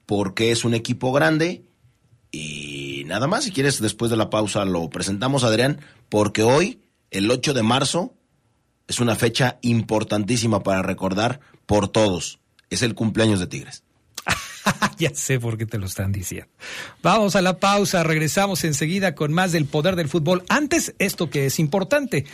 porque 0.09 0.49
es 0.49 0.65
un 0.65 0.73
equipo 0.73 1.11
grande 1.11 1.65
y 2.31 3.03
nada 3.05 3.27
más, 3.27 3.43
si 3.43 3.51
quieres 3.51 3.79
después 3.79 4.09
de 4.09 4.17
la 4.17 4.31
pausa 4.31 4.65
lo 4.65 4.89
presentamos, 4.89 5.43
Adrián, 5.43 5.81
porque 6.09 6.41
hoy, 6.41 6.81
el 7.11 7.29
8 7.29 7.53
de 7.53 7.61
marzo, 7.61 8.15
es 8.87 8.99
una 8.99 9.15
fecha 9.15 9.59
importantísima 9.61 10.63
para 10.63 10.81
recordar 10.81 11.41
por 11.67 11.89
todos. 11.89 12.39
Es 12.71 12.81
el 12.81 12.95
cumpleaños 12.95 13.39
de 13.39 13.45
Tigres. 13.45 13.83
ya 14.97 15.11
sé 15.13 15.39
por 15.39 15.59
qué 15.59 15.67
te 15.67 15.77
lo 15.77 15.85
están 15.85 16.11
diciendo. 16.11 16.49
Vamos 17.03 17.35
a 17.35 17.43
la 17.43 17.59
pausa, 17.59 18.01
regresamos 18.01 18.63
enseguida 18.63 19.13
con 19.13 19.31
más 19.31 19.51
del 19.51 19.65
poder 19.65 19.95
del 19.95 20.09
fútbol. 20.09 20.43
Antes, 20.49 20.95
esto 20.97 21.29
que 21.29 21.45
es 21.45 21.59
importante, 21.59 22.25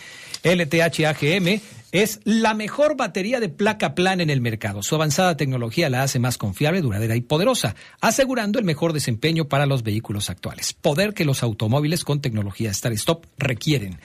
LTH 0.43 1.07
AGM 1.07 1.59
es 1.95 2.19
la 2.25 2.53
mejor 2.53 2.97
batería 2.97 3.39
de 3.39 3.47
placa 3.47 3.95
plana 3.95 4.21
en 4.21 4.29
el 4.29 4.41
mercado. 4.41 4.83
Su 4.83 4.95
avanzada 4.95 5.37
tecnología 5.37 5.89
la 5.89 6.03
hace 6.03 6.19
más 6.19 6.37
confiable, 6.37 6.81
duradera 6.81 7.15
y 7.15 7.21
poderosa, 7.21 7.73
asegurando 8.01 8.59
el 8.59 8.65
mejor 8.65 8.91
desempeño 8.91 9.47
para 9.47 9.65
los 9.65 9.81
vehículos 9.81 10.29
actuales. 10.29 10.73
Poder 10.73 11.13
que 11.13 11.23
los 11.23 11.41
automóviles 11.41 12.03
con 12.03 12.19
tecnología 12.19 12.73
Start 12.73 12.95
Stop 12.95 13.27
requieren. 13.37 14.01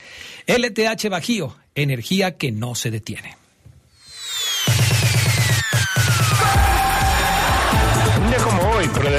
LTH 0.47 1.09
Bajío, 1.11 1.57
energía 1.75 2.37
que 2.37 2.53
no 2.53 2.77
se 2.77 2.93
detiene. 2.93 3.40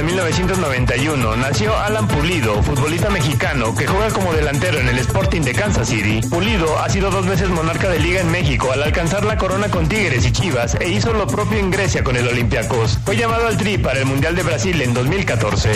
De 0.02 0.06
1991, 0.06 1.36
nació 1.36 1.78
Alan 1.78 2.08
Pulido, 2.08 2.60
futbolista 2.64 3.08
mexicano 3.08 3.72
que 3.74 3.86
juega 3.86 4.10
como 4.10 4.32
delantero 4.32 4.80
en 4.80 4.88
el 4.88 4.98
Sporting 4.98 5.42
de 5.42 5.52
Kansas 5.52 5.88
City. 5.88 6.20
Pulido 6.28 6.76
ha 6.80 6.88
sido 6.88 7.10
dos 7.10 7.24
veces 7.26 7.48
monarca 7.50 7.88
de 7.88 8.00
liga 8.00 8.20
en 8.20 8.30
México 8.30 8.72
al 8.72 8.82
alcanzar 8.82 9.24
la 9.24 9.36
corona 9.36 9.68
con 9.68 9.88
Tigres 9.88 10.26
y 10.26 10.32
Chivas 10.32 10.76
e 10.80 10.88
hizo 10.88 11.12
lo 11.12 11.28
propio 11.28 11.58
en 11.58 11.70
Grecia 11.70 12.02
con 12.02 12.16
el 12.16 12.26
Olympiacos. 12.26 12.98
Fue 13.04 13.16
llamado 13.16 13.46
al 13.46 13.56
Tri 13.56 13.78
para 13.78 14.00
el 14.00 14.06
Mundial 14.06 14.34
de 14.34 14.42
Brasil 14.42 14.82
en 14.82 14.92
2014. 14.92 15.70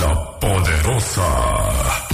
la 0.00 0.38
poderosa. 0.38 2.09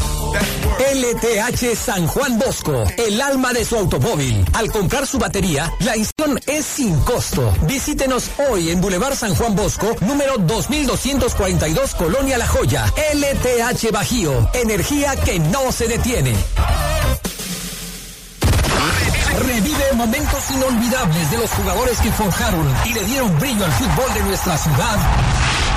LTH 0.79 1.77
San 1.77 2.07
Juan 2.07 2.39
Bosco, 2.39 2.85
el 2.97 3.21
alma 3.21 3.53
de 3.53 3.65
su 3.65 3.77
automóvil. 3.77 4.45
Al 4.55 4.71
comprar 4.71 5.07
su 5.07 5.19
batería, 5.19 5.73
la 5.81 5.97
instalación 5.97 6.17
es 6.47 6.65
sin 6.65 6.99
costo. 7.01 7.53
Visítenos 7.62 8.31
hoy 8.49 8.71
en 8.71 8.81
Boulevard 8.81 9.15
San 9.15 9.35
Juan 9.35 9.55
Bosco, 9.55 9.95
número 10.01 10.39
2242, 10.39 11.95
Colonia 11.95 12.39
La 12.39 12.47
Joya. 12.47 12.87
LTH 13.12 13.93
Bajío, 13.93 14.51
energía 14.55 15.15
que 15.17 15.39
no 15.39 15.71
se 15.71 15.89
detiene. 15.89 16.35
Revive 19.39 19.93
momentos 19.95 20.51
inolvidables 20.51 21.31
de 21.31 21.39
los 21.39 21.51
jugadores 21.51 21.99
que 22.01 22.11
forjaron 22.12 22.75
y 22.87 22.95
le 22.95 23.05
dieron 23.05 23.39
brillo 23.39 23.65
al 23.65 23.73
fútbol 23.73 24.15
de 24.15 24.23
nuestra 24.23 24.57
ciudad 24.57 25.56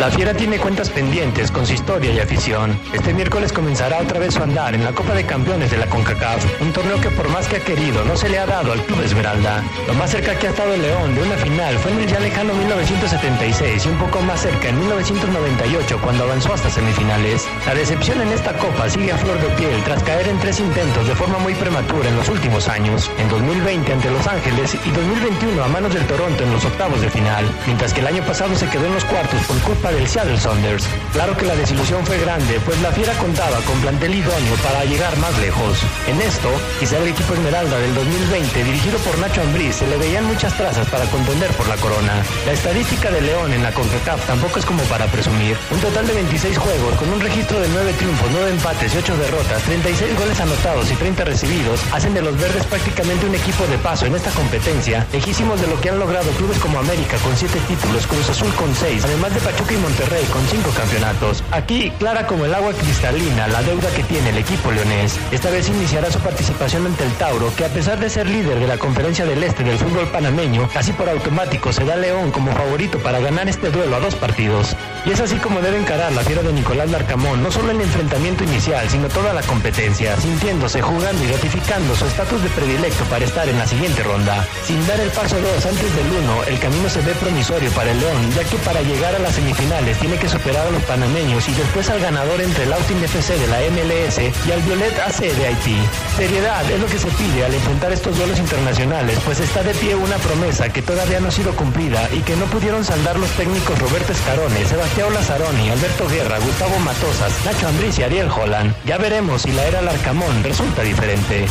La 0.00 0.10
Fiera 0.10 0.32
tiene 0.32 0.56
cuentas 0.56 0.88
pendientes 0.88 1.50
con 1.50 1.66
su 1.66 1.74
historia 1.74 2.10
y 2.10 2.18
afición. 2.20 2.80
Este 2.94 3.12
miércoles 3.12 3.52
comenzará 3.52 3.98
otra 3.98 4.18
vez 4.18 4.32
su 4.32 4.42
andar 4.42 4.74
en 4.74 4.82
la 4.82 4.92
Copa 4.92 5.12
de 5.12 5.26
Campeones 5.26 5.70
de 5.70 5.76
la 5.76 5.86
CONCACAF, 5.88 6.62
un 6.62 6.72
torneo 6.72 6.98
que 7.02 7.10
por 7.10 7.28
más 7.28 7.46
que 7.48 7.56
ha 7.56 7.60
querido 7.60 8.02
no 8.06 8.16
se 8.16 8.30
le 8.30 8.38
ha 8.38 8.46
dado 8.46 8.72
al 8.72 8.82
Club 8.86 9.02
Esmeralda. 9.02 9.62
Lo 9.86 9.92
más 9.92 10.10
cerca 10.10 10.34
que 10.38 10.46
ha 10.46 10.50
estado 10.50 10.72
el 10.72 10.80
León 10.80 11.14
de 11.14 11.22
una 11.22 11.36
final 11.36 11.76
fue 11.80 11.92
en 11.92 12.00
el 12.00 12.06
ya 12.06 12.18
lejano 12.18 12.54
1976 12.54 13.84
y 13.84 13.88
un 13.90 13.98
poco 13.98 14.22
más 14.22 14.40
cerca 14.40 14.70
en 14.70 14.78
1998 14.78 16.00
cuando 16.00 16.24
avanzó 16.24 16.54
hasta 16.54 16.70
semifinales. 16.70 17.46
La 17.66 17.74
decepción 17.74 18.22
en 18.22 18.28
esta 18.28 18.54
Copa 18.54 18.88
sigue 18.88 19.12
a 19.12 19.18
flor 19.18 19.38
de 19.38 19.48
piel 19.56 19.82
tras 19.84 20.02
caer 20.02 20.28
en 20.28 20.38
tres 20.38 20.60
intentos 20.60 21.08
de 21.08 21.14
forma 21.14 21.36
muy 21.40 21.52
prematura 21.52 22.08
en 22.08 22.16
los 22.16 22.30
últimos 22.30 22.68
años, 22.68 23.10
en 23.18 23.28
2020 23.28 23.92
ante 23.92 24.10
Los 24.10 24.26
Ángeles 24.26 24.78
y 24.82 24.90
2021 24.92 25.62
a 25.62 25.68
manos 25.68 25.92
del 25.92 26.06
Toronto 26.06 26.42
en 26.42 26.52
los 26.54 26.64
octavos 26.64 27.02
de 27.02 27.10
final, 27.10 27.44
mientras 27.66 27.92
que 27.92 28.00
el 28.00 28.06
año 28.06 28.22
pasado 28.24 28.56
se 28.56 28.66
quedó 28.70 28.86
en 28.86 28.94
los 28.94 29.04
cuartos 29.04 29.42
por 29.42 29.58
culpa 29.58 29.89
del 29.92 30.08
Seattle 30.08 30.38
Saunders. 30.38 30.86
Claro 31.12 31.36
que 31.36 31.46
la 31.46 31.56
desilusión 31.56 32.04
fue 32.06 32.18
grande, 32.18 32.60
pues 32.64 32.80
la 32.82 32.92
Fiera 32.92 33.12
contaba 33.14 33.58
con 33.60 33.80
plantel 33.80 34.14
idóneo 34.14 34.54
para 34.62 34.84
llegar 34.84 35.16
más 35.18 35.36
lejos. 35.38 35.78
En 36.06 36.20
esto, 36.20 36.48
quizá 36.78 36.98
el 36.98 37.08
equipo 37.08 37.34
Esmeralda 37.34 37.78
del 37.78 37.94
2020, 37.94 38.64
dirigido 38.64 38.98
por 38.98 39.18
Nacho 39.18 39.40
Ambriz, 39.42 39.76
se 39.76 39.86
le 39.86 39.96
veían 39.96 40.24
muchas 40.24 40.56
trazas 40.56 40.86
para 40.88 41.04
contender 41.06 41.50
por 41.52 41.66
la 41.68 41.76
corona. 41.76 42.22
La 42.46 42.52
estadística 42.52 43.10
de 43.10 43.20
León 43.20 43.52
en 43.52 43.62
la 43.62 43.72
CONCACAF 43.72 44.26
tampoco 44.26 44.58
es 44.58 44.66
como 44.66 44.82
para 44.84 45.06
presumir. 45.06 45.56
Un 45.70 45.80
total 45.80 46.06
de 46.06 46.14
26 46.14 46.58
juegos, 46.58 46.94
con 46.96 47.10
un 47.12 47.20
registro 47.20 47.58
de 47.60 47.68
9 47.68 47.92
triunfos, 47.94 48.28
9 48.32 48.50
empates 48.50 48.94
y 48.94 48.98
8 48.98 49.16
derrotas, 49.16 49.62
36 49.62 50.18
goles 50.18 50.40
anotados 50.40 50.90
y 50.90 50.94
30 50.94 51.24
recibidos, 51.24 51.80
hacen 51.92 52.14
de 52.14 52.22
los 52.22 52.38
verdes 52.38 52.64
prácticamente 52.66 53.26
un 53.26 53.34
equipo 53.34 53.66
de 53.66 53.78
paso 53.78 54.06
en 54.06 54.14
esta 54.14 54.30
competencia, 54.30 55.06
lejísimos 55.12 55.60
de 55.60 55.66
lo 55.66 55.80
que 55.80 55.90
han 55.90 55.98
logrado 55.98 56.30
clubes 56.32 56.58
como 56.58 56.78
América 56.78 57.16
con 57.18 57.36
7 57.36 57.58
títulos, 57.66 58.06
Cruz 58.06 58.28
Azul 58.30 58.52
con 58.54 58.74
6, 58.74 59.04
además 59.04 59.34
de 59.34 59.40
Pachuca 59.40 59.69
y 59.72 59.76
Monterrey 59.76 60.24
con 60.32 60.44
cinco 60.46 60.70
campeonatos. 60.70 61.44
Aquí, 61.50 61.92
clara 61.98 62.26
como 62.26 62.44
el 62.44 62.54
agua 62.54 62.72
cristalina, 62.72 63.46
la 63.48 63.62
deuda 63.62 63.88
que 63.94 64.02
tiene 64.02 64.30
el 64.30 64.38
equipo 64.38 64.70
leonés. 64.70 65.18
Esta 65.30 65.50
vez 65.50 65.68
iniciará 65.68 66.10
su 66.10 66.18
participación 66.18 66.86
ante 66.86 67.04
el 67.04 67.12
Tauro, 67.14 67.52
que 67.54 67.64
a 67.64 67.68
pesar 67.68 68.00
de 68.00 68.10
ser 68.10 68.28
líder 68.28 68.58
de 68.58 68.66
la 68.66 68.78
Conferencia 68.78 69.24
del 69.24 69.42
Este 69.42 69.62
del 69.62 69.78
fútbol 69.78 70.08
panameño, 70.08 70.68
casi 70.72 70.92
por 70.92 71.08
automático 71.08 71.72
se 71.72 71.84
da 71.84 71.96
León 71.96 72.30
como 72.30 72.52
favorito 72.52 72.98
para 72.98 73.20
ganar 73.20 73.48
este 73.48 73.70
duelo 73.70 73.96
a 73.96 74.00
dos 74.00 74.14
partidos. 74.14 74.76
Y 75.06 75.12
es 75.12 75.20
así 75.20 75.36
como 75.36 75.60
debe 75.60 75.78
encarar 75.78 76.12
la 76.12 76.22
fiera 76.22 76.42
de 76.42 76.52
Nicolás 76.52 76.90
Larcamón, 76.90 77.42
no 77.42 77.50
solo 77.50 77.70
el 77.70 77.80
enfrentamiento 77.80 78.44
inicial, 78.44 78.88
sino 78.88 79.08
toda 79.08 79.32
la 79.32 79.42
competencia, 79.42 80.16
sintiéndose, 80.16 80.82
jugando 80.82 81.24
y 81.24 81.28
ratificando 81.28 81.94
su 81.94 82.06
estatus 82.06 82.42
de 82.42 82.48
predilecto 82.50 83.04
para 83.04 83.24
estar 83.24 83.48
en 83.48 83.58
la 83.58 83.66
siguiente 83.66 84.02
ronda. 84.02 84.46
Sin 84.64 84.84
dar 84.86 84.98
el 85.00 85.10
paso 85.10 85.36
2 85.40 85.66
antes 85.66 85.96
del 85.96 86.06
1, 86.24 86.44
el 86.44 86.58
camino 86.58 86.88
se 86.88 87.00
ve 87.02 87.12
promisorio 87.14 87.70
para 87.70 87.92
el 87.92 88.00
León, 88.00 88.30
ya 88.34 88.44
que 88.44 88.56
para 88.58 88.82
llegar 88.82 89.14
a 89.14 89.18
las 89.18 89.38
semifinales 89.60 89.98
tiene 89.98 90.16
que 90.16 90.28
superar 90.28 90.66
a 90.66 90.70
los 90.70 90.82
panameños 90.84 91.48
y 91.48 91.52
después 91.52 91.88
al 91.90 92.00
ganador 92.00 92.40
entre 92.40 92.64
el 92.64 92.72
Austin 92.72 93.02
FC 93.02 93.38
de 93.38 93.46
la 93.46 93.58
MLS 93.70 94.18
y 94.46 94.52
al 94.52 94.62
Violet 94.62 94.98
AC 95.00 95.20
de 95.20 95.46
Haití. 95.46 95.76
Seriedad 96.16 96.70
es 96.70 96.80
lo 96.80 96.86
que 96.86 96.98
se 96.98 97.08
pide 97.08 97.44
al 97.44 97.54
enfrentar 97.54 97.92
estos 97.92 98.16
duelos 98.16 98.38
internacionales, 98.38 99.18
pues 99.24 99.40
está 99.40 99.62
de 99.62 99.74
pie 99.74 99.94
una 99.94 100.16
promesa 100.16 100.72
que 100.72 100.82
todavía 100.82 101.20
no 101.20 101.28
ha 101.28 101.30
sido 101.30 101.54
cumplida 101.54 102.08
y 102.12 102.20
que 102.20 102.36
no 102.36 102.46
pudieron 102.46 102.84
saldar 102.84 103.18
los 103.18 103.30
técnicos 103.30 103.78
Roberto 103.78 104.12
Escarone, 104.12 104.64
Sebastián 104.64 105.12
Lazzaroni, 105.12 105.70
Alberto 105.70 106.08
Guerra, 106.08 106.38
Gustavo 106.38 106.78
Matosas, 106.80 107.32
Nacho 107.44 107.68
Ambriz 107.68 107.98
y 107.98 108.02
Ariel 108.02 108.30
Holland. 108.30 108.74
Ya 108.86 108.98
veremos 108.98 109.42
si 109.42 109.52
la 109.52 109.66
era 109.66 109.82
Larcamón 109.82 110.42
resulta 110.42 110.82
diferente. 110.82 111.46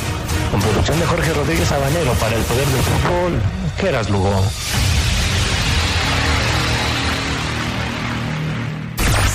Con 0.51 0.61
producción 0.61 0.99
de 0.99 1.05
Jorge 1.05 1.33
Rodríguez 1.33 1.71
Habanero 1.71 2.13
para 2.13 2.35
el 2.35 2.43
Poder 2.43 2.65
del 2.65 2.81
Fútbol, 2.81 3.41
Geras 3.77 4.09
Lugo. 4.09 4.43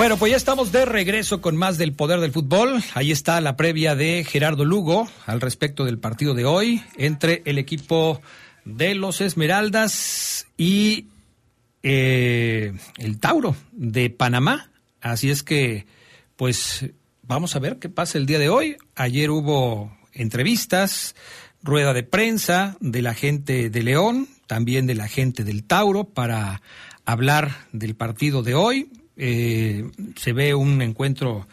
Bueno, 0.00 0.16
pues 0.16 0.30
ya 0.30 0.38
estamos 0.38 0.72
de 0.72 0.86
regreso 0.86 1.42
con 1.42 1.58
más 1.58 1.76
del 1.76 1.92
poder 1.92 2.20
del 2.20 2.32
fútbol. 2.32 2.82
Ahí 2.94 3.12
está 3.12 3.38
la 3.42 3.58
previa 3.58 3.94
de 3.94 4.24
Gerardo 4.24 4.64
Lugo 4.64 5.06
al 5.26 5.42
respecto 5.42 5.84
del 5.84 5.98
partido 5.98 6.32
de 6.32 6.46
hoy 6.46 6.82
entre 6.96 7.42
el 7.44 7.58
equipo 7.58 8.22
de 8.64 8.94
los 8.94 9.20
Esmeraldas 9.20 10.46
y 10.56 11.08
eh, 11.82 12.72
el 12.96 13.20
Tauro 13.20 13.54
de 13.72 14.08
Panamá. 14.08 14.70
Así 15.02 15.28
es 15.28 15.42
que, 15.42 15.84
pues 16.36 16.86
vamos 17.20 17.54
a 17.54 17.58
ver 17.58 17.78
qué 17.78 17.90
pasa 17.90 18.16
el 18.16 18.24
día 18.24 18.38
de 18.38 18.48
hoy. 18.48 18.78
Ayer 18.96 19.30
hubo 19.30 19.94
entrevistas 20.14 21.14
rueda 21.62 21.92
de 21.92 22.04
prensa 22.04 22.78
de 22.80 23.02
la 23.02 23.12
gente 23.12 23.68
de 23.68 23.82
León, 23.82 24.28
también 24.46 24.86
de 24.86 24.94
la 24.94 25.08
gente 25.08 25.44
del 25.44 25.64
Tauro, 25.64 26.04
para 26.04 26.62
hablar 27.04 27.66
del 27.72 27.96
partido 27.96 28.42
de 28.42 28.54
hoy. 28.54 28.88
Eh, 29.22 29.84
se 30.16 30.32
ve 30.32 30.54
un 30.54 30.80
encuentro 30.80 31.46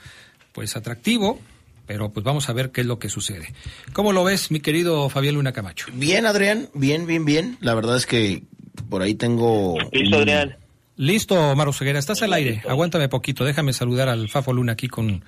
pues 0.53 0.77
atractivo, 0.77 1.37
pero 1.85 2.13
pues 2.13 2.23
vamos 2.23 2.47
a 2.47 2.53
ver 2.53 2.71
qué 2.71 2.79
es 2.81 2.87
lo 2.87 2.97
que 2.97 3.09
sucede. 3.09 3.53
¿Cómo 3.91 4.13
lo 4.13 4.23
ves, 4.23 4.51
mi 4.51 4.61
querido 4.61 5.09
Fabián 5.09 5.35
Luna 5.35 5.51
Camacho? 5.51 5.87
Bien, 5.93 6.25
Adrián, 6.25 6.69
bien, 6.73 7.05
bien, 7.05 7.25
bien. 7.25 7.57
La 7.59 7.73
verdad 7.73 7.97
es 7.97 8.05
que 8.05 8.43
por 8.89 9.01
ahí 9.01 9.15
tengo... 9.15 9.77
Listo, 9.91 10.15
Adrián. 10.15 10.55
Listo, 10.95 11.55
Maro 11.57 11.73
Ceguera, 11.73 11.99
estás 11.99 12.21
al 12.21 12.31
aire. 12.31 12.63
Aguántame 12.67 13.09
poquito, 13.09 13.43
déjame 13.43 13.73
saludar 13.73 14.07
al 14.07 14.29
Fafo 14.29 14.53
Luna 14.53 14.71
aquí 14.71 14.87
con 14.87 15.25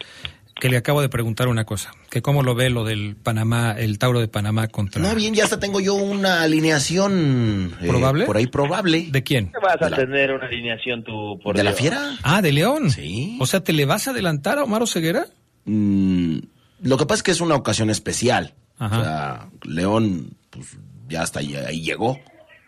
que 0.60 0.70
le 0.70 0.78
acabo 0.78 1.02
de 1.02 1.10
preguntar 1.10 1.48
una 1.48 1.64
cosa, 1.66 1.92
que 2.10 2.22
cómo 2.22 2.44
lo 2.44 2.54
ve 2.56 2.70
lo 2.70 2.84
del 2.84 3.16
Panamá, 3.16 3.72
el 3.78 3.98
Tauro 3.98 4.20
de 4.20 4.28
Panamá 4.28 4.68
contra... 4.68 5.02
No, 5.02 5.16
bien, 5.16 5.34
ya 5.34 5.46
hasta 5.46 5.60
tengo 5.60 5.80
yo 5.80 5.94
una 5.96 6.42
alineación... 6.42 7.76
eh, 7.82 7.88
¿Probable? 7.88 8.26
por 8.26 8.38
ahí 8.38 8.48
probable. 8.48 9.08
¿De 9.12 9.24
quién? 9.24 9.52
¿Qué 9.52 9.60
vas 9.66 9.82
a 9.82 9.90
la- 9.90 9.98
tener 9.98 10.32
una 10.34 10.46
alineación 10.48 11.04
tú 11.04 11.40
por 11.44 11.56
¿De 11.56 11.64
la 11.64 11.72
Dios? 11.72 11.80
fiera? 11.82 12.18
Ah, 12.24 12.42
de 12.42 12.52
León. 12.52 12.92
Sí. 12.92 13.38
O 13.40 13.46
sea, 13.46 13.62
¿te 13.64 13.74
le 13.74 13.86
vas 13.86 14.08
a 14.08 14.12
adelantar 14.12 14.60
a 14.60 14.64
Omar 14.64 14.86
Ceguera? 14.88 15.26
Mm, 15.66 16.40
lo 16.82 16.98
que 16.98 17.06
pasa 17.06 17.20
es 17.20 17.24
que 17.24 17.32
es 17.32 17.42
una 17.42 17.56
ocasión 17.56 17.90
especial. 17.90 18.54
Ajá. 18.78 19.00
O 19.00 19.04
sea, 19.04 19.50
León, 19.64 20.38
pues 20.50 20.78
ya 21.08 21.22
hasta 21.22 21.40
ahí, 21.40 21.56
ahí 21.56 21.82
llegó. 21.82 22.20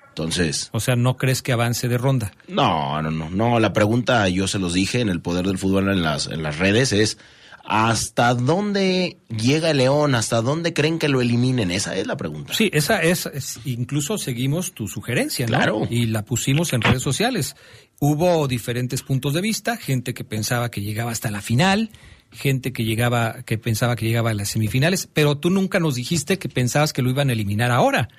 Entonces, 0.10 0.70
O 0.74 0.80
sea, 0.82 0.96
¿no 0.98 1.16
crees 1.16 1.42
que 1.42 1.54
avance 1.54 1.88
de 1.88 1.98
ronda? 1.98 2.34
no, 2.50 3.02
no, 3.02 3.12
no, 3.12 3.30
no. 3.30 3.60
La 3.60 3.72
pregunta, 3.72 4.28
yo 4.28 4.46
se 4.48 4.60
los 4.60 4.74
dije 4.74 5.00
en 5.00 5.08
el 5.10 5.22
poder 5.22 5.48
del 5.48 5.58
fútbol 5.58 5.88
en 5.90 6.02
las, 6.04 6.28
en 6.28 6.44
las 6.44 6.58
redes, 6.60 6.92
es 6.92 7.18
¿hasta 7.64 8.34
dónde 8.34 9.18
llega 9.30 9.72
el 9.72 9.78
León? 9.78 10.16
¿Hasta 10.16 10.42
dónde 10.42 10.74
creen 10.74 11.00
que 11.00 11.10
lo 11.10 11.22
eliminen? 11.22 11.72
Esa 11.72 11.96
es 11.96 12.08
la 12.08 12.18
pregunta. 12.18 12.54
Sí, 12.54 12.70
esa 12.74 13.02
es, 13.02 13.26
es- 13.28 13.60
incluso 13.66 14.18
seguimos 14.18 14.74
tu 14.74 14.88
sugerencia, 14.88 15.46
¿no? 15.48 15.58
Claro. 15.58 15.82
Y 15.90 16.06
la 16.08 16.24
pusimos 16.24 16.74
en 16.74 16.82
redes 16.82 17.02
sociales. 17.04 17.56
Hubo 18.00 18.48
diferentes 18.48 19.04
puntos 19.04 19.34
de 19.34 19.42
vista, 19.42 19.78
gente 19.78 20.14
que 20.14 20.24
pensaba 20.24 20.72
que 20.72 20.82
llegaba 20.82 21.12
hasta 21.12 21.30
la 21.32 21.42
final, 21.42 21.92
gente 22.32 22.74
que 22.74 22.84
llegaba, 22.84 23.44
que 23.44 23.58
pensaba 23.58 23.96
que 23.96 24.06
llegaba 24.08 24.32
a 24.32 24.34
las 24.34 24.50
semifinales, 24.50 25.08
pero 25.14 25.38
tú 25.38 25.50
nunca 25.50 25.80
nos 25.80 25.96
dijiste 25.96 26.40
que 26.40 26.50
pensabas 26.50 26.94
que 26.94 27.02
lo 27.02 27.10
iban 27.10 27.30
a 27.30 27.34
eliminar 27.34 27.72
ahora, 27.72 28.10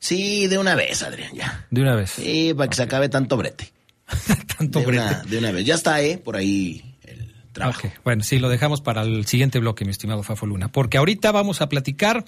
Sí, 0.00 0.48
de 0.48 0.58
una 0.58 0.74
vez, 0.74 1.00
Adrián, 1.04 1.30
ya. 1.32 1.64
de 1.70 1.80
una 1.80 1.94
vez. 1.94 2.10
Sí, 2.10 2.52
para 2.56 2.68
que 2.68 2.74
se 2.74 2.82
acabe 2.82 3.08
tanto 3.08 3.36
brete. 3.36 3.72
Tanto 4.58 4.80
de, 4.80 4.86
brete. 4.86 5.04
una, 5.04 5.22
de 5.22 5.38
una 5.38 5.52
vez. 5.52 5.64
Ya 5.64 5.76
está, 5.76 6.02
¿eh? 6.02 6.18
Por 6.18 6.34
ahí 6.34 6.91
trabajo. 7.52 7.88
Ok, 7.88 7.94
Bueno, 8.04 8.24
sí, 8.24 8.38
lo 8.38 8.48
dejamos 8.48 8.80
para 8.80 9.02
el 9.02 9.26
siguiente 9.26 9.58
bloque, 9.58 9.84
mi 9.84 9.90
estimado 9.90 10.22
Fafo 10.22 10.46
Luna, 10.46 10.68
porque 10.68 10.98
ahorita 10.98 11.32
vamos 11.32 11.60
a 11.60 11.68
platicar 11.68 12.24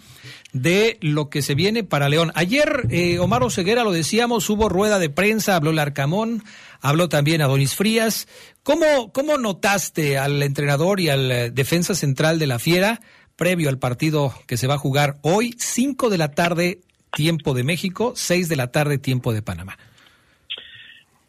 de 0.53 0.99
lo 1.01 1.29
que 1.31 1.43
se 1.43 1.55
viene 1.55 1.85
para 1.85 2.09
León. 2.09 2.33
Ayer, 2.35 2.87
eh, 2.91 3.19
Omar 3.19 3.43
Oseguera, 3.43 3.85
lo 3.85 3.93
decíamos, 3.93 4.49
hubo 4.51 4.69
rueda 4.69 4.99
de 4.99 5.11
prensa, 5.11 5.57
habló 5.57 5.73
Larcamón, 5.73 6.45
habló 6.81 7.09
también 7.09 7.43
Adonis 7.43 7.75
Frías. 7.75 8.29
¿Cómo, 8.63 9.13
cómo 9.13 9.39
notaste 9.39 10.19
al 10.19 10.43
entrenador 10.43 11.01
y 11.01 11.09
al 11.09 11.31
eh, 11.31 11.51
defensa 11.51 11.95
central 11.95 12.39
de 12.39 12.47
la 12.47 12.59
Fiera 12.59 13.01
previo 13.37 13.69
al 13.69 13.79
partido 13.79 14.33
que 14.47 14.57
se 14.57 14.67
va 14.67 14.75
a 14.75 14.79
jugar 14.79 15.17
hoy, 15.23 15.55
5 15.59 16.11
de 16.11 16.19
la 16.19 16.33
tarde, 16.33 16.81
tiempo 17.13 17.55
de 17.55 17.65
México, 17.65 18.13
6 18.17 18.49
de 18.49 18.57
la 18.57 18.69
tarde, 18.69 18.99
tiempo 18.99 19.33
de 19.33 19.43
Panamá? 19.43 19.79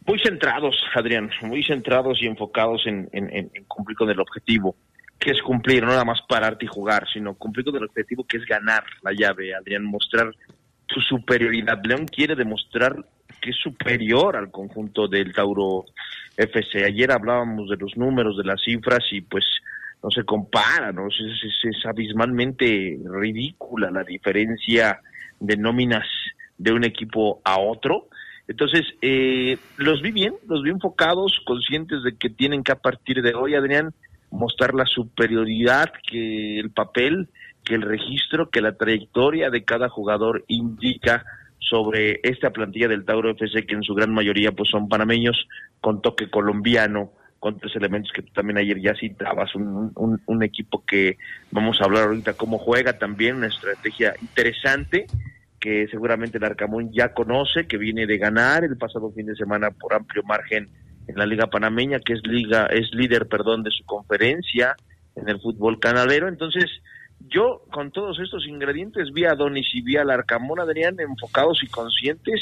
Muy 0.07 0.19
centrados, 0.19 0.75
Adrián, 0.93 1.31
muy 1.41 1.63
centrados 1.63 2.21
y 2.21 2.27
enfocados 2.27 2.83
en, 2.85 3.09
cumplir 3.67 3.97
con 3.97 4.09
el 4.09 4.19
objetivo, 4.19 4.75
que 5.19 5.31
es 5.31 5.41
cumplir, 5.41 5.81
no 5.83 5.89
nada 5.89 6.05
más 6.05 6.21
pararte 6.29 6.65
y 6.65 6.67
jugar, 6.67 7.07
sino 7.11 7.33
cumplir 7.33 7.65
con 7.65 7.75
el 7.77 7.85
objetivo 7.85 8.23
que 8.23 8.37
es 8.37 8.45
ganar 8.45 8.83
la 9.01 9.11
llave, 9.13 9.55
Adrián, 9.55 9.83
mostrar 9.83 10.31
su 10.87 11.01
superioridad. 11.01 11.81
León 11.83 12.05
quiere 12.05 12.35
demostrar 12.35 12.95
que 13.41 13.49
es 13.49 13.55
superior 13.57 14.35
al 14.35 14.51
conjunto 14.51 15.07
del 15.07 15.33
Tauro 15.33 15.85
FC. 16.37 16.85
Ayer 16.85 17.11
hablábamos 17.11 17.69
de 17.69 17.77
los 17.77 17.97
números, 17.97 18.37
de 18.37 18.43
las 18.43 18.61
cifras 18.61 19.03
y 19.11 19.21
pues 19.21 19.43
no 20.03 20.11
se 20.11 20.23
compara, 20.23 20.91
¿no? 20.91 21.07
Es- 21.07 21.63
es 21.63 21.85
abismalmente 21.85 22.99
ridícula 23.05 23.89
la 23.89 24.03
diferencia 24.03 25.01
de 25.39 25.57
nóminas 25.57 26.05
de 26.57 26.71
un 26.71 26.83
equipo 26.83 27.41
a 27.43 27.59
otro. 27.59 28.09
Entonces, 28.47 28.83
eh, 29.01 29.57
los 29.77 30.01
vi 30.01 30.11
bien, 30.11 30.33
los 30.47 30.61
vi 30.63 30.69
enfocados, 30.69 31.41
conscientes 31.45 32.03
de 32.03 32.15
que 32.17 32.29
tienen 32.29 32.63
que 32.63 32.71
a 32.71 32.79
partir 32.79 33.21
de 33.21 33.33
hoy, 33.33 33.55
Adrián, 33.55 33.93
mostrar 34.31 34.73
la 34.73 34.85
superioridad 34.85 35.91
que 36.07 36.59
el 36.59 36.69
papel, 36.69 37.29
que 37.63 37.75
el 37.75 37.81
registro, 37.81 38.49
que 38.49 38.61
la 38.61 38.77
trayectoria 38.77 39.49
de 39.49 39.63
cada 39.63 39.89
jugador 39.89 40.43
indica 40.47 41.25
sobre 41.57 42.19
esta 42.21 42.51
plantilla 42.51 42.87
del 42.87 43.05
Tauro 43.05 43.31
FC, 43.31 43.65
que 43.65 43.73
en 43.73 43.81
su 43.81 43.95
gran 43.95 44.13
mayoría 44.13 44.51
pues 44.51 44.69
son 44.69 44.87
panameños, 44.87 45.47
con 45.81 46.01
toque 46.01 46.29
colombiano, 46.29 47.11
con 47.39 47.57
tres 47.57 47.75
elementos 47.75 48.11
que 48.11 48.21
tú 48.21 48.31
también 48.33 48.57
ayer 48.57 48.79
ya 48.79 48.93
citabas, 48.93 49.55
un, 49.55 49.91
un, 49.95 50.21
un 50.25 50.43
equipo 50.43 50.83
que 50.85 51.17
vamos 51.49 51.81
a 51.81 51.85
hablar 51.85 52.03
ahorita 52.03 52.33
cómo 52.33 52.59
juega 52.59 52.99
también, 52.99 53.37
una 53.37 53.47
estrategia 53.47 54.13
interesante 54.21 55.07
que 55.65 55.87
seguramente 55.87 56.37
el 56.37 56.43
Arcamón 56.43 56.91
ya 56.93 57.11
conoce, 57.11 57.65
que 57.65 57.79
viene 57.79 58.05
de 58.05 58.19
ganar 58.19 58.63
el 58.63 58.77
pasado 58.77 59.11
fin 59.13 59.25
de 59.25 59.35
semana 59.35 59.71
por 59.71 59.95
amplio 59.95 60.21
margen 60.21 60.69
en 61.07 61.15
la 61.17 61.25
Liga 61.25 61.47
Panameña, 61.47 62.01
que 62.01 62.13
es 62.13 62.21
liga, 62.23 62.67
es 62.67 62.93
líder, 62.93 63.27
perdón, 63.27 63.63
de 63.63 63.71
su 63.71 63.83
conferencia 63.83 64.75
en 65.15 65.27
el 65.27 65.41
fútbol 65.41 65.79
canalero. 65.79 66.27
Entonces, 66.27 66.65
yo 67.19 67.63
con 67.71 67.89
todos 67.89 68.19
estos 68.19 68.45
ingredientes 68.45 69.11
vi 69.11 69.25
a 69.25 69.33
Donis 69.33 69.65
y 69.73 69.81
vi 69.81 69.97
al 69.97 70.11
Arcamón, 70.11 70.59
Adrián, 70.59 70.99
enfocados 70.99 71.63
y 71.63 71.67
conscientes. 71.67 72.39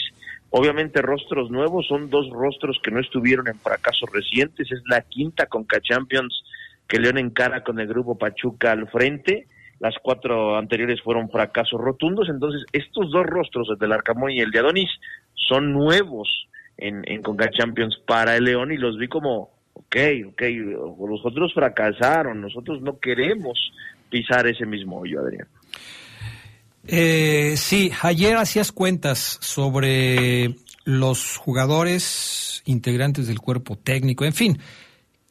Obviamente 0.49 1.01
rostros 1.01 1.49
nuevos, 1.49 1.87
son 1.87 2.09
dos 2.09 2.29
rostros 2.29 2.77
que 2.83 2.91
no 2.91 2.99
estuvieron 2.99 3.47
en 3.47 3.57
fracasos 3.57 4.09
recientes. 4.11 4.69
Es 4.69 4.81
la 4.85 4.99
quinta 4.99 5.45
Conca 5.45 5.79
Champions 5.79 6.43
que 6.89 6.99
León 6.99 7.17
encara 7.17 7.63
con 7.63 7.79
el 7.79 7.87
grupo 7.87 8.17
Pachuca 8.17 8.73
al 8.73 8.89
frente 8.89 9.47
las 9.83 9.95
cuatro 10.01 10.57
anteriores 10.57 11.01
fueron 11.01 11.29
fracasos 11.29 11.77
rotundos, 11.77 12.29
entonces 12.29 12.63
estos 12.71 13.11
dos 13.11 13.25
rostros, 13.25 13.67
el 13.69 13.77
del 13.77 13.91
Arcamón 13.91 14.31
y 14.31 14.39
el 14.39 14.49
de 14.49 14.59
Adonis, 14.59 14.89
son 15.35 15.73
nuevos 15.73 16.47
en, 16.77 17.01
en 17.05 17.21
Conca 17.21 17.49
Champions 17.51 17.97
para 18.07 18.37
el 18.37 18.45
León 18.45 18.71
y 18.71 18.77
los 18.77 18.97
vi 18.97 19.09
como, 19.09 19.49
ok, 19.73 19.97
ok, 20.29 20.41
los 21.05 21.25
otros 21.25 21.53
fracasaron, 21.53 22.39
nosotros 22.39 22.81
no 22.81 22.97
queremos 22.97 23.73
pisar 24.09 24.47
ese 24.47 24.65
mismo 24.65 25.01
hoyo, 25.01 25.19
Adrián. 25.19 25.49
Eh, 26.87 27.55
sí, 27.57 27.91
ayer 28.03 28.37
hacías 28.37 28.71
cuentas 28.71 29.37
sobre 29.41 30.55
los 30.85 31.35
jugadores 31.35 32.63
integrantes 32.63 33.27
del 33.27 33.41
cuerpo 33.41 33.75
técnico, 33.75 34.23
en 34.23 34.33
fin. 34.33 34.59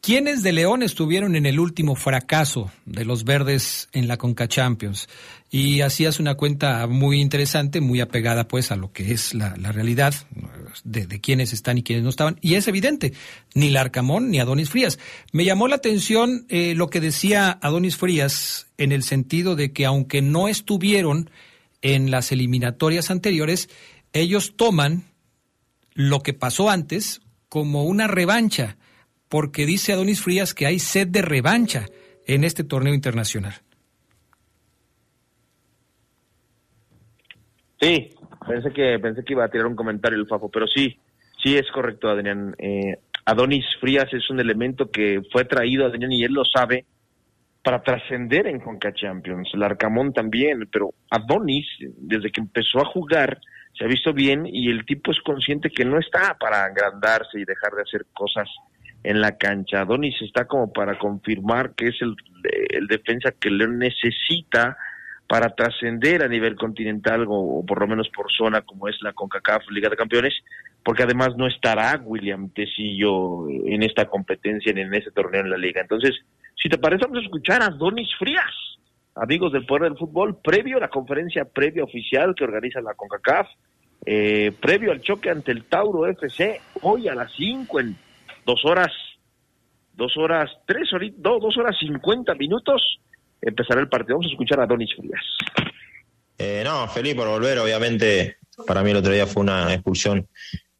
¿Quiénes 0.04 0.42
de 0.42 0.50
León 0.50 0.82
estuvieron 0.82 1.36
en 1.36 1.46
el 1.46 1.60
último 1.60 1.94
fracaso 1.94 2.72
de 2.86 3.04
los 3.04 3.22
verdes 3.22 3.88
en 3.92 4.08
la 4.08 4.16
Conca 4.16 4.48
Champions? 4.48 5.08
Y 5.48 5.82
hacías 5.82 6.18
una 6.18 6.34
cuenta 6.34 6.88
muy 6.88 7.20
interesante, 7.20 7.80
muy 7.80 8.00
apegada 8.00 8.48
pues 8.48 8.72
a 8.72 8.76
lo 8.76 8.90
que 8.90 9.12
es 9.12 9.32
la, 9.32 9.54
realidad 9.54 10.12
de, 10.82 11.06
de 11.06 11.20
quiénes 11.20 11.52
están 11.52 11.78
y 11.78 11.84
quiénes 11.84 12.02
no 12.02 12.10
estaban. 12.10 12.36
Y 12.40 12.56
es 12.56 12.66
evidente, 12.66 13.12
ni 13.54 13.70
Larcamón 13.70 14.32
ni 14.32 14.40
Adonis 14.40 14.70
Frías. 14.70 14.98
Me 15.30 15.44
llamó 15.44 15.68
la 15.68 15.76
atención 15.76 16.46
eh, 16.48 16.74
lo 16.74 16.90
que 16.90 17.00
decía 17.00 17.56
Adonis 17.62 17.96
Frías 17.96 18.66
en 18.78 18.90
el 18.90 19.04
sentido 19.04 19.54
de 19.54 19.72
que 19.72 19.86
aunque 19.86 20.20
no 20.20 20.48
estuvieron 20.48 21.30
en 21.80 22.10
las 22.10 22.32
eliminatorias 22.32 23.12
anteriores, 23.12 23.70
ellos 24.12 24.54
toman 24.56 25.04
lo 25.94 26.24
que 26.24 26.34
pasó 26.34 26.70
antes 26.70 27.20
como 27.48 27.84
una 27.84 28.08
revancha 28.08 28.78
porque 29.32 29.64
dice 29.64 29.94
Adonis 29.94 30.20
Frías 30.20 30.52
que 30.52 30.66
hay 30.66 30.78
sed 30.78 31.08
de 31.08 31.22
revancha 31.22 31.86
en 32.26 32.44
este 32.44 32.64
torneo 32.64 32.92
internacional. 32.92 33.54
Sí, 37.80 38.10
pensé 38.46 38.70
que 38.74 38.98
pensé 38.98 39.24
que 39.24 39.32
iba 39.32 39.46
a 39.46 39.48
tirar 39.48 39.68
un 39.68 39.74
comentario 39.74 40.18
el 40.18 40.26
Fafo, 40.26 40.50
pero 40.50 40.66
sí, 40.66 40.98
sí 41.42 41.56
es 41.56 41.66
correcto, 41.70 42.10
Adrián. 42.10 42.54
Eh, 42.58 42.98
Adonis 43.24 43.64
Frías 43.80 44.12
es 44.12 44.28
un 44.28 44.38
elemento 44.38 44.90
que 44.90 45.22
fue 45.32 45.46
traído, 45.46 45.86
Adrián, 45.86 46.12
y 46.12 46.24
él 46.24 46.34
lo 46.34 46.44
sabe, 46.44 46.84
para 47.64 47.82
trascender 47.82 48.46
en 48.46 48.60
Conca 48.60 48.92
Champions. 48.92 49.48
El 49.54 49.62
Arcamón 49.62 50.12
también, 50.12 50.68
pero 50.70 50.90
Adonis, 51.08 51.66
desde 51.96 52.30
que 52.30 52.42
empezó 52.42 52.80
a 52.80 52.84
jugar, 52.84 53.40
se 53.78 53.84
ha 53.84 53.88
visto 53.88 54.12
bien 54.12 54.44
y 54.44 54.70
el 54.70 54.84
tipo 54.84 55.10
es 55.10 55.20
consciente 55.20 55.70
que 55.70 55.86
no 55.86 55.98
está 55.98 56.36
para 56.38 56.66
agrandarse 56.66 57.40
y 57.40 57.46
dejar 57.46 57.72
de 57.72 57.80
hacer 57.80 58.04
cosas 58.12 58.46
en 59.04 59.20
la 59.20 59.36
cancha. 59.36 59.80
Adonis 59.80 60.20
está 60.22 60.46
como 60.46 60.72
para 60.72 60.98
confirmar 60.98 61.74
que 61.74 61.88
es 61.88 61.96
el, 62.00 62.16
defensa 62.88 63.32
que 63.32 63.50
León 63.50 63.78
necesita 63.78 64.76
para 65.28 65.54
trascender 65.54 66.22
a 66.22 66.28
nivel 66.28 66.56
continental 66.56 67.24
o, 67.28 67.64
por 67.66 67.80
lo 67.80 67.86
menos 67.86 68.08
por 68.10 68.30
zona 68.30 68.62
como 68.62 68.88
es 68.88 68.96
la 69.02 69.12
CONCACAF 69.12 69.70
Liga 69.70 69.88
de 69.88 69.96
Campeones, 69.96 70.34
porque 70.84 71.04
además 71.04 71.36
no 71.36 71.46
estará 71.46 72.00
William 72.04 72.50
Tecillo 72.50 73.48
en 73.48 73.82
esta 73.82 74.06
competencia 74.06 74.72
en 74.72 74.92
ese 74.94 75.10
torneo 75.10 75.40
en 75.40 75.50
la 75.50 75.56
liga. 75.56 75.80
Entonces, 75.80 76.14
si 76.60 76.68
te 76.68 76.78
parece, 76.78 77.04
vamos 77.04 77.18
a 77.18 77.22
escuchar 77.22 77.62
a 77.62 77.70
Donis 77.70 78.10
Frías 78.18 78.72
amigos 79.14 79.52
del 79.52 79.66
Poder 79.66 79.90
del 79.90 79.98
Fútbol, 79.98 80.36
previo 80.42 80.78
a 80.78 80.80
la 80.80 80.88
conferencia 80.88 81.44
previa 81.44 81.84
oficial 81.84 82.34
que 82.34 82.44
organiza 82.44 82.80
la 82.80 82.94
CONCACAF, 82.94 83.48
eh, 84.04 84.52
previo 84.60 84.90
al 84.90 85.00
choque 85.00 85.30
ante 85.30 85.52
el 85.52 85.64
Tauro 85.64 86.06
FC, 86.06 86.60
hoy 86.82 87.08
a 87.08 87.14
las 87.14 87.32
5 87.32 87.80
en 87.80 87.96
dos 88.44 88.64
horas, 88.64 88.92
dos 89.94 90.16
horas, 90.16 90.50
tres 90.66 90.92
horas, 90.92 91.10
dos, 91.16 91.40
dos 91.40 91.56
horas 91.58 91.76
50 91.78 92.34
minutos, 92.34 92.98
empezará 93.40 93.80
el 93.80 93.88
partido. 93.88 94.16
Vamos 94.16 94.30
a 94.30 94.32
escuchar 94.32 94.60
a 94.60 94.66
Donis 94.66 94.94
Frías. 94.96 95.22
Eh, 96.38 96.62
no, 96.64 96.88
feliz 96.88 97.14
por 97.14 97.28
volver, 97.28 97.58
obviamente 97.58 98.38
para 98.66 98.82
mí 98.82 98.90
el 98.90 98.96
otro 98.98 99.12
día 99.12 99.26
fue 99.26 99.42
una 99.42 99.72
expulsión 99.72 100.28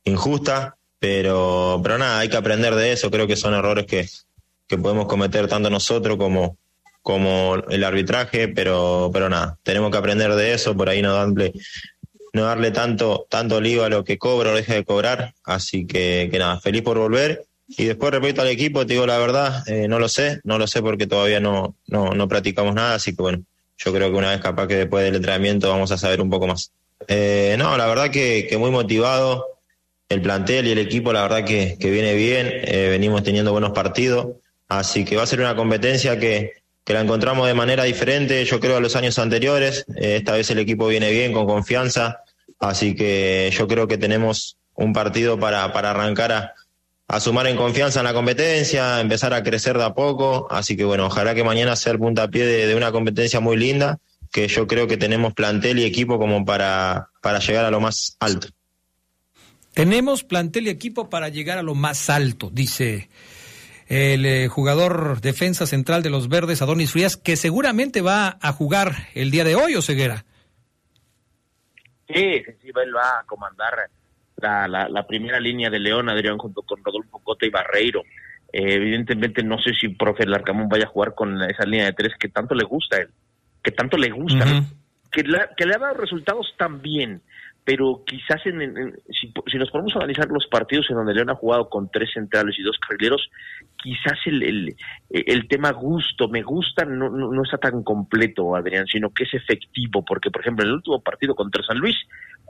injusta, 0.04 0.76
pero, 0.98 1.80
pero 1.82 1.98
nada, 1.98 2.20
hay 2.20 2.28
que 2.28 2.36
aprender 2.36 2.74
de 2.74 2.92
eso, 2.92 3.10
creo 3.10 3.26
que 3.26 3.36
son 3.36 3.54
errores 3.54 3.86
que, 3.86 4.06
que 4.66 4.78
podemos 4.78 5.06
cometer 5.06 5.48
tanto 5.48 5.70
nosotros 5.70 6.16
como, 6.16 6.58
como 7.02 7.56
el 7.68 7.84
arbitraje, 7.84 8.48
pero, 8.48 9.10
pero 9.12 9.28
nada, 9.28 9.58
tenemos 9.62 9.90
que 9.90 9.98
aprender 9.98 10.34
de 10.34 10.52
eso, 10.52 10.76
por 10.76 10.88
ahí 10.88 11.02
no 11.02 11.12
darle, 11.12 11.52
no 12.32 12.44
darle 12.44 12.70
tanto, 12.70 13.26
tanto 13.28 13.60
lío 13.60 13.84
a 13.84 13.88
lo 13.88 14.04
que 14.04 14.18
cobra 14.18 14.52
o 14.52 14.54
deja 14.54 14.74
de 14.74 14.84
cobrar, 14.84 15.34
así 15.44 15.86
que, 15.86 16.28
que 16.30 16.38
nada, 16.38 16.60
feliz 16.60 16.82
por 16.82 16.98
volver. 16.98 17.44
Y 17.76 17.84
después 17.84 18.12
respecto 18.12 18.42
al 18.42 18.48
equipo, 18.48 18.86
te 18.86 18.94
digo 18.94 19.06
la 19.06 19.18
verdad, 19.18 19.66
eh, 19.66 19.88
no 19.88 19.98
lo 19.98 20.08
sé, 20.08 20.40
no 20.44 20.58
lo 20.58 20.66
sé 20.66 20.82
porque 20.82 21.06
todavía 21.06 21.40
no, 21.40 21.76
no, 21.86 22.10
no 22.10 22.28
practicamos 22.28 22.74
nada, 22.74 22.94
así 22.94 23.16
que 23.16 23.22
bueno, 23.22 23.42
yo 23.78 23.92
creo 23.92 24.10
que 24.10 24.16
una 24.16 24.30
vez 24.30 24.40
capaz 24.40 24.66
que 24.66 24.76
después 24.76 25.04
del 25.04 25.16
entrenamiento 25.16 25.68
vamos 25.68 25.90
a 25.90 25.98
saber 25.98 26.20
un 26.20 26.30
poco 26.30 26.46
más. 26.46 26.72
Eh, 27.08 27.56
no, 27.58 27.76
la 27.76 27.86
verdad 27.86 28.10
que, 28.10 28.46
que, 28.48 28.56
muy 28.56 28.70
motivado. 28.70 29.46
El 30.08 30.20
plantel 30.20 30.66
y 30.66 30.72
el 30.72 30.78
equipo, 30.78 31.12
la 31.12 31.22
verdad 31.22 31.44
que, 31.44 31.76
que 31.80 31.90
viene 31.90 32.14
bien. 32.14 32.48
Eh, 32.48 32.88
venimos 32.90 33.22
teniendo 33.22 33.52
buenos 33.52 33.72
partidos. 33.72 34.36
Así 34.68 35.04
que 35.04 35.16
va 35.16 35.22
a 35.22 35.26
ser 35.26 35.40
una 35.40 35.56
competencia 35.56 36.18
que, 36.18 36.52
que 36.84 36.92
la 36.92 37.00
encontramos 37.00 37.46
de 37.46 37.54
manera 37.54 37.84
diferente, 37.84 38.44
yo 38.44 38.60
creo, 38.60 38.76
a 38.76 38.80
los 38.80 38.94
años 38.94 39.18
anteriores. 39.18 39.84
Eh, 39.96 40.16
esta 40.16 40.32
vez 40.32 40.50
el 40.50 40.58
equipo 40.58 40.86
viene 40.86 41.10
bien, 41.10 41.32
con 41.32 41.46
confianza. 41.46 42.20
Así 42.58 42.94
que 42.94 43.50
yo 43.52 43.66
creo 43.66 43.88
que 43.88 43.98
tenemos 43.98 44.58
un 44.74 44.92
partido 44.92 45.38
para, 45.38 45.72
para 45.72 45.90
arrancar 45.90 46.32
a, 46.32 46.54
a 47.12 47.20
sumar 47.20 47.46
en 47.46 47.58
confianza 47.58 48.00
en 48.00 48.04
la 48.04 48.14
competencia, 48.14 48.98
empezar 48.98 49.34
a 49.34 49.42
crecer 49.42 49.76
de 49.76 49.84
a 49.84 49.92
poco. 49.92 50.46
Así 50.50 50.78
que 50.78 50.84
bueno, 50.84 51.06
ojalá 51.06 51.34
que 51.34 51.44
mañana 51.44 51.76
sea 51.76 51.92
el 51.92 51.98
puntapié 51.98 52.46
de, 52.46 52.66
de 52.66 52.74
una 52.74 52.90
competencia 52.90 53.38
muy 53.38 53.58
linda 53.58 53.98
que 54.32 54.48
yo 54.48 54.66
creo 54.66 54.88
que 54.88 54.96
tenemos 54.96 55.34
plantel 55.34 55.78
y 55.78 55.84
equipo 55.84 56.18
como 56.18 56.46
para, 56.46 57.10
para 57.20 57.38
llegar 57.38 57.66
a 57.66 57.70
lo 57.70 57.80
más 57.80 58.16
alto. 58.18 58.48
Tenemos 59.74 60.24
plantel 60.24 60.68
y 60.68 60.70
equipo 60.70 61.10
para 61.10 61.28
llegar 61.28 61.58
a 61.58 61.62
lo 61.62 61.74
más 61.74 62.08
alto, 62.08 62.48
dice 62.50 63.10
el 63.88 64.24
eh, 64.24 64.48
jugador 64.48 65.20
defensa 65.20 65.66
central 65.66 66.02
de 66.02 66.08
los 66.08 66.30
Verdes, 66.30 66.62
Adonis 66.62 66.92
Frías, 66.92 67.18
que 67.18 67.36
seguramente 67.36 68.00
va 68.00 68.38
a 68.40 68.52
jugar 68.52 69.08
el 69.12 69.30
día 69.30 69.44
de 69.44 69.54
hoy, 69.54 69.74
¿o 69.74 69.82
Ceguera? 69.82 70.24
Sí, 72.08 72.42
sí, 72.62 72.68
él 72.74 72.96
va 72.96 73.20
a 73.20 73.24
comandar 73.26 73.90
la, 74.42 74.68
la, 74.68 74.88
la, 74.88 75.06
primera 75.06 75.40
línea 75.40 75.70
de 75.70 75.78
León, 75.78 76.08
Adrián, 76.08 76.38
junto 76.38 76.62
con 76.62 76.84
Rodolfo 76.84 77.20
Cota 77.20 77.46
y 77.46 77.50
Barreiro. 77.50 78.02
Eh, 78.52 78.74
evidentemente 78.74 79.42
no 79.42 79.58
sé 79.58 79.72
si 79.72 79.88
profe 79.88 80.26
Larcamón 80.26 80.68
vaya 80.68 80.84
a 80.84 80.88
jugar 80.88 81.14
con 81.14 81.40
esa 81.42 81.64
línea 81.64 81.86
de 81.86 81.94
tres 81.94 82.12
que 82.18 82.28
tanto 82.28 82.54
le 82.54 82.64
gusta 82.64 82.96
a 82.96 83.00
él 83.00 83.08
que 83.62 83.70
tanto 83.70 83.96
le 83.96 84.10
gusta, 84.10 84.44
uh 84.44 84.48
-huh. 84.48 84.64
que, 85.10 85.22
la, 85.24 85.50
que, 85.56 85.66
le 85.66 85.74
ha 85.74 85.78
dado 85.78 85.94
resultados 85.94 86.52
también, 86.58 87.22
pero 87.64 88.02
quizás 88.04 88.44
en, 88.44 88.60
en, 88.60 88.94
si, 89.08 89.32
si, 89.46 89.56
nos 89.56 89.70
ponemos 89.70 89.94
a 89.94 89.98
analizar 89.98 90.26
los 90.28 90.46
partidos 90.48 90.90
en 90.90 90.96
donde 90.96 91.14
León 91.14 91.30
ha 91.30 91.36
jugado 91.36 91.68
con 91.68 91.88
tres 91.90 92.10
centrales 92.12 92.58
y 92.58 92.62
dos 92.62 92.76
carrileros, 92.78 93.30
quizás 93.76 94.18
el, 94.26 94.42
el, 94.42 94.76
el 95.10 95.48
tema 95.48 95.70
gusto, 95.70 96.28
me 96.28 96.42
gusta, 96.42 96.84
no, 96.84 97.08
no, 97.08 97.30
no, 97.30 97.42
está 97.42 97.58
tan 97.58 97.84
completo, 97.84 98.56
Adrián, 98.56 98.86
sino 98.86 99.10
que 99.10 99.24
es 99.24 99.34
efectivo, 99.34 100.04
porque 100.04 100.30
por 100.30 100.40
ejemplo 100.40 100.64
en 100.64 100.70
el 100.70 100.76
último 100.76 101.00
partido 101.00 101.36
contra 101.36 101.62
San 101.62 101.78
Luis 101.78 101.96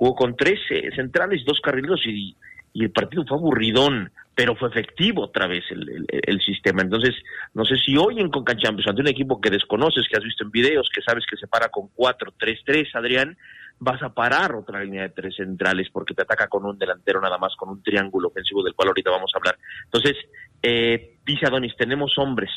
jugó 0.02 0.16
con 0.16 0.34
tres 0.34 0.58
eh, 0.70 0.90
centrales 0.96 1.42
y 1.42 1.44
dos 1.44 1.60
carrileros 1.60 2.04
y, 2.04 2.36
y 2.72 2.82
el 2.82 2.90
partido 2.90 3.24
fue 3.24 3.38
aburridón, 3.38 4.10
pero 4.34 4.56
fue 4.56 4.68
efectivo 4.68 5.22
otra 5.22 5.46
vez 5.46 5.62
el, 5.70 5.88
el, 5.88 6.06
el, 6.10 6.40
sistema. 6.40 6.82
Entonces, 6.82 7.14
no 7.54 7.64
sé 7.64 7.76
si 7.76 7.96
hoy 7.96 8.18
en 8.18 8.28
Conca 8.28 8.56
Champions, 8.56 8.88
ante 8.88 9.00
un 9.00 9.06
equipo 9.06 9.40
que 9.40 9.48
desconoces, 9.48 10.08
que 10.10 10.18
has 10.18 10.24
visto 10.24 10.42
en 10.42 10.50
videos, 10.50 10.90
que 10.92 11.02
sabes 11.02 11.24
que 11.30 11.36
se 11.36 11.46
para 11.46 11.68
con 11.68 11.84
4-3-3, 11.94 12.88
Adrián, 12.94 13.36
vas 13.78 14.02
a 14.02 14.12
parar 14.12 14.56
otra 14.56 14.82
línea 14.82 15.02
de 15.02 15.10
tres 15.10 15.36
centrales 15.36 15.86
porque 15.92 16.14
te 16.14 16.22
ataca 16.22 16.48
con 16.48 16.66
un 16.66 16.76
delantero 16.76 17.20
nada 17.20 17.38
más, 17.38 17.54
con 17.54 17.68
un 17.68 17.80
triángulo 17.80 18.26
ofensivo 18.26 18.64
del 18.64 18.74
cual 18.74 18.88
ahorita 18.88 19.10
vamos 19.12 19.30
a 19.32 19.38
hablar. 19.38 19.56
Entonces, 19.84 20.16
eh, 20.64 21.18
dice 21.24 21.46
Adonis, 21.46 21.76
tenemos 21.76 22.18
hombres 22.18 22.50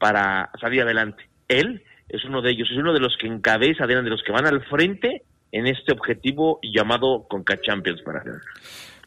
para 0.00 0.50
salir 0.60 0.82
adelante. 0.82 1.28
Él 1.46 1.80
es 2.08 2.24
uno 2.24 2.42
de 2.42 2.50
ellos, 2.50 2.68
es 2.72 2.78
uno 2.78 2.92
de 2.92 3.00
los 3.00 3.16
que 3.18 3.28
encabeza, 3.28 3.84
Adrián, 3.84 4.02
de 4.02 4.10
los 4.10 4.24
que 4.24 4.32
van 4.32 4.46
al 4.46 4.64
frente 4.64 5.22
en 5.52 5.66
este 5.66 5.92
objetivo 5.92 6.60
llamado 6.62 7.26
Conca 7.28 7.60
Champions 7.60 8.02
para 8.02 8.22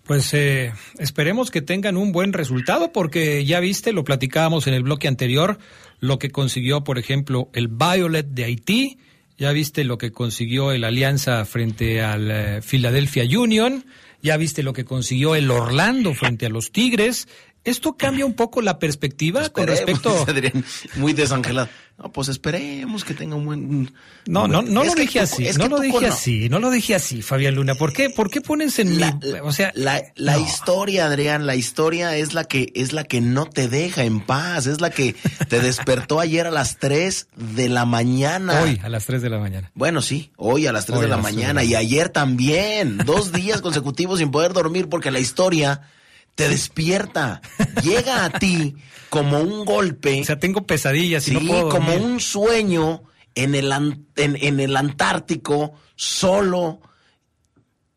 pues 0.03 0.33
eh, 0.33 0.73
esperemos 0.97 1.51
que 1.51 1.61
tengan 1.61 1.95
un 1.95 2.11
buen 2.11 2.33
resultado 2.33 2.91
porque 2.91 3.45
ya 3.45 3.59
viste, 3.59 3.93
lo 3.93 4.03
platicábamos 4.03 4.67
en 4.67 4.73
el 4.73 4.83
bloque 4.83 5.07
anterior, 5.07 5.59
lo 5.99 6.17
que 6.17 6.31
consiguió, 6.31 6.83
por 6.83 6.97
ejemplo, 6.97 7.49
el 7.53 7.67
Violet 7.67 8.25
de 8.25 8.45
Haití, 8.45 8.97
ya 9.37 9.51
viste 9.51 9.83
lo 9.83 9.97
que 9.97 10.11
consiguió 10.11 10.71
el 10.71 10.83
Alianza 10.83 11.45
frente 11.45 12.01
al 12.01 12.31
eh, 12.31 12.61
Philadelphia 12.61 13.23
Union, 13.23 13.85
ya 14.21 14.37
viste 14.37 14.63
lo 14.63 14.73
que 14.73 14.85
consiguió 14.85 15.35
el 15.35 15.49
Orlando 15.49 16.13
frente 16.13 16.45
a 16.45 16.49
los 16.49 16.71
Tigres. 16.71 17.27
¿Esto 17.63 17.95
cambia 17.95 18.25
un 18.25 18.33
poco 18.33 18.61
la 18.61 18.79
perspectiva 18.79 19.41
esperemos, 19.41 19.79
con 19.79 19.87
respecto 19.87 20.25
Adrián, 20.27 20.65
muy 20.95 21.13
desangelado. 21.13 21.69
No, 22.01 22.11
pues 22.11 22.29
esperemos 22.29 23.03
que 23.03 23.13
tenga 23.13 23.35
un 23.35 23.45
buen. 23.45 23.93
No, 24.25 24.47
no, 24.47 24.63
no 24.63 24.83
lo 24.83 24.95
dije 24.95 25.19
así. 25.19 25.47
No 25.55 25.67
lo 25.67 25.79
dije 25.79 26.07
así. 26.07 26.49
No 26.49 26.57
lo 26.57 26.71
dije 26.71 26.95
así, 26.95 27.21
Fabián 27.21 27.53
Luna. 27.53 27.75
¿Por 27.75 27.93
qué? 27.93 28.09
¿Por 28.09 28.31
qué 28.31 28.41
pones 28.41 28.79
en 28.79 28.99
la, 28.99 29.13
mi, 29.13 29.33
o 29.43 29.51
sea, 29.51 29.71
la, 29.75 30.01
la 30.15 30.37
no. 30.37 30.39
historia, 30.39 31.05
Adrián, 31.05 31.45
la 31.45 31.55
historia 31.55 32.17
es 32.17 32.33
la 32.33 32.45
que 32.45 32.71
es 32.73 32.93
la 32.93 33.03
que 33.03 33.21
no 33.21 33.45
te 33.45 33.67
deja 33.67 34.03
en 34.05 34.21
paz, 34.21 34.65
es 34.65 34.81
la 34.81 34.89
que 34.89 35.15
te 35.47 35.59
despertó 35.59 36.19
ayer 36.19 36.47
a 36.47 36.51
las 36.51 36.77
3 36.77 37.27
de 37.35 37.69
la 37.69 37.85
mañana. 37.85 38.61
Hoy 38.63 38.79
a 38.81 38.89
las 38.89 39.05
3 39.05 39.21
de 39.21 39.29
la 39.29 39.37
mañana. 39.37 39.71
Bueno, 39.75 40.01
sí, 40.01 40.31
hoy 40.37 40.65
a 40.65 40.73
las 40.73 40.87
3 40.87 40.97
hoy 40.97 41.03
de 41.03 41.09
la 41.09 41.17
mañana 41.17 41.63
y 41.63 41.75
ayer 41.75 42.09
también, 42.09 42.97
dos 42.97 43.31
días 43.31 43.61
consecutivos 43.61 44.17
sin 44.17 44.31
poder 44.31 44.53
dormir 44.53 44.89
porque 44.89 45.11
la 45.11 45.19
historia 45.19 45.81
te 46.41 46.49
despierta, 46.49 47.39
llega 47.83 48.25
a 48.25 48.31
ti 48.31 48.75
como 49.09 49.39
un 49.41 49.63
golpe. 49.63 50.21
O 50.21 50.23
sea, 50.23 50.39
tengo 50.39 50.65
pesadillas 50.65 51.25
sí, 51.25 51.31
y 51.31 51.35
no 51.35 51.41
puedo 51.41 51.69
como 51.69 51.93
un 51.93 52.19
sueño 52.19 53.03
en 53.35 53.53
el, 53.53 53.71
en, 53.71 54.37
en 54.41 54.59
el 54.59 54.75
Antártico, 54.75 55.73
solo. 55.95 56.81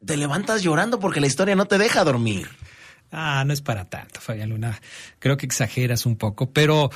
Te 0.05 0.19
levantas 0.19 0.63
llorando 0.63 1.01
porque 1.01 1.23
la 1.23 1.27
historia 1.27 1.57
no 1.57 1.65
te 1.65 1.79
deja 1.79 2.05
dormir. 2.05 2.47
Ah, 3.11 3.45
no 3.47 3.55
es 3.55 3.63
para 3.63 3.89
tanto, 3.89 4.21
Fabián 4.21 4.51
Luna. 4.51 4.79
Creo 5.21 5.39
que 5.39 5.47
exageras 5.47 6.05
un 6.05 6.17
poco, 6.17 6.51
pero 6.51 6.91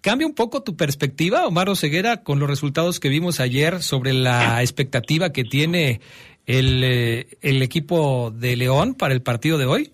cambia 0.00 0.26
un 0.26 0.34
poco 0.34 0.62
tu 0.62 0.74
perspectiva, 0.74 1.46
Omar 1.46 1.76
Ceguera, 1.76 2.22
con 2.22 2.38
los 2.38 2.48
resultados 2.48 2.98
que 2.98 3.10
vimos 3.10 3.40
ayer 3.40 3.82
sobre 3.82 4.14
la 4.14 4.62
expectativa 4.62 5.32
que 5.32 5.44
tiene 5.44 6.00
el, 6.46 6.82
eh, 6.82 7.36
el 7.42 7.60
equipo 7.60 8.30
de 8.30 8.56
León 8.56 8.94
para 8.94 9.12
el 9.12 9.20
partido 9.20 9.58
de 9.58 9.66
hoy. 9.66 9.92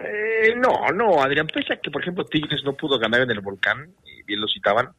Eh, 0.00 0.54
no, 0.56 0.88
no, 0.94 1.22
Adrián, 1.22 1.46
pese 1.46 1.72
a 1.72 1.76
que, 1.80 1.90
por 1.90 2.02
ejemplo, 2.02 2.24
Tigres 2.24 2.62
no 2.64 2.74
pudo 2.74 2.98
ganar 2.98 3.22
en 3.22 3.30
el 3.30 3.40
volcán, 3.40 3.90
y 4.04 4.22
bien 4.22 4.40
lo 4.40 4.48
citaban, 4.48 4.90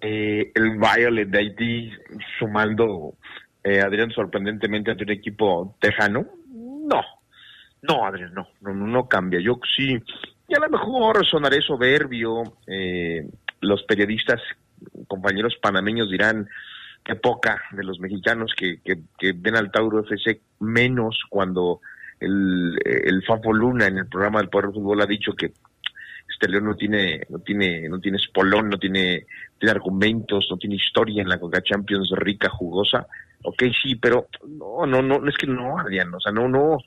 eh, 0.00 0.50
el 0.54 0.78
Violet 0.78 1.28
de 1.28 1.38
Haití 1.38 1.92
sumando, 2.38 3.14
eh, 3.62 3.80
Adrián, 3.80 4.10
sorprendentemente 4.10 4.90
ante 4.90 5.04
un 5.04 5.10
equipo 5.10 5.76
tejano, 5.80 6.26
no, 6.48 7.00
no, 7.82 8.04
Adrián, 8.04 8.34
no, 8.34 8.48
no, 8.60 8.74
no 8.74 9.08
cambia. 9.08 9.40
Yo 9.40 9.58
sí, 9.76 9.96
y 10.48 10.54
a 10.54 10.60
lo 10.60 10.68
mejor 10.68 11.24
sonaré 11.26 11.60
soberbio, 11.62 12.42
eh, 12.66 13.26
los 13.60 13.82
periodistas, 13.84 14.40
compañeros 15.06 15.54
panameños 15.62 16.10
dirán, 16.10 16.48
qué 17.04 17.14
poca 17.14 17.62
de 17.72 17.84
los 17.84 18.00
mexicanos 18.00 18.52
que, 18.56 18.80
que, 18.82 18.96
que 19.18 19.32
ven 19.34 19.56
al 19.56 19.70
Tauro 19.70 20.00
FC 20.00 20.40
menos 20.60 21.20
cuando 21.28 21.80
el, 22.24 22.78
el 22.84 23.22
Fafo 23.24 23.52
Luna 23.52 23.86
en 23.86 23.98
el 23.98 24.06
programa 24.06 24.40
del 24.40 24.48
Poder 24.48 24.66
del 24.66 24.74
Fútbol 24.74 25.02
ha 25.02 25.06
dicho 25.06 25.32
que 25.32 25.52
este 26.28 26.48
León 26.48 26.64
no 26.64 26.74
tiene, 26.74 27.22
no 27.28 27.38
tiene, 27.38 27.88
no 27.88 28.00
tiene 28.00 28.16
espolón, 28.16 28.68
no 28.68 28.78
tiene, 28.78 29.26
tiene 29.58 29.70
argumentos, 29.70 30.46
no 30.50 30.56
tiene 30.56 30.76
historia 30.76 31.22
en 31.22 31.28
la 31.28 31.38
Coca 31.38 31.62
Champions 31.62 32.10
rica, 32.16 32.48
jugosa. 32.48 33.06
Ok, 33.44 33.64
sí, 33.82 33.94
pero 33.96 34.28
no, 34.48 34.86
no, 34.86 35.02
no, 35.02 35.28
es 35.28 35.36
que 35.36 35.46
no, 35.46 35.78
Adrián, 35.78 36.12
o 36.14 36.20
sea, 36.20 36.32
no, 36.32 36.48
no. 36.48 36.78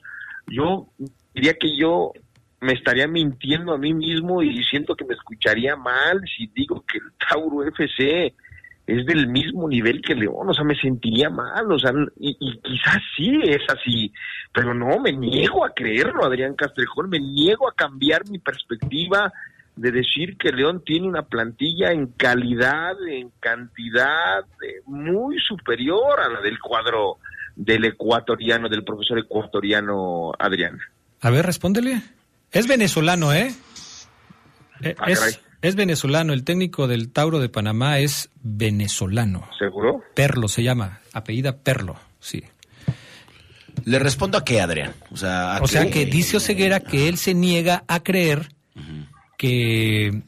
Yo 0.46 0.88
diría 1.34 1.54
que 1.54 1.76
yo 1.76 2.12
me 2.60 2.72
estaría 2.72 3.06
mintiendo 3.06 3.72
a 3.72 3.78
mí 3.78 3.94
mismo 3.94 4.42
y 4.42 4.62
siento 4.64 4.96
que 4.96 5.04
me 5.04 5.14
escucharía 5.14 5.76
mal 5.76 6.20
si 6.36 6.48
digo 6.48 6.84
que 6.90 6.98
el 6.98 7.12
Tauro 7.28 7.64
FC 7.64 8.34
es 8.88 9.04
del 9.04 9.28
mismo 9.28 9.68
nivel 9.68 10.00
que 10.00 10.14
León, 10.14 10.48
o 10.48 10.54
sea, 10.54 10.64
me 10.64 10.74
sentiría 10.74 11.28
mal, 11.28 11.70
o 11.70 11.78
sea, 11.78 11.92
y, 12.18 12.34
y, 12.40 12.58
quizás 12.60 12.96
sí 13.14 13.38
es 13.44 13.60
así, 13.68 14.10
pero 14.50 14.72
no, 14.72 14.98
me 14.98 15.12
niego 15.12 15.62
a 15.64 15.74
creerlo, 15.74 16.24
Adrián 16.24 16.54
Castrejón, 16.54 17.10
me 17.10 17.20
niego 17.20 17.68
a 17.68 17.74
cambiar 17.74 18.26
mi 18.30 18.38
perspectiva, 18.38 19.30
de 19.76 19.92
decir 19.92 20.36
que 20.38 20.50
León 20.50 20.82
tiene 20.84 21.06
una 21.06 21.22
plantilla 21.22 21.92
en 21.92 22.08
calidad, 22.08 22.96
en 23.06 23.30
cantidad 23.38 24.40
eh, 24.40 24.80
muy 24.86 25.38
superior 25.38 26.18
a 26.18 26.28
la 26.28 26.40
del 26.40 26.58
cuadro 26.58 27.18
del 27.54 27.84
ecuatoriano, 27.84 28.68
del 28.68 28.84
profesor 28.84 29.18
ecuatoriano 29.18 30.32
Adrián. 30.38 30.78
A 31.20 31.30
ver, 31.30 31.46
respóndele. 31.46 32.02
Es 32.50 32.66
venezolano, 32.66 33.32
¿eh? 33.32 33.54
Ah, 34.98 35.10
es. 35.10 35.40
Es 35.62 35.74
venezolano. 35.74 36.32
El 36.32 36.44
técnico 36.44 36.86
del 36.88 37.10
Tauro 37.10 37.38
de 37.40 37.48
Panamá 37.48 37.98
es 37.98 38.30
venezolano. 38.42 39.48
¿Seguro? 39.58 40.02
Perlo 40.14 40.48
se 40.48 40.62
llama. 40.62 41.00
Apellida 41.12 41.56
Perlo, 41.56 41.96
sí. 42.20 42.42
¿Le 43.84 43.98
respondo 43.98 44.38
a 44.38 44.44
qué, 44.44 44.60
Adrián? 44.60 44.92
O 45.10 45.16
sea, 45.16 45.56
¿a 45.56 45.62
O 45.62 45.68
sea 45.68 45.88
que 45.90 46.04
dice 46.06 46.36
Oseguera 46.36 46.80
que 46.80 47.08
él 47.08 47.16
se 47.16 47.32
niega 47.34 47.84
a 47.86 48.00
creer 48.02 48.48
que, 49.36 50.22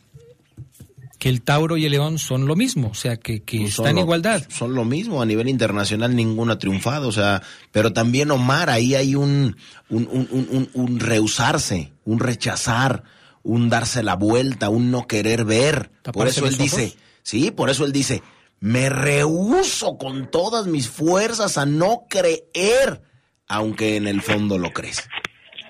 que 1.18 1.28
el 1.28 1.42
Tauro 1.42 1.76
y 1.76 1.84
el 1.84 1.92
León 1.92 2.18
son 2.18 2.46
lo 2.46 2.54
mismo, 2.54 2.88
o 2.88 2.94
sea 2.94 3.16
que, 3.16 3.42
que 3.42 3.58
Pues 3.58 3.70
están 3.70 3.98
en 3.98 3.98
igualdad. 3.98 4.44
Son 4.48 4.74
lo 4.74 4.84
mismo, 4.84 5.20
a 5.20 5.26
nivel 5.26 5.48
internacional 5.48 6.14
ninguno 6.14 6.52
ha 6.52 6.58
triunfado, 6.58 7.08
o 7.08 7.12
sea, 7.12 7.42
pero 7.72 7.92
también 7.92 8.30
Omar, 8.30 8.70
ahí 8.70 8.94
hay 8.94 9.14
un, 9.16 9.56
un, 9.88 10.08
un, 10.10 10.28
un, 10.30 10.48
un- 10.52 10.70
un 10.72 11.00
rehusarse, 11.00 11.92
un 12.04 12.20
rechazar, 12.20 13.02
un 13.42 13.68
darse 13.70 14.02
la 14.02 14.14
vuelta, 14.16 14.68
un 14.68 14.90
no 14.90 15.06
querer 15.06 15.44
ver. 15.44 15.90
Por 15.90 16.02
¿Taparse 16.02 16.40
eso 16.40 16.46
él 16.48 16.56
dice, 16.58 16.96
sí, 17.22 17.50
por 17.50 17.70
eso 17.70 17.84
él 17.84 17.92
dice, 17.92 18.22
me 18.60 18.88
rehuso 18.90 19.96
con 19.98 20.30
todas 20.30 20.66
mis 20.66 20.88
fuerzas 20.88 21.56
a 21.58 21.66
no 21.66 22.04
creer, 22.08 23.02
aunque 23.48 23.96
en 23.96 24.06
el 24.06 24.22
fondo 24.22 24.58
lo 24.58 24.72
crees. 24.72 25.02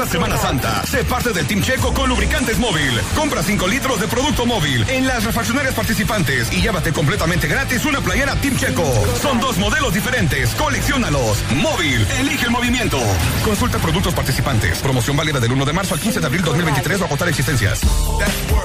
Semana 0.06 0.38
Santa, 0.38 0.86
sé 0.86 1.04
parte 1.04 1.32
del 1.34 1.46
Team 1.48 1.62
Checo 1.62 1.94
con 1.94 2.10
lubricantes 2.10 2.58
móvil. 2.60 3.00
Compra 3.16 3.42
5 3.42 3.68
litros 3.68 4.00
de 4.00 4.08
producto 4.08 4.46
móvil 4.46 4.86
en 4.90 5.08
las 5.08 5.24
refaccionarias 5.24 5.74
participantes 5.74 6.52
y 6.52 6.62
llévate 6.62 6.94
completamente 6.94 7.48
gratis 7.48 7.86
una 7.86 8.02
playera 8.02 8.36
Team 8.36 8.58
Checo. 8.58 8.84
Son 9.22 9.40
dos 9.40 9.58
modelos 9.58 9.94
diferentes, 9.94 10.54
colecciónalos. 10.56 11.44
Móvil, 11.56 12.06
elige 12.20 12.46
el 12.46 12.52
movimiento. 12.52 13.00
Consulta 13.44 13.80
productos 13.80 14.14
participantes. 14.14 14.80
Promoción 14.80 15.18
válida 15.18 15.40
del 15.40 15.52
1 15.52 15.66
de 15.66 15.74
marzo 15.74 15.96
al 15.96 16.00
15 16.00 16.20
de 16.20 16.26
abril 16.26 16.42
2023 16.44 17.02
o 17.02 17.06
agotar 17.06 17.30
existencias. 17.30 17.82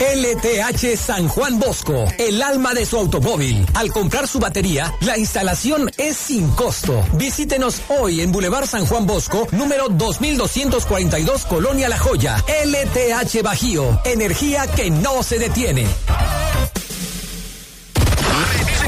LTH 0.01 0.97
San 0.97 1.29
Juan 1.29 1.59
Bosco, 1.59 2.05
el 2.19 2.43
alma 2.43 2.75
de 2.75 2.87
su 2.87 2.97
automóvil. 2.97 3.67
Al 3.75 3.91
comprar 3.91 4.27
su 4.29 4.39
batería, 4.39 4.93
la 5.01 5.17
instalación 5.17 5.91
es 5.97 6.17
sin 6.17 6.51
costo. 6.51 7.05
Visítenos 7.15 7.83
hoy 7.89 8.21
en 8.21 8.33
Boulevard 8.33 8.67
San 8.67 8.87
Juan 8.87 9.07
Bosco, 9.07 9.47
número 9.53 9.89
2242, 9.89 11.30
Colonia 11.39 11.89
La 11.89 11.97
Joya. 11.97 12.43
LTH 12.65 13.43
Bajío, 13.43 14.01
energía 14.05 14.67
que 14.67 14.91
no 14.91 15.23
se 15.23 15.39
detiene. 15.39 15.87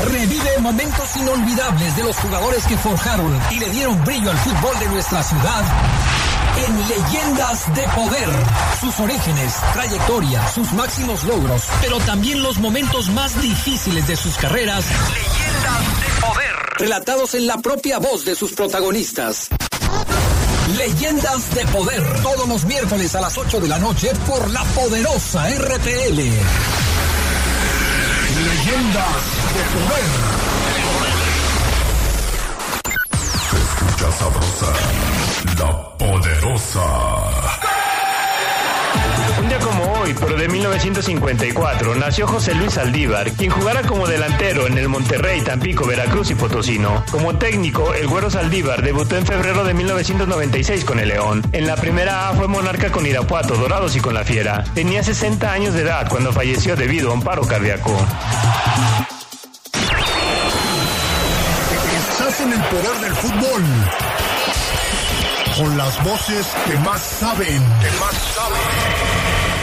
Revive 0.04 0.58
momentos 0.58 1.16
inolvidables 1.16 1.96
de 1.96 2.02
los 2.02 2.16
jugadores 2.16 2.64
que 2.66 2.76
forjaron 2.76 3.40
y 3.52 3.60
le 3.60 3.70
dieron 3.70 4.04
brillo 4.04 4.30
al 4.30 4.38
fútbol 4.38 4.78
de 4.80 4.88
nuestra 4.88 5.22
ciudad 5.22 5.64
en 6.66 6.88
Leyendas 6.88 7.74
de 7.74 7.82
Poder. 7.94 8.28
Sus 8.80 8.98
orígenes, 8.98 9.54
trayectoria, 9.72 10.48
sus 10.48 10.72
máximos 10.72 11.22
logros, 11.22 11.62
pero 11.80 11.98
también 12.00 12.42
los 12.42 12.58
momentos 12.58 13.08
más 13.10 13.40
difíciles 13.40 14.08
de 14.08 14.16
sus 14.16 14.36
carreras. 14.36 14.84
Leyendas 14.84 16.00
de 16.00 16.26
Poder. 16.26 16.52
Relatados 16.78 17.34
en 17.34 17.46
la 17.46 17.58
propia 17.58 17.98
voz 17.98 18.24
de 18.24 18.34
sus 18.34 18.52
protagonistas. 18.52 19.48
Leyendas 20.68 21.54
de 21.54 21.66
Poder. 21.66 22.02
Todos 22.22 22.48
los 22.48 22.64
miércoles 22.64 23.14
a 23.14 23.20
las 23.20 23.36
8 23.36 23.60
de 23.60 23.68
la 23.68 23.78
noche 23.78 24.10
por 24.26 24.48
la 24.50 24.62
poderosa 24.64 25.48
RTL. 25.48 26.16
Leyendas 28.44 29.22
de 29.54 29.62
poder. 29.74 30.10
Se 33.50 33.56
escucha 33.58 34.12
sabrosa, 34.12 34.72
la 35.58 35.70
poderosa. 35.98 37.61
Hoy, 40.02 40.16
pero 40.18 40.36
de 40.36 40.48
1954, 40.48 41.94
nació 41.94 42.26
José 42.26 42.54
Luis 42.56 42.76
Aldívar, 42.76 43.30
quien 43.32 43.52
jugara 43.52 43.82
como 43.82 44.08
delantero 44.08 44.66
en 44.66 44.76
el 44.76 44.88
Monterrey, 44.88 45.40
Tampico, 45.42 45.86
Veracruz 45.86 46.28
y 46.32 46.34
Potosino. 46.34 47.04
Como 47.12 47.36
técnico, 47.36 47.94
el 47.94 48.08
Güero 48.08 48.28
Saldívar 48.28 48.82
debutó 48.82 49.16
en 49.16 49.24
febrero 49.24 49.62
de 49.62 49.74
1996 49.74 50.84
con 50.84 50.98
el 50.98 51.08
León. 51.08 51.42
En 51.52 51.68
la 51.68 51.76
primera 51.76 52.28
A 52.28 52.34
fue 52.34 52.48
monarca 52.48 52.90
con 52.90 53.06
Irapuato, 53.06 53.54
Dorados 53.54 53.94
y 53.94 54.00
con 54.00 54.14
la 54.14 54.24
Fiera. 54.24 54.64
Tenía 54.74 55.04
60 55.04 55.52
años 55.52 55.74
de 55.74 55.82
edad 55.82 56.08
cuando 56.08 56.32
falleció 56.32 56.74
debido 56.74 57.12
a 57.12 57.14
un 57.14 57.22
paro 57.22 57.46
cardíaco. 57.46 57.96
Estás 62.10 62.40
en 62.40 62.52
el 62.52 62.60
poder 62.60 63.00
del 63.02 63.14
fútbol. 63.14 63.62
Con 65.58 65.78
las 65.78 66.02
voces 66.02 66.46
que 66.66 66.76
más 66.78 67.00
saben. 67.00 67.62
Que 67.80 68.00
más 68.00 68.14
saben. 68.34 69.61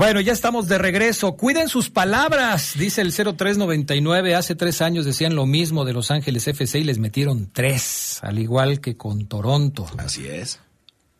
Bueno, 0.00 0.22
ya 0.22 0.32
estamos 0.32 0.66
de 0.66 0.78
regreso. 0.78 1.36
Cuiden 1.36 1.68
sus 1.68 1.90
palabras, 1.90 2.72
dice 2.78 3.02
el 3.02 3.12
0399. 3.12 4.34
Hace 4.34 4.54
tres 4.54 4.80
años 4.80 5.04
decían 5.04 5.34
lo 5.34 5.44
mismo 5.44 5.84
de 5.84 5.92
Los 5.92 6.10
Ángeles 6.10 6.48
FC 6.48 6.78
y 6.78 6.84
les 6.84 6.98
metieron 6.98 7.50
tres, 7.52 8.18
al 8.22 8.38
igual 8.38 8.80
que 8.80 8.96
con 8.96 9.26
Toronto. 9.26 9.86
Así 9.98 10.26
es. 10.26 10.58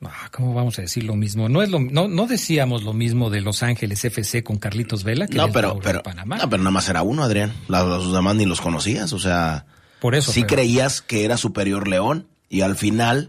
Ah, 0.03 0.31
¿Cómo 0.33 0.55
vamos 0.55 0.79
a 0.79 0.83
decir 0.83 1.05
lo 1.05 1.15
mismo? 1.15 1.51
No 1.51 1.61
es 1.61 1.69
lo, 1.69 1.79
no, 1.79 2.09
no 2.09 2.27
decíamos 2.27 2.83
lo 2.83 2.95
mismo 2.95 3.29
de 3.29 3.43
Los 3.43 3.63
Ángeles 3.63 4.03
FC 4.03 4.43
con 4.43 4.57
Carlitos 4.57 5.05
Vela. 5.05 5.27
Que 5.27 5.37
No, 5.37 5.53
pero, 5.53 5.75
de 5.75 5.81
pero, 5.83 6.03
Panamá. 6.03 6.39
no, 6.39 6.49
pero 6.49 6.63
nada 6.63 6.71
más 6.71 6.89
era 6.89 7.03
uno, 7.03 7.23
Adrián. 7.23 7.53
La- 7.69 7.83
Los 7.85 8.11
demás 8.15 8.35
ni 8.37 8.47
los 8.47 8.63
conocías, 8.63 9.13
o 9.13 9.19
sea. 9.19 9.67
Por 10.01 10.15
eso, 10.15 10.33
Sí 10.33 10.41
pero- 10.45 10.55
creías 10.55 11.03
que 11.03 11.27
era 11.27 11.37
superior 11.37 11.87
León 11.87 12.29
y 12.49 12.63
al 12.63 12.77
final, 12.77 13.29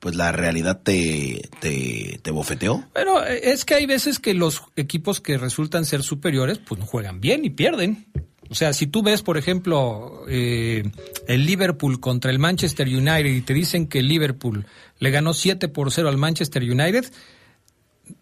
pues 0.00 0.14
la 0.14 0.32
realidad 0.32 0.80
te, 0.82 1.48
te, 1.60 2.20
te 2.22 2.30
bofeteó. 2.30 2.84
Pero 2.94 3.24
eh, 3.24 3.52
es 3.52 3.64
que 3.64 3.74
hay 3.74 3.86
veces 3.86 4.18
que 4.18 4.34
los 4.34 4.62
equipos 4.76 5.20
que 5.20 5.38
resultan 5.38 5.84
ser 5.84 6.02
superiores, 6.02 6.58
pues 6.58 6.78
no 6.78 6.86
juegan 6.86 7.20
bien 7.20 7.44
y 7.44 7.50
pierden. 7.50 8.06
O 8.50 8.54
sea, 8.54 8.72
si 8.72 8.86
tú 8.86 9.02
ves, 9.02 9.22
por 9.22 9.36
ejemplo, 9.36 10.24
eh, 10.28 10.90
el 11.26 11.44
Liverpool 11.44 12.00
contra 12.00 12.30
el 12.30 12.38
Manchester 12.38 12.88
United 12.88 13.26
y 13.26 13.42
te 13.42 13.52
dicen 13.52 13.88
que 13.88 13.98
el 13.98 14.08
Liverpool 14.08 14.64
le 14.98 15.10
ganó 15.10 15.34
7 15.34 15.68
por 15.68 15.92
0 15.92 16.08
al 16.08 16.16
Manchester 16.16 16.62
United, 16.62 17.12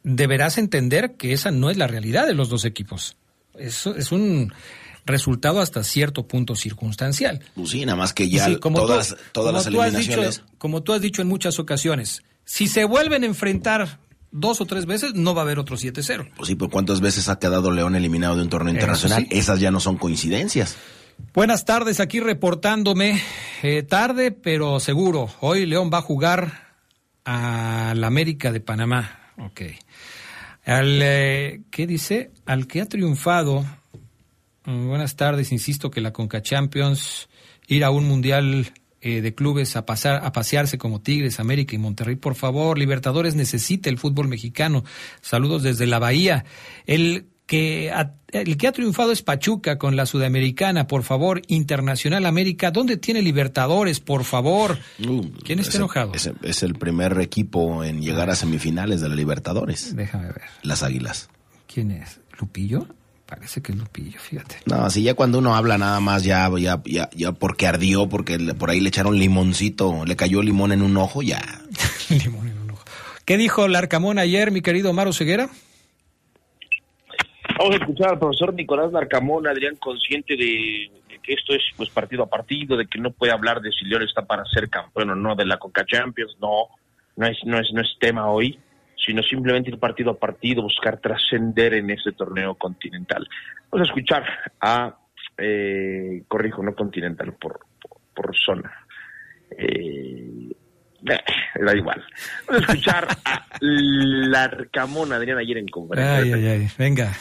deberás 0.02 0.58
entender 0.58 1.14
que 1.16 1.32
esa 1.32 1.52
no 1.52 1.70
es 1.70 1.76
la 1.76 1.86
realidad 1.86 2.26
de 2.26 2.34
los 2.34 2.48
dos 2.48 2.64
equipos. 2.64 3.16
Eso 3.56 3.94
es 3.94 4.10
un 4.10 4.52
resultado 5.06 5.60
hasta 5.60 5.82
cierto 5.84 6.26
punto 6.26 6.54
circunstancial. 6.56 7.40
Pues 7.54 7.70
sí, 7.70 7.86
nada 7.86 7.96
más 7.96 8.12
que 8.12 8.28
ya 8.28 8.58
todas, 8.58 9.16
todas 9.32 9.54
las 9.54 9.66
eliminaciones. 9.66 10.42
como 10.58 10.82
tú 10.82 10.92
has 10.92 11.00
dicho 11.00 11.22
en 11.22 11.28
muchas 11.28 11.58
ocasiones, 11.58 12.22
si 12.44 12.66
se 12.66 12.84
vuelven 12.84 13.22
a 13.22 13.26
enfrentar 13.26 14.00
dos 14.30 14.60
o 14.60 14.66
tres 14.66 14.86
veces, 14.86 15.14
no 15.14 15.34
va 15.34 15.42
a 15.42 15.44
haber 15.44 15.58
otro 15.58 15.76
7-0. 15.76 16.30
Pues 16.36 16.48
sí, 16.48 16.54
pero 16.56 16.70
¿cuántas 16.70 17.00
veces 17.00 17.28
ha 17.28 17.38
quedado 17.38 17.70
León 17.70 17.94
eliminado 17.94 18.36
de 18.36 18.42
un 18.42 18.50
torneo 18.50 18.74
internacional? 18.74 19.26
Esas 19.30 19.60
ya 19.60 19.70
no 19.70 19.80
son 19.80 19.96
coincidencias. 19.96 20.76
Buenas 21.32 21.64
tardes, 21.64 22.00
aquí 22.00 22.20
reportándome. 22.20 23.22
Eh, 23.62 23.82
tarde, 23.82 24.32
pero 24.32 24.80
seguro. 24.80 25.30
Hoy 25.40 25.66
León 25.66 25.90
va 25.92 25.98
a 25.98 26.02
jugar 26.02 26.74
a 27.24 27.94
la 27.96 28.06
América 28.06 28.52
de 28.52 28.60
Panamá. 28.60 29.32
Ok. 29.38 29.62
Al, 30.64 31.00
eh, 31.02 31.62
¿Qué 31.70 31.86
dice? 31.86 32.32
Al 32.44 32.66
que 32.66 32.80
ha 32.80 32.86
triunfado 32.86 33.64
buenas 34.66 35.16
tardes, 35.16 35.52
insisto 35.52 35.90
que 35.90 36.00
la 36.00 36.12
Conca 36.12 36.42
Champions, 36.42 37.28
ir 37.68 37.84
a 37.84 37.90
un 37.90 38.06
mundial 38.06 38.72
eh, 39.00 39.20
de 39.20 39.34
clubes 39.34 39.76
a 39.76 39.86
pasar 39.86 40.24
a 40.24 40.32
pasearse 40.32 40.78
como 40.78 41.00
Tigres, 41.00 41.38
América 41.38 41.74
y 41.74 41.78
Monterrey, 41.78 42.16
por 42.16 42.34
favor, 42.34 42.78
Libertadores 42.78 43.34
necesita 43.34 43.88
el 43.88 43.98
fútbol 43.98 44.26
mexicano. 44.26 44.84
Saludos 45.20 45.62
desde 45.62 45.86
la 45.86 45.98
Bahía. 45.98 46.44
El 46.86 47.26
que 47.46 47.92
ha, 47.92 48.14
el 48.32 48.56
que 48.56 48.66
ha 48.66 48.72
triunfado 48.72 49.12
es 49.12 49.22
Pachuca 49.22 49.78
con 49.78 49.94
la 49.94 50.06
Sudamericana, 50.06 50.88
por 50.88 51.04
favor, 51.04 51.42
Internacional 51.46 52.26
América, 52.26 52.72
¿dónde 52.72 52.96
tiene 52.96 53.22
Libertadores, 53.22 54.00
por 54.00 54.24
favor? 54.24 54.78
Uh, 54.98 55.30
¿Quién 55.44 55.60
está 55.60 55.76
enojado? 55.76 56.12
Es, 56.12 56.28
es, 56.42 56.62
el 56.64 56.74
primer 56.74 57.20
equipo 57.20 57.84
en 57.84 58.02
llegar 58.02 58.30
a 58.30 58.34
semifinales 58.34 59.00
de 59.00 59.08
la 59.08 59.14
Libertadores. 59.14 59.94
Déjame 59.94 60.26
ver. 60.26 60.42
Las 60.62 60.82
Águilas. 60.82 61.28
¿Quién 61.72 61.92
es? 61.92 62.20
¿Lupillo? 62.40 62.88
Parece 63.26 63.60
que 63.60 63.72
es 63.72 63.78
Lupillo, 63.78 64.20
fíjate. 64.20 64.58
No, 64.66 64.76
así 64.76 65.02
ya 65.02 65.14
cuando 65.14 65.38
uno 65.38 65.56
habla 65.56 65.76
nada 65.78 65.98
más, 65.98 66.22
ya, 66.22 66.48
ya, 66.58 66.80
ya, 66.84 67.10
ya 67.12 67.32
porque 67.32 67.66
ardió, 67.66 68.08
porque 68.08 68.38
por 68.56 68.70
ahí 68.70 68.78
le 68.78 68.88
echaron 68.88 69.18
limoncito, 69.18 70.04
le 70.06 70.14
cayó 70.14 70.42
limón 70.42 70.70
en 70.70 70.80
un 70.80 70.96
ojo, 70.96 71.22
ya. 71.22 71.42
limón 72.08 72.46
en 72.46 72.58
un 72.58 72.70
ojo. 72.70 72.84
¿Qué 73.24 73.36
dijo 73.36 73.66
Larcamón 73.66 74.20
ayer, 74.20 74.52
mi 74.52 74.62
querido 74.62 74.92
Maro 74.92 75.12
Ceguera? 75.12 75.48
Vamos 77.58 77.74
a 77.74 77.78
escuchar 77.78 78.10
al 78.10 78.18
profesor 78.20 78.54
Nicolás 78.54 78.92
Larcamón, 78.92 79.48
Adrián, 79.48 79.74
consciente 79.74 80.36
de, 80.36 80.88
que 81.20 81.32
esto 81.32 81.52
es 81.52 81.62
pues 81.76 81.90
partido 81.90 82.22
a 82.22 82.30
partido, 82.30 82.76
de 82.76 82.86
que 82.86 83.00
no 83.00 83.10
puede 83.10 83.32
hablar 83.32 83.60
de 83.60 83.72
si 83.72 83.86
León 83.86 84.02
está 84.02 84.22
para 84.22 84.44
ser 84.44 84.70
campeón 84.70 85.10
o 85.10 85.14
no 85.16 85.34
de 85.34 85.46
la 85.46 85.58
Coca 85.58 85.84
Champions, 85.84 86.36
no, 86.40 86.68
no 87.16 87.26
es, 87.26 87.38
no 87.44 87.58
es, 87.58 87.72
no 87.72 87.80
es 87.80 87.88
tema 87.98 88.30
hoy 88.30 88.56
sino 88.96 89.22
simplemente 89.22 89.70
ir 89.70 89.78
partido 89.78 90.10
a 90.10 90.18
partido, 90.18 90.62
buscar 90.62 90.98
trascender 91.00 91.74
en 91.74 91.90
ese 91.90 92.12
torneo 92.12 92.54
continental. 92.54 93.28
Vamos 93.70 93.88
a 93.88 93.90
escuchar 93.90 94.24
a, 94.60 94.96
eh, 95.38 96.22
corrijo, 96.26 96.62
no 96.62 96.74
continental, 96.74 97.34
por, 97.34 97.60
por, 98.14 98.34
zona. 98.36 98.72
Eh, 99.50 100.50
eh, 101.08 101.20
da 101.64 101.76
igual. 101.76 102.04
Vamos 102.46 102.62
a 102.62 102.66
escuchar 102.66 103.08
a 103.24 103.46
Larcamón, 103.60 105.12
Adrián, 105.12 105.38
ayer 105.38 105.58
en 105.58 105.68
conferencia. 105.68 106.16
Ay, 106.16 106.32
ay, 106.32 106.46
ay, 106.46 106.68
venga. 106.78 107.12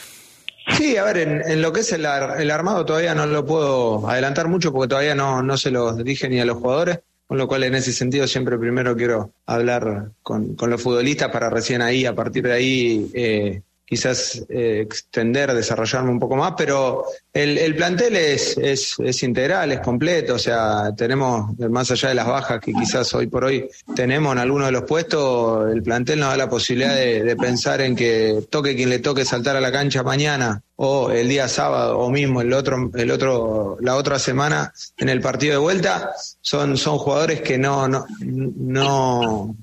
Sí, 0.68 0.96
a 0.96 1.04
ver, 1.04 1.18
en, 1.18 1.62
lo 1.62 1.72
que 1.72 1.80
es 1.80 1.92
el, 1.92 2.04
el, 2.04 2.50
armado 2.50 2.84
todavía 2.84 3.14
no 3.14 3.24
lo 3.26 3.46
puedo 3.46 4.08
adelantar 4.08 4.48
mucho 4.48 4.72
porque 4.72 4.88
todavía 4.88 5.14
no, 5.14 5.40
no 5.42 5.56
se 5.56 5.70
lo 5.70 5.94
dije 5.94 6.28
ni 6.28 6.40
a 6.40 6.44
los 6.44 6.56
jugadores. 6.56 7.00
Con 7.26 7.38
lo 7.38 7.48
cual, 7.48 7.64
en 7.64 7.74
ese 7.74 7.92
sentido, 7.92 8.26
siempre 8.26 8.58
primero 8.58 8.96
quiero 8.96 9.32
hablar 9.46 10.12
con, 10.22 10.54
con 10.54 10.70
los 10.70 10.80
futbolistas 10.80 11.30
para 11.30 11.50
recién 11.50 11.82
ahí, 11.82 12.06
a 12.06 12.14
partir 12.14 12.44
de 12.44 12.52
ahí, 12.52 13.10
eh, 13.14 13.62
quizás 13.86 14.44
eh, 14.48 14.80
extender, 14.82 15.54
desarrollarme 15.54 16.10
un 16.10 16.18
poco 16.18 16.34
más, 16.34 16.54
pero 16.56 17.04
el, 17.32 17.56
el 17.56 17.76
plantel 17.76 18.16
es, 18.16 18.58
es, 18.58 18.96
es, 18.98 19.22
integral, 19.22 19.70
es 19.70 19.80
completo, 19.80 20.34
o 20.34 20.38
sea, 20.38 20.92
tenemos, 20.96 21.56
más 21.70 21.90
allá 21.92 22.08
de 22.08 22.16
las 22.16 22.26
bajas 22.26 22.60
que 22.60 22.72
quizás 22.72 23.14
hoy 23.14 23.28
por 23.28 23.44
hoy 23.44 23.68
tenemos 23.94 24.32
en 24.32 24.38
algunos 24.38 24.66
de 24.66 24.72
los 24.72 24.82
puestos, 24.82 25.72
el 25.72 25.84
plantel 25.84 26.18
nos 26.18 26.30
da 26.30 26.36
la 26.36 26.50
posibilidad 26.50 26.96
de, 26.96 27.22
de 27.22 27.36
pensar 27.36 27.80
en 27.80 27.94
que 27.94 28.44
toque 28.50 28.74
quien 28.74 28.90
le 28.90 28.98
toque 28.98 29.24
saltar 29.24 29.54
a 29.54 29.60
la 29.60 29.70
cancha 29.70 30.02
mañana 30.02 30.62
o 30.74 31.10
el 31.10 31.28
día 31.28 31.48
sábado 31.48 31.98
o 31.98 32.10
mismo 32.10 32.40
el 32.40 32.52
otro, 32.52 32.90
el 32.94 33.10
otro, 33.10 33.76
la 33.80 33.96
otra 33.96 34.18
semana 34.18 34.72
en 34.98 35.08
el 35.08 35.20
partido 35.20 35.52
de 35.52 35.58
vuelta, 35.58 36.12
son, 36.40 36.76
son 36.76 36.98
jugadores 36.98 37.40
que 37.40 37.56
no, 37.56 37.88
no, 37.88 38.04
no 38.20 39.56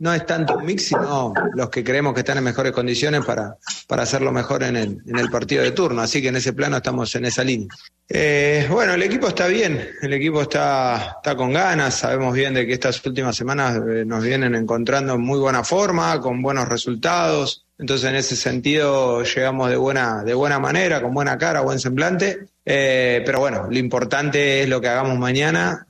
no 0.00 0.14
es 0.14 0.24
tanto 0.26 0.56
un 0.56 0.64
mix, 0.64 0.86
sino 0.86 1.32
los 1.54 1.70
que 1.70 1.82
creemos 1.82 2.14
que 2.14 2.20
están 2.20 2.38
en 2.38 2.44
mejores 2.44 2.72
condiciones 2.72 3.24
para, 3.24 3.56
para 3.86 4.04
hacerlo 4.04 4.32
mejor 4.32 4.62
en 4.62 4.76
el, 4.76 4.98
en 5.06 5.18
el 5.18 5.30
partido 5.30 5.62
de 5.62 5.72
turno. 5.72 6.02
Así 6.02 6.22
que 6.22 6.28
en 6.28 6.36
ese 6.36 6.52
plano 6.52 6.76
estamos 6.76 7.14
en 7.14 7.24
esa 7.24 7.42
línea. 7.42 7.68
Eh, 8.08 8.66
bueno, 8.70 8.94
el 8.94 9.02
equipo 9.02 9.28
está 9.28 9.48
bien, 9.48 9.86
el 10.00 10.12
equipo 10.14 10.42
está, 10.42 11.16
está 11.16 11.36
con 11.36 11.52
ganas, 11.52 11.94
sabemos 11.94 12.32
bien 12.32 12.54
de 12.54 12.66
que 12.66 12.72
estas 12.72 13.04
últimas 13.04 13.36
semanas 13.36 13.76
eh, 13.76 14.04
nos 14.06 14.22
vienen 14.22 14.54
encontrando 14.54 15.14
en 15.14 15.20
muy 15.20 15.38
buena 15.38 15.62
forma, 15.62 16.20
con 16.20 16.40
buenos 16.40 16.68
resultados. 16.68 17.67
Entonces, 17.78 18.10
en 18.10 18.16
ese 18.16 18.34
sentido, 18.34 19.22
llegamos 19.22 19.70
de 19.70 19.76
buena, 19.76 20.24
de 20.24 20.34
buena 20.34 20.58
manera, 20.58 21.00
con 21.00 21.14
buena 21.14 21.38
cara, 21.38 21.60
buen 21.60 21.78
semblante. 21.78 22.48
Eh, 22.70 23.22
pero 23.24 23.38
bueno, 23.38 23.66
lo 23.70 23.78
importante 23.78 24.62
es 24.62 24.68
lo 24.68 24.80
que 24.80 24.88
hagamos 24.88 25.16
mañana 25.16 25.86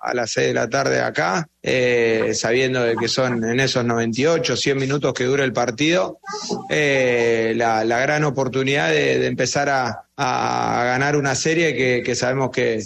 a, 0.00 0.14
las 0.14 0.30
6 0.30 0.48
de 0.48 0.54
la 0.54 0.68
tarde 0.68 1.00
acá, 1.00 1.48
eh, 1.60 2.32
sabiendo 2.34 2.84
de 2.84 2.94
que 2.94 3.08
son 3.08 3.42
en 3.42 3.58
esos 3.58 3.84
98, 3.84 4.54
100 4.54 4.78
minutos 4.78 5.12
que 5.12 5.24
dura 5.24 5.42
el 5.42 5.52
partido, 5.52 6.20
eh, 6.68 7.52
la, 7.56 7.82
gran 7.82 8.22
oportunidad 8.22 8.90
de, 8.90 9.26
empezar 9.26 9.70
a, 9.70 10.04
ganar 10.16 11.16
una 11.16 11.34
serie 11.34 11.74
que, 11.74 12.14
sabemos 12.14 12.50
que, 12.50 12.80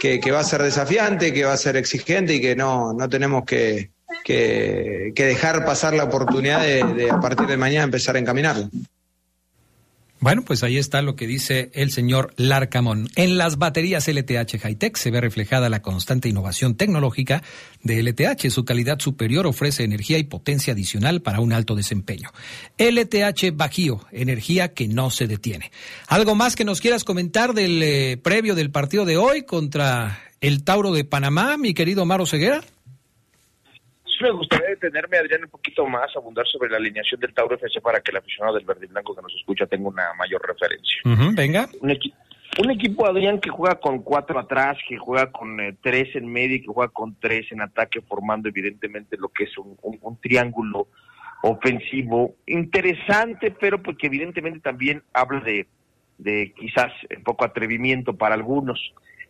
que, 0.00 0.30
va 0.30 0.40
a 0.40 0.44
ser 0.44 0.62
desafiante, 0.62 1.34
que 1.34 1.44
va 1.44 1.52
a 1.52 1.58
ser 1.58 1.76
exigente 1.76 2.36
y 2.36 2.40
que 2.40 2.56
no, 2.56 2.94
no 2.94 3.08
tenemos 3.10 3.44
que, 3.44 3.90
que, 4.26 5.12
dejar 5.14 5.64
pasar 5.64 5.94
la 5.94 6.04
oportunidad 6.04 6.60
de, 6.60 7.08
a 7.10 7.20
partir 7.20 7.46
de 7.46 7.56
mañana 7.56 7.84
empezar 7.84 8.16
a 8.16 8.18
encaminarlo. 8.18 8.68
Bueno, 10.18 10.42
pues 10.42 10.64
ahí 10.64 10.78
está 10.78 11.02
lo 11.02 11.14
que 11.14 11.26
dice 11.26 11.70
el 11.74 11.92
señor 11.92 12.32
Larcamón. 12.36 13.08
En 13.14 13.36
las 13.36 13.58
baterías 13.58 14.08
LTH 14.08 14.58
Hightech 14.58 14.96
se 14.96 15.10
ve 15.10 15.20
reflejada 15.20 15.68
la 15.68 15.82
constante 15.82 16.28
innovación 16.28 16.74
tecnológica 16.74 17.42
de 17.84 18.02
LTH. 18.02 18.50
Su 18.50 18.64
calidad 18.64 18.98
superior 18.98 19.46
ofrece 19.46 19.84
energía 19.84 20.18
y 20.18 20.24
potencia 20.24 20.72
adicional 20.72 21.22
para 21.22 21.38
un 21.38 21.52
alto 21.52 21.76
desempeño. 21.76 22.30
LTH 22.78 23.54
Bajío, 23.54 24.00
energía 24.10 24.72
que 24.72 24.88
no 24.88 25.10
se 25.10 25.28
detiene. 25.28 25.70
¿Algo 26.08 26.34
más 26.34 26.56
que 26.56 26.64
nos 26.64 26.80
quieras 26.80 27.04
comentar 27.04 27.52
del 27.52 27.80
eh, 27.82 28.16
previo 28.20 28.56
del 28.56 28.72
partido 28.72 29.04
de 29.04 29.18
hoy 29.18 29.42
contra 29.42 30.18
el 30.40 30.64
Tauro 30.64 30.92
de 30.92 31.04
Panamá, 31.04 31.58
mi 31.58 31.74
querido 31.74 32.06
Maro 32.06 32.26
Ceguera? 32.26 32.64
Me 34.20 34.30
gustaría 34.30 34.68
detenerme, 34.68 35.18
Adrián, 35.18 35.44
un 35.44 35.50
poquito 35.50 35.86
más, 35.86 36.14
abundar 36.16 36.46
sobre 36.46 36.70
la 36.70 36.76
alineación 36.76 37.20
del 37.20 37.34
Tauro 37.34 37.56
FC 37.56 37.80
para 37.80 38.00
que 38.00 38.10
el 38.10 38.18
aficionado 38.18 38.54
del 38.54 38.64
verde 38.64 38.86
y 38.86 38.88
blanco 38.88 39.14
que 39.14 39.22
nos 39.22 39.34
escucha 39.34 39.66
tenga 39.66 39.88
una 39.88 40.14
mayor 40.14 40.46
referencia. 40.46 41.00
venga. 41.34 41.68
Un, 41.82 42.70
equipo, 42.70 43.06
Adrián, 43.06 43.40
que 43.40 43.50
juega 43.50 43.74
con 43.74 44.02
cuatro 44.02 44.38
atrás, 44.38 44.78
que 44.88 44.96
juega 44.96 45.30
con 45.30 45.60
eh, 45.60 45.76
tres 45.82 46.14
en 46.16 46.26
medio 46.26 46.56
y 46.56 46.60
que 46.60 46.68
juega 46.68 46.90
con 46.90 47.14
tres 47.20 47.50
en 47.52 47.60
ataque, 47.60 48.00
formando 48.00 48.48
evidentemente 48.48 49.16
lo 49.18 49.28
que 49.28 49.44
es 49.44 49.50
un, 49.58 49.76
triángulo 50.20 50.88
ofensivo 51.42 52.36
interesante, 52.46 53.50
pero 53.50 53.82
porque 53.82 54.06
evidentemente 54.06 54.60
también 54.60 55.02
habla 55.12 55.40
de, 55.40 55.66
de 56.16 56.54
quizás 56.58 56.92
un 57.14 57.22
poco 57.24 57.44
atrevimiento 57.44 58.16
para 58.16 58.34
algunos. 58.34 58.80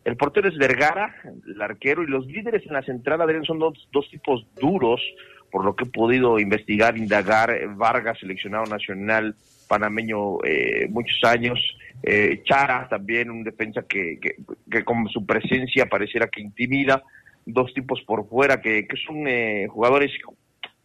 El 0.06 0.16
portero 0.16 0.48
es 0.48 0.56
Vergara, 0.56 1.16
el 1.24 1.60
arquero, 1.60 2.04
y 2.04 2.06
los 2.06 2.24
líderes 2.26 2.64
en 2.64 2.74
la 2.74 2.82
central, 2.82 3.20
Adrián, 3.20 3.42
son 3.42 3.58
dos, 3.58 3.88
dos 3.90 4.08
tipos 4.08 4.46
duros, 4.54 5.02
por 5.50 5.64
lo 5.64 5.74
que 5.74 5.82
he 5.82 5.88
podido 5.88 6.38
investigar, 6.38 6.96
indagar. 6.96 7.52
Vargas, 7.74 8.16
seleccionado 8.20 8.66
nacional 8.66 9.34
panameño 9.66 10.44
eh, 10.44 10.86
muchos 10.90 11.18
años. 11.24 11.58
Eh, 12.04 12.40
Chara, 12.44 12.86
también 12.88 13.32
un 13.32 13.42
defensa 13.42 13.82
que, 13.82 14.20
que, 14.20 14.84
con 14.84 15.08
su 15.08 15.26
presencia 15.26 15.86
pareciera 15.86 16.28
que 16.28 16.40
intimida. 16.40 17.02
Dos 17.44 17.74
tipos 17.74 18.00
por 18.02 18.28
fuera 18.28 18.60
que, 18.60 18.86
que 18.86 18.96
son 19.04 19.26
eh, 19.26 19.66
jugadores 19.68 20.12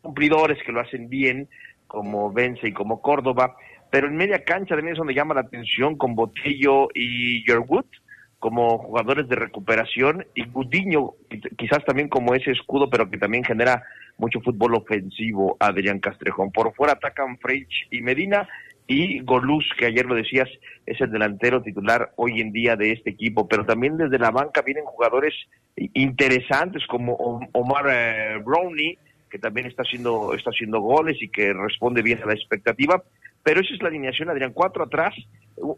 cumplidores 0.01 0.57
que 0.65 0.71
lo 0.71 0.79
hacen 0.79 1.09
bien, 1.09 1.47
como 1.85 2.33
Vence 2.33 2.69
y 2.69 2.73
como 2.73 3.03
Córdoba. 3.03 3.55
Pero 3.91 4.07
en 4.07 4.15
media 4.15 4.43
cancha 4.43 4.73
también 4.73 4.93
es 4.93 4.97
donde 4.97 5.13
llama 5.13 5.35
la 5.35 5.41
atención 5.41 5.95
con 5.95 6.15
Botello 6.15 6.87
y 6.95 7.45
Yerwood 7.45 7.85
como 8.41 8.79
jugadores 8.79 9.29
de 9.29 9.35
recuperación 9.35 10.25
y 10.33 10.45
Gudiño 10.45 11.11
quizás 11.59 11.85
también 11.85 12.09
como 12.09 12.33
ese 12.33 12.49
escudo, 12.49 12.89
pero 12.89 13.07
que 13.07 13.19
también 13.19 13.43
genera 13.43 13.83
mucho 14.17 14.41
fútbol 14.41 14.73
ofensivo 14.73 15.57
Adrián 15.59 15.99
Castrejón. 15.99 16.51
Por 16.51 16.73
fuera 16.73 16.93
atacan 16.93 17.37
French 17.37 17.87
y 17.91 18.01
Medina 18.01 18.49
y 18.87 19.19
Goluz, 19.19 19.63
que 19.77 19.85
ayer 19.85 20.07
lo 20.07 20.15
decías, 20.15 20.49
es 20.87 20.99
el 21.01 21.11
delantero 21.11 21.61
titular 21.61 22.13
hoy 22.15 22.41
en 22.41 22.51
día 22.51 22.75
de 22.75 22.93
este 22.93 23.11
equipo, 23.11 23.47
pero 23.47 23.63
también 23.63 23.95
desde 23.95 24.17
la 24.17 24.31
banca 24.31 24.63
vienen 24.63 24.85
jugadores 24.85 25.35
interesantes 25.75 26.83
como 26.87 27.13
Omar 27.51 27.85
eh, 27.91 28.41
Brownie, 28.43 28.97
que 29.29 29.37
también 29.37 29.67
está 29.67 29.83
haciendo, 29.83 30.33
está 30.33 30.49
haciendo 30.49 30.81
goles 30.81 31.21
y 31.21 31.29
que 31.29 31.53
responde 31.53 32.01
bien 32.01 32.23
a 32.23 32.25
la 32.25 32.33
expectativa, 32.33 33.03
pero 33.43 33.61
esa 33.61 33.73
es 33.73 33.81
la 33.81 33.89
alineación, 33.89 34.29
Adrián, 34.29 34.53
cuatro 34.53 34.83
atrás 34.83 35.15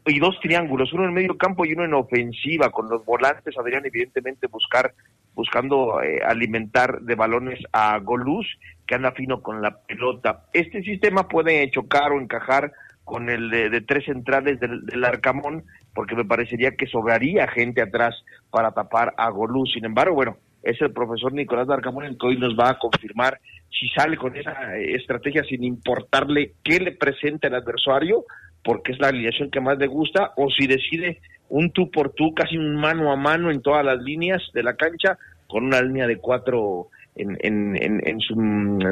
y 0.06 0.20
dos 0.20 0.40
triángulos, 0.42 0.94
uno 0.94 1.06
en 1.06 1.14
medio 1.14 1.38
campo 1.38 1.66
y 1.66 1.74
uno 1.74 1.86
en 1.86 1.94
ofensiva, 1.94 2.70
con 2.70 2.90
los 2.90 3.06
volantes, 3.06 3.58
Adrián, 3.58 3.86
evidentemente 3.86 4.48
buscar, 4.48 4.94
buscando 5.34 6.02
eh, 6.02 6.22
alimentar 6.26 7.02
de 7.02 7.16
balones 7.16 7.60
a 7.72 7.98
Goluz, 8.00 8.48
que 8.86 8.96
anda 8.96 9.12
fino 9.12 9.42
con 9.42 9.62
la 9.62 9.82
pelota. 9.82 10.46
Este 10.54 10.84
sistema 10.84 11.28
puede 11.28 11.70
chocar 11.72 12.12
o 12.12 12.20
encajar 12.20 12.72
con 13.04 13.30
el 13.30 13.50
de, 13.50 13.82
tres 13.82 14.06
centrales 14.06 14.60
del, 14.60 15.06
Arcamón, 15.06 15.66
porque 15.94 16.16
me 16.16 16.26
parecería 16.26 16.76
que 16.76 16.88
sobraría 16.88 17.48
gente 17.48 17.82
atrás 17.82 18.24
para 18.50 18.72
tapar 18.72 19.14
a 19.18 19.30
Golú. 19.30 19.66
Sin 19.66 19.86
embargo, 19.86 20.16
bueno, 20.16 20.38
es 20.64 20.82
el 20.82 20.92
profesor 20.92 21.34
Nicolás 21.34 21.70
Arcamón 21.70 22.06
el 22.06 22.18
que 22.18 22.28
hoy 22.28 22.38
nos 22.38 22.58
va 22.58 22.70
a 22.70 22.80
confirmar 22.80 23.40
si 23.80 23.88
sale 23.90 24.18
con 24.18 24.36
esa 24.36 24.78
estrategia 24.78 25.44
sin 25.44 25.64
importarle 25.64 26.54
qué 26.64 26.80
le 26.80 26.92
presenta 26.92 27.48
el 27.48 27.56
adversario, 27.56 28.26
porque 28.64 28.94
es 28.94 29.00
la 29.00 29.10
alineación 29.10 29.50
que 29.52 29.60
más 29.60 29.78
le 29.78 29.88
gusta, 29.88 30.32
o 30.38 30.50
si 30.50 30.68
decide 30.68 31.20
un 31.50 31.72
tú 31.72 31.92
por 31.92 32.14
tú, 32.14 32.34
casi 32.34 32.58
un 32.58 32.76
mano 32.76 33.12
a 33.12 33.16
mano 33.16 33.52
en 33.52 33.62
todas 33.62 33.86
las 33.86 34.02
líneas 34.02 34.42
de 34.54 34.64
la 34.64 34.76
cancha, 34.76 35.18
con 35.48 35.66
una 35.66 35.82
línea 35.82 36.08
de 36.08 36.18
cuatro 36.18 36.88
en, 37.16 37.38
en, 37.42 38.02
en, 38.04 38.20
su 38.22 38.36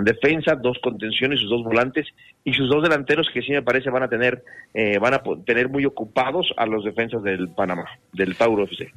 defensa, 0.03 0.55
dos 0.55 0.77
contenciones, 0.83 1.39
sus 1.39 1.49
dos 1.49 1.63
volantes 1.63 2.07
y 2.43 2.53
sus 2.53 2.69
dos 2.69 2.83
delanteros 2.83 3.27
que 3.33 3.41
sí 3.41 3.51
me 3.51 3.63
parece 3.63 3.89
van 3.89 4.03
a 4.03 4.07
tener 4.07 4.43
eh, 4.73 4.99
van 4.99 5.15
a 5.15 5.23
tener 5.45 5.69
muy 5.69 5.85
ocupados 5.85 6.53
a 6.57 6.65
los 6.65 6.83
defensas 6.83 7.23
del 7.23 7.49
Panamá, 7.49 7.85
del 8.13 8.35
Tauro 8.35 8.65
FC. 8.65 8.91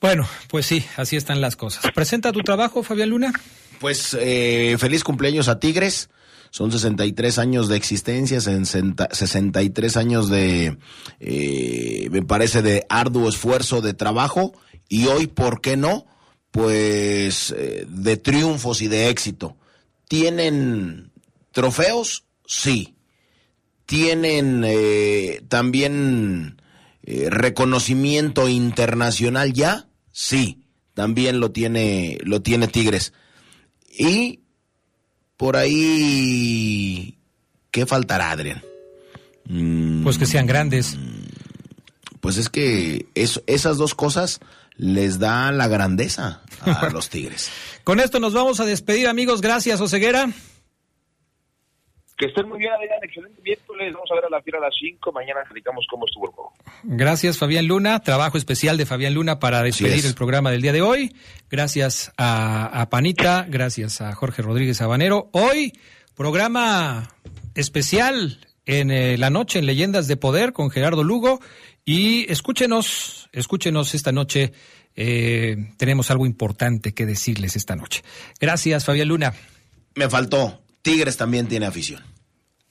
Bueno, 0.00 0.24
pues 0.50 0.66
sí, 0.66 0.84
así 0.96 1.16
están 1.16 1.40
las 1.40 1.56
cosas. 1.56 1.90
Presenta 1.92 2.32
tu 2.32 2.40
trabajo, 2.40 2.82
Fabián 2.82 3.10
Luna. 3.10 3.32
Pues 3.80 4.16
eh, 4.18 4.76
feliz 4.78 5.04
cumpleaños 5.04 5.48
a 5.48 5.58
Tigres. 5.58 6.10
Son 6.50 6.72
63 6.72 7.38
años 7.38 7.68
de 7.68 7.76
existencia, 7.76 8.40
63 8.40 9.96
años 9.96 10.30
de, 10.30 10.78
eh, 11.20 12.08
me 12.10 12.22
parece, 12.22 12.62
de 12.62 12.86
arduo 12.88 13.28
esfuerzo 13.28 13.82
de 13.82 13.92
trabajo. 13.92 14.52
Y 14.88 15.06
hoy, 15.06 15.26
¿por 15.26 15.60
qué 15.60 15.76
no? 15.76 16.06
pues 16.56 17.54
eh, 17.54 17.84
de 17.86 18.16
triunfos 18.16 18.80
y 18.80 18.88
de 18.88 19.10
éxito. 19.10 19.58
¿Tienen 20.08 21.12
trofeos? 21.52 22.24
Sí. 22.46 22.96
¿Tienen 23.84 24.64
eh, 24.66 25.42
también 25.48 26.62
reconocimiento 27.02 28.48
internacional 28.48 29.52
ya? 29.52 29.88
Sí. 30.12 30.62
También 30.94 31.40
lo 31.40 31.50
tiene, 31.50 32.16
lo 32.22 32.40
tiene 32.40 32.68
Tigres. 32.68 33.12
Y 33.98 34.40
por 35.36 35.56
ahí, 35.56 37.18
¿qué 37.70 37.86
faltará, 37.86 38.30
Adrián? 38.30 38.62
Pues 40.02 40.18
que 40.18 40.26
sean 40.26 40.46
grandes. 40.46 40.96
Pues 42.20 42.36
es 42.36 42.48
que 42.48 43.06
esas 43.14 43.76
dos 43.76 43.94
cosas 43.94 44.40
les 44.76 45.18
da 45.18 45.52
la 45.52 45.68
grandeza 45.68 46.42
a 46.60 46.88
los 46.92 47.08
Tigres. 47.08 47.50
Con 47.84 48.00
esto 48.00 48.20
nos 48.20 48.32
vamos 48.32 48.60
a 48.60 48.64
despedir, 48.64 49.08
amigos. 49.08 49.40
Gracias, 49.40 49.80
Oseguera. 49.80 50.30
Que 52.16 52.26
estén 52.26 52.48
muy 52.48 52.58
bien, 52.58 52.72
Adrián. 52.72 52.98
Excelente 53.02 53.42
miércoles. 53.42 53.92
Vamos 53.92 54.10
a 54.10 54.14
ver 54.14 54.24
a 54.24 54.30
la 54.30 54.40
fiera 54.40 54.58
a 54.58 54.62
las 54.62 54.74
5. 54.80 55.12
Mañana 55.12 55.40
explicamos 55.42 55.86
cómo 55.90 56.06
estuvo 56.06 56.26
el 56.26 56.32
juego. 56.32 56.52
Gracias, 56.82 57.36
Fabián 57.36 57.66
Luna. 57.66 58.00
Trabajo 58.00 58.38
especial 58.38 58.78
de 58.78 58.86
Fabián 58.86 59.12
Luna 59.12 59.38
para 59.38 59.62
despedir 59.62 60.06
el 60.06 60.14
programa 60.14 60.50
del 60.50 60.62
día 60.62 60.72
de 60.72 60.80
hoy. 60.80 61.14
Gracias 61.50 62.12
a, 62.16 62.86
Panita. 62.90 63.44
Gracias 63.48 64.00
a 64.00 64.14
Jorge 64.14 64.40
Rodríguez 64.40 64.80
Habanero. 64.80 65.28
Hoy, 65.32 65.74
programa 66.14 67.10
especial 67.54 68.38
en 68.64 68.90
eh, 68.90 69.18
la 69.18 69.28
noche 69.28 69.58
en 69.58 69.66
Leyendas 69.66 70.08
de 70.08 70.16
Poder 70.16 70.54
con 70.54 70.70
Gerardo 70.70 71.04
Lugo. 71.04 71.40
Y 71.84 72.30
escúchenos, 72.32 73.28
escúchenos 73.32 73.94
esta 73.94 74.12
noche. 74.12 74.52
Eh, 74.96 75.74
tenemos 75.76 76.10
algo 76.10 76.24
importante 76.24 76.94
que 76.94 77.04
decirles 77.04 77.56
esta 77.56 77.76
noche. 77.76 78.02
Gracias, 78.40 78.86
Fabián 78.86 79.08
Luna. 79.08 79.34
Me 79.94 80.08
faltó. 80.08 80.65
Tigres 80.86 81.16
también 81.16 81.48
tiene 81.48 81.66
afición. 81.66 82.00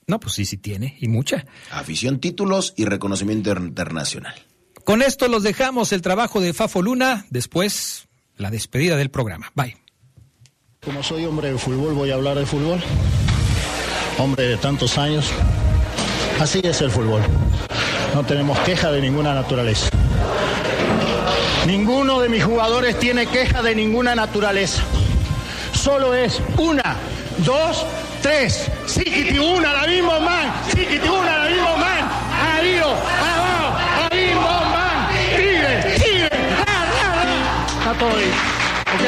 No, 0.06 0.18
pues 0.18 0.32
sí, 0.32 0.46
sí 0.46 0.56
tiene, 0.56 0.96
y 1.00 1.06
mucha. 1.06 1.44
Afición, 1.70 2.18
títulos 2.18 2.72
y 2.74 2.86
reconocimiento 2.86 3.50
internacional. 3.50 4.34
Con 4.84 5.02
esto 5.02 5.28
los 5.28 5.42
dejamos 5.42 5.92
el 5.92 6.00
trabajo 6.00 6.40
de 6.40 6.54
Fafo 6.54 6.80
Luna, 6.80 7.26
después 7.28 8.08
la 8.38 8.50
despedida 8.50 8.96
del 8.96 9.10
programa. 9.10 9.52
Bye. 9.54 9.76
Como 10.82 11.02
soy 11.02 11.26
hombre 11.26 11.52
de 11.52 11.58
fútbol, 11.58 11.92
voy 11.92 12.10
a 12.10 12.14
hablar 12.14 12.38
de 12.38 12.46
fútbol. 12.46 12.80
Hombre 14.16 14.48
de 14.48 14.56
tantos 14.56 14.96
años. 14.96 15.30
Así 16.40 16.62
es 16.64 16.80
el 16.80 16.90
fútbol. 16.90 17.20
No 18.14 18.24
tenemos 18.24 18.58
queja 18.60 18.90
de 18.92 19.02
ninguna 19.02 19.34
naturaleza. 19.34 19.90
Ninguno 21.66 22.20
de 22.20 22.30
mis 22.30 22.42
jugadores 22.42 22.98
tiene 22.98 23.26
queja 23.26 23.60
de 23.60 23.74
ninguna 23.74 24.14
naturaleza. 24.14 24.82
Solo 25.74 26.14
es 26.14 26.40
una, 26.56 26.96
dos, 27.44 27.84
tres. 28.26 28.68
Siquiti 28.86 29.38
una, 29.38 29.72
la 29.72 29.86
misma 29.86 30.18
man. 30.18 30.52
Siquiti 30.70 31.08
una, 31.08 31.38
la 31.38 31.48
misma 31.48 31.76
man. 31.76 32.10
Adiós, 32.58 32.98
abajo, 33.30 33.78
la 34.00 34.08
misma 34.16 34.60
man. 34.74 35.08
Tigre, 35.36 35.72
tigre, 36.02 36.30
Está 37.78 37.92
todo 37.98 38.10
ahí. 38.16 38.32
¿Ok? 38.94 39.04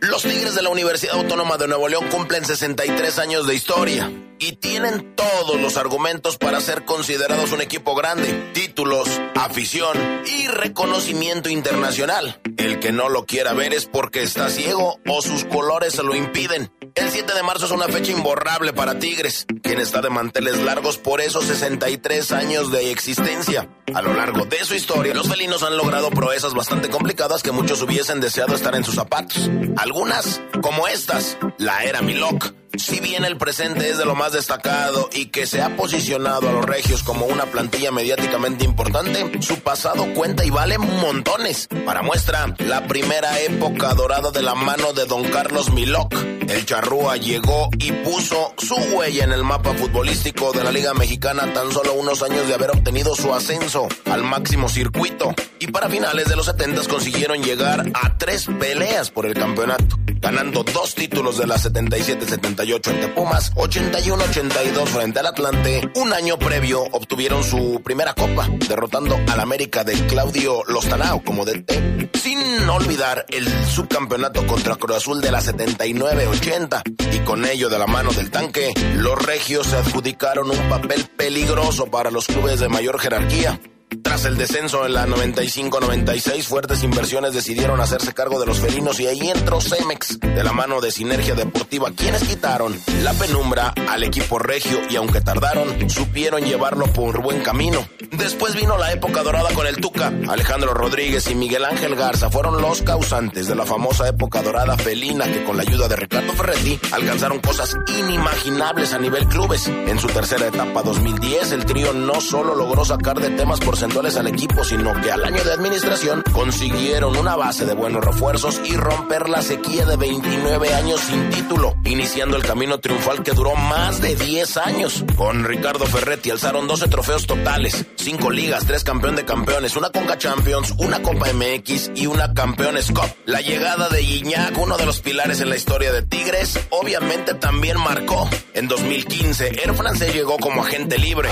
Los 0.00 0.22
Tigres 0.22 0.54
de 0.54 0.62
la 0.62 0.70
Universidad 0.70 1.16
Autónoma 1.16 1.56
de 1.56 1.66
Nuevo 1.66 1.88
León 1.88 2.06
cumplen 2.08 2.44
63 2.44 3.18
años 3.18 3.46
de 3.46 3.54
historia 3.54 4.10
y 4.38 4.52
tienen 4.52 5.14
todos 5.14 5.60
los 5.60 5.76
argumentos 5.76 6.36
para 6.36 6.60
ser 6.60 6.84
considerados 6.84 7.52
un 7.52 7.60
equipo 7.60 7.94
grande, 7.94 8.50
títulos, 8.52 9.08
afición 9.34 9.96
y 10.26 10.46
reconocimiento 10.48 11.48
internacional. 11.48 12.40
El 12.56 12.80
que 12.80 12.92
no 12.92 13.08
lo 13.08 13.26
quiera 13.26 13.52
ver 13.52 13.72
es 13.72 13.86
porque 13.86 14.22
está 14.22 14.48
ciego 14.48 14.98
o 15.06 15.22
sus 15.22 15.44
colores 15.44 15.94
se 15.94 16.02
lo 16.02 16.14
impiden. 16.14 16.70
El 16.94 17.10
7 17.10 17.34
de 17.34 17.42
marzo 17.42 17.66
es 17.66 17.72
una 17.72 17.88
fecha 17.88 18.12
imborrable 18.12 18.72
para 18.72 18.98
Tigres, 18.98 19.46
quien 19.62 19.80
está 19.80 20.00
de 20.00 20.10
manteles 20.10 20.58
largos 20.58 20.96
por 20.96 21.20
esos 21.20 21.44
63 21.44 22.32
años 22.32 22.72
de 22.72 22.90
existencia. 22.90 23.68
A 23.94 24.02
lo 24.02 24.14
largo 24.14 24.46
de 24.46 24.64
su 24.64 24.74
historia, 24.74 25.14
los 25.14 25.28
felinos 25.28 25.62
han 25.62 25.76
logrado 25.76 26.10
proezas 26.10 26.54
bastante 26.54 26.88
complicadas 26.88 27.42
que 27.42 27.52
muchos 27.52 27.82
hubiesen 27.82 28.20
deseado 28.20 28.54
estar 28.54 28.74
en 28.74 28.84
sus 28.84 28.94
zapatos. 28.94 29.50
Algunas, 29.76 30.40
como 30.62 30.88
estas, 30.88 31.36
la 31.58 31.84
era 31.84 32.02
Milok 32.02 32.52
si 32.78 33.00
bien 33.00 33.24
el 33.24 33.36
presente 33.36 33.90
es 33.90 33.98
de 33.98 34.04
lo 34.04 34.14
más 34.14 34.32
destacado 34.32 35.08
y 35.12 35.26
que 35.26 35.46
se 35.46 35.62
ha 35.62 35.76
posicionado 35.76 36.48
a 36.48 36.52
los 36.52 36.64
regios 36.64 37.02
como 37.02 37.26
una 37.26 37.46
plantilla 37.46 37.90
mediáticamente 37.90 38.64
importante, 38.64 39.42
su 39.42 39.60
pasado 39.60 40.12
cuenta 40.14 40.44
y 40.44 40.50
vale 40.50 40.78
montones. 40.78 41.68
Para 41.84 42.02
muestra, 42.02 42.54
la 42.58 42.86
primera 42.86 43.40
época 43.40 43.94
dorada 43.94 44.30
de 44.30 44.42
la 44.42 44.54
mano 44.54 44.92
de 44.92 45.06
don 45.06 45.24
Carlos 45.24 45.72
Milok. 45.72 46.14
El 46.48 46.64
charrúa 46.64 47.16
llegó 47.16 47.70
y 47.78 47.90
puso 47.92 48.54
su 48.56 48.76
huella 48.76 49.24
en 49.24 49.32
el 49.32 49.42
mapa 49.42 49.74
futbolístico 49.74 50.52
de 50.52 50.62
la 50.62 50.70
Liga 50.70 50.94
Mexicana 50.94 51.52
tan 51.52 51.72
solo 51.72 51.94
unos 51.94 52.22
años 52.22 52.46
de 52.46 52.54
haber 52.54 52.70
obtenido 52.70 53.16
su 53.16 53.34
ascenso 53.34 53.88
al 54.04 54.22
máximo 54.22 54.68
circuito. 54.68 55.34
Y 55.58 55.68
para 55.68 55.88
finales 55.88 56.28
de 56.28 56.36
los 56.36 56.46
70 56.46 56.82
consiguieron 56.88 57.42
llegar 57.42 57.84
a 57.94 58.18
tres 58.18 58.46
peleas 58.60 59.10
por 59.10 59.26
el 59.26 59.34
campeonato, 59.34 59.98
ganando 60.20 60.62
dos 60.62 60.94
títulos 60.94 61.38
de 61.38 61.46
la 61.46 61.56
77-78 61.56 62.65
ante 62.74 63.08
Pumas, 63.08 63.54
81-82 63.54 64.86
frente 64.86 65.20
al 65.20 65.26
Atlante. 65.26 65.88
Un 65.94 66.12
año 66.12 66.36
previo 66.36 66.82
obtuvieron 66.82 67.44
su 67.44 67.80
primera 67.84 68.12
copa, 68.14 68.48
derrotando 68.68 69.16
al 69.28 69.40
América 69.40 69.84
de 69.84 69.94
Claudio 70.06 70.64
Lostanao 70.66 71.22
como 71.22 71.44
DT. 71.44 72.10
Sin 72.18 72.68
olvidar 72.68 73.24
el 73.28 73.46
subcampeonato 73.66 74.46
contra 74.46 74.74
Cruz 74.74 74.96
Azul 74.96 75.20
de 75.20 75.30
la 75.30 75.40
79-80. 75.40 76.82
Y 77.14 77.18
con 77.20 77.44
ello 77.44 77.68
de 77.68 77.78
la 77.78 77.86
mano 77.86 78.10
del 78.12 78.30
tanque, 78.30 78.74
los 78.96 79.24
regios 79.24 79.68
se 79.68 79.76
adjudicaron 79.76 80.50
un 80.50 80.68
papel 80.68 81.06
peligroso 81.16 81.86
para 81.86 82.10
los 82.10 82.26
clubes 82.26 82.58
de 82.58 82.68
mayor 82.68 82.98
jerarquía 82.98 83.60
Tras 84.02 84.24
el 84.24 84.36
descenso 84.36 84.84
en 84.84 84.94
la 84.94 85.06
95-96, 85.06 86.42
fuertes 86.42 86.82
inversiones 86.82 87.34
decidieron 87.34 87.80
hacerse 87.80 88.12
cargo 88.12 88.40
de 88.40 88.46
los 88.46 88.58
felinos 88.58 88.98
y 88.98 89.06
ahí 89.06 89.30
entró 89.30 89.60
Cemex, 89.60 90.18
de 90.18 90.42
la 90.42 90.52
mano 90.52 90.80
de 90.80 90.90
Sinergia 90.90 91.34
Deportiva, 91.34 91.92
quienes 91.92 92.24
quitaron 92.24 92.76
la 93.02 93.12
penumbra 93.12 93.72
al 93.88 94.02
equipo 94.02 94.40
regio 94.40 94.80
y 94.90 94.96
aunque 94.96 95.20
tardaron, 95.20 95.88
supieron 95.88 96.42
llevarlo 96.42 96.86
por 96.86 97.22
buen 97.22 97.42
camino. 97.42 97.86
Después 98.10 98.56
vino 98.56 98.76
la 98.76 98.92
época 98.92 99.22
dorada 99.22 99.50
con 99.54 99.66
el 99.66 99.76
Tuca. 99.76 100.12
Alejandro 100.28 100.74
Rodríguez 100.74 101.30
y 101.30 101.34
Miguel 101.34 101.64
Ángel 101.64 101.94
Garza 101.94 102.28
fueron 102.28 102.60
los 102.60 102.82
causantes 102.82 103.46
de 103.46 103.54
la 103.54 103.66
famosa 103.66 104.08
época 104.08 104.42
dorada 104.42 104.76
felina 104.76 105.26
que 105.26 105.44
con 105.44 105.56
la 105.56 105.62
ayuda 105.62 105.86
de 105.88 105.96
Ricardo 105.96 106.32
Ferretti 106.32 106.78
alcanzaron 106.92 107.40
cosas 107.40 107.76
inimaginables 107.98 108.92
a 108.92 108.98
nivel 108.98 109.26
clubes. 109.28 109.68
En 109.68 109.98
su 109.98 110.08
tercera 110.08 110.48
etapa 110.48 110.82
2010, 110.82 111.52
el 111.52 111.66
trío 111.66 111.92
no 111.92 112.20
solo 112.20 112.54
logró 112.54 112.84
sacar 112.84 113.20
de 113.20 113.30
temas 113.30 113.60
porcentuales 113.76 114.16
al 114.16 114.26
equipo, 114.28 114.64
sino 114.64 114.98
que 115.02 115.12
al 115.12 115.22
año 115.22 115.44
de 115.44 115.52
administración 115.52 116.24
consiguieron 116.32 117.14
una 117.14 117.36
base 117.36 117.66
de 117.66 117.74
buenos 117.74 118.02
refuerzos 118.02 118.58
y 118.64 118.74
romper 118.74 119.28
la 119.28 119.42
sequía 119.42 119.84
de 119.84 119.98
29 119.98 120.72
años 120.72 120.98
sin 121.02 121.28
título, 121.28 121.76
iniciando 121.84 122.38
el 122.38 122.42
camino 122.42 122.80
triunfal 122.80 123.22
que 123.22 123.32
duró 123.32 123.54
más 123.54 124.00
de 124.00 124.16
10 124.16 124.56
años. 124.56 125.04
Con 125.14 125.44
Ricardo 125.44 125.84
Ferretti 125.84 126.30
alzaron 126.30 126.66
12 126.66 126.88
trofeos 126.88 127.26
totales, 127.26 127.84
5 127.96 128.30
ligas, 128.30 128.64
3 128.64 128.82
campeón 128.82 129.14
de 129.14 129.26
campeones, 129.26 129.76
una 129.76 129.90
Conca 129.90 130.16
Champions, 130.16 130.72
una 130.78 131.02
Copa 131.02 131.26
MX 131.34 131.90
y 131.96 132.06
una 132.06 132.32
Campeones 132.32 132.90
Cup. 132.90 133.14
La 133.26 133.42
llegada 133.42 133.90
de 133.90 134.02
Gignac, 134.02 134.56
uno 134.56 134.78
de 134.78 134.86
los 134.86 135.02
pilares 135.02 135.42
en 135.42 135.50
la 135.50 135.56
historia 135.56 135.92
de 135.92 136.00
Tigres, 136.00 136.58
obviamente 136.70 137.34
también 137.34 137.78
marcó. 137.78 138.26
En 138.54 138.68
2015, 138.68 139.48
Air 139.62 139.74
France 139.74 140.10
llegó 140.14 140.38
como 140.38 140.62
agente 140.62 140.96
libre. 140.96 141.28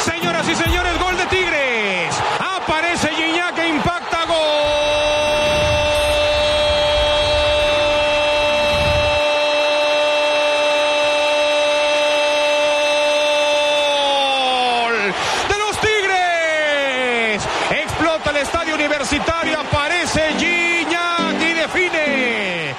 Señoras 0.00 0.48
y 0.48 0.54
señores, 0.54 0.98
gol 0.98 1.14
de 1.18 1.26
Tigres. 1.26 1.57
Aparece 2.40 3.08
Gignac 3.14 3.54
que 3.54 3.68
impacta 3.68 4.24
gol 4.26 4.38
de 15.48 15.58
los 15.58 15.80
Tigres. 15.80 17.42
Explota 17.70 18.30
el 18.30 18.36
estadio 18.38 18.74
universitario, 18.74 19.60
aparece 19.60 20.32
Gignac 20.38 21.40
y 21.40 21.52
define. 21.54 22.74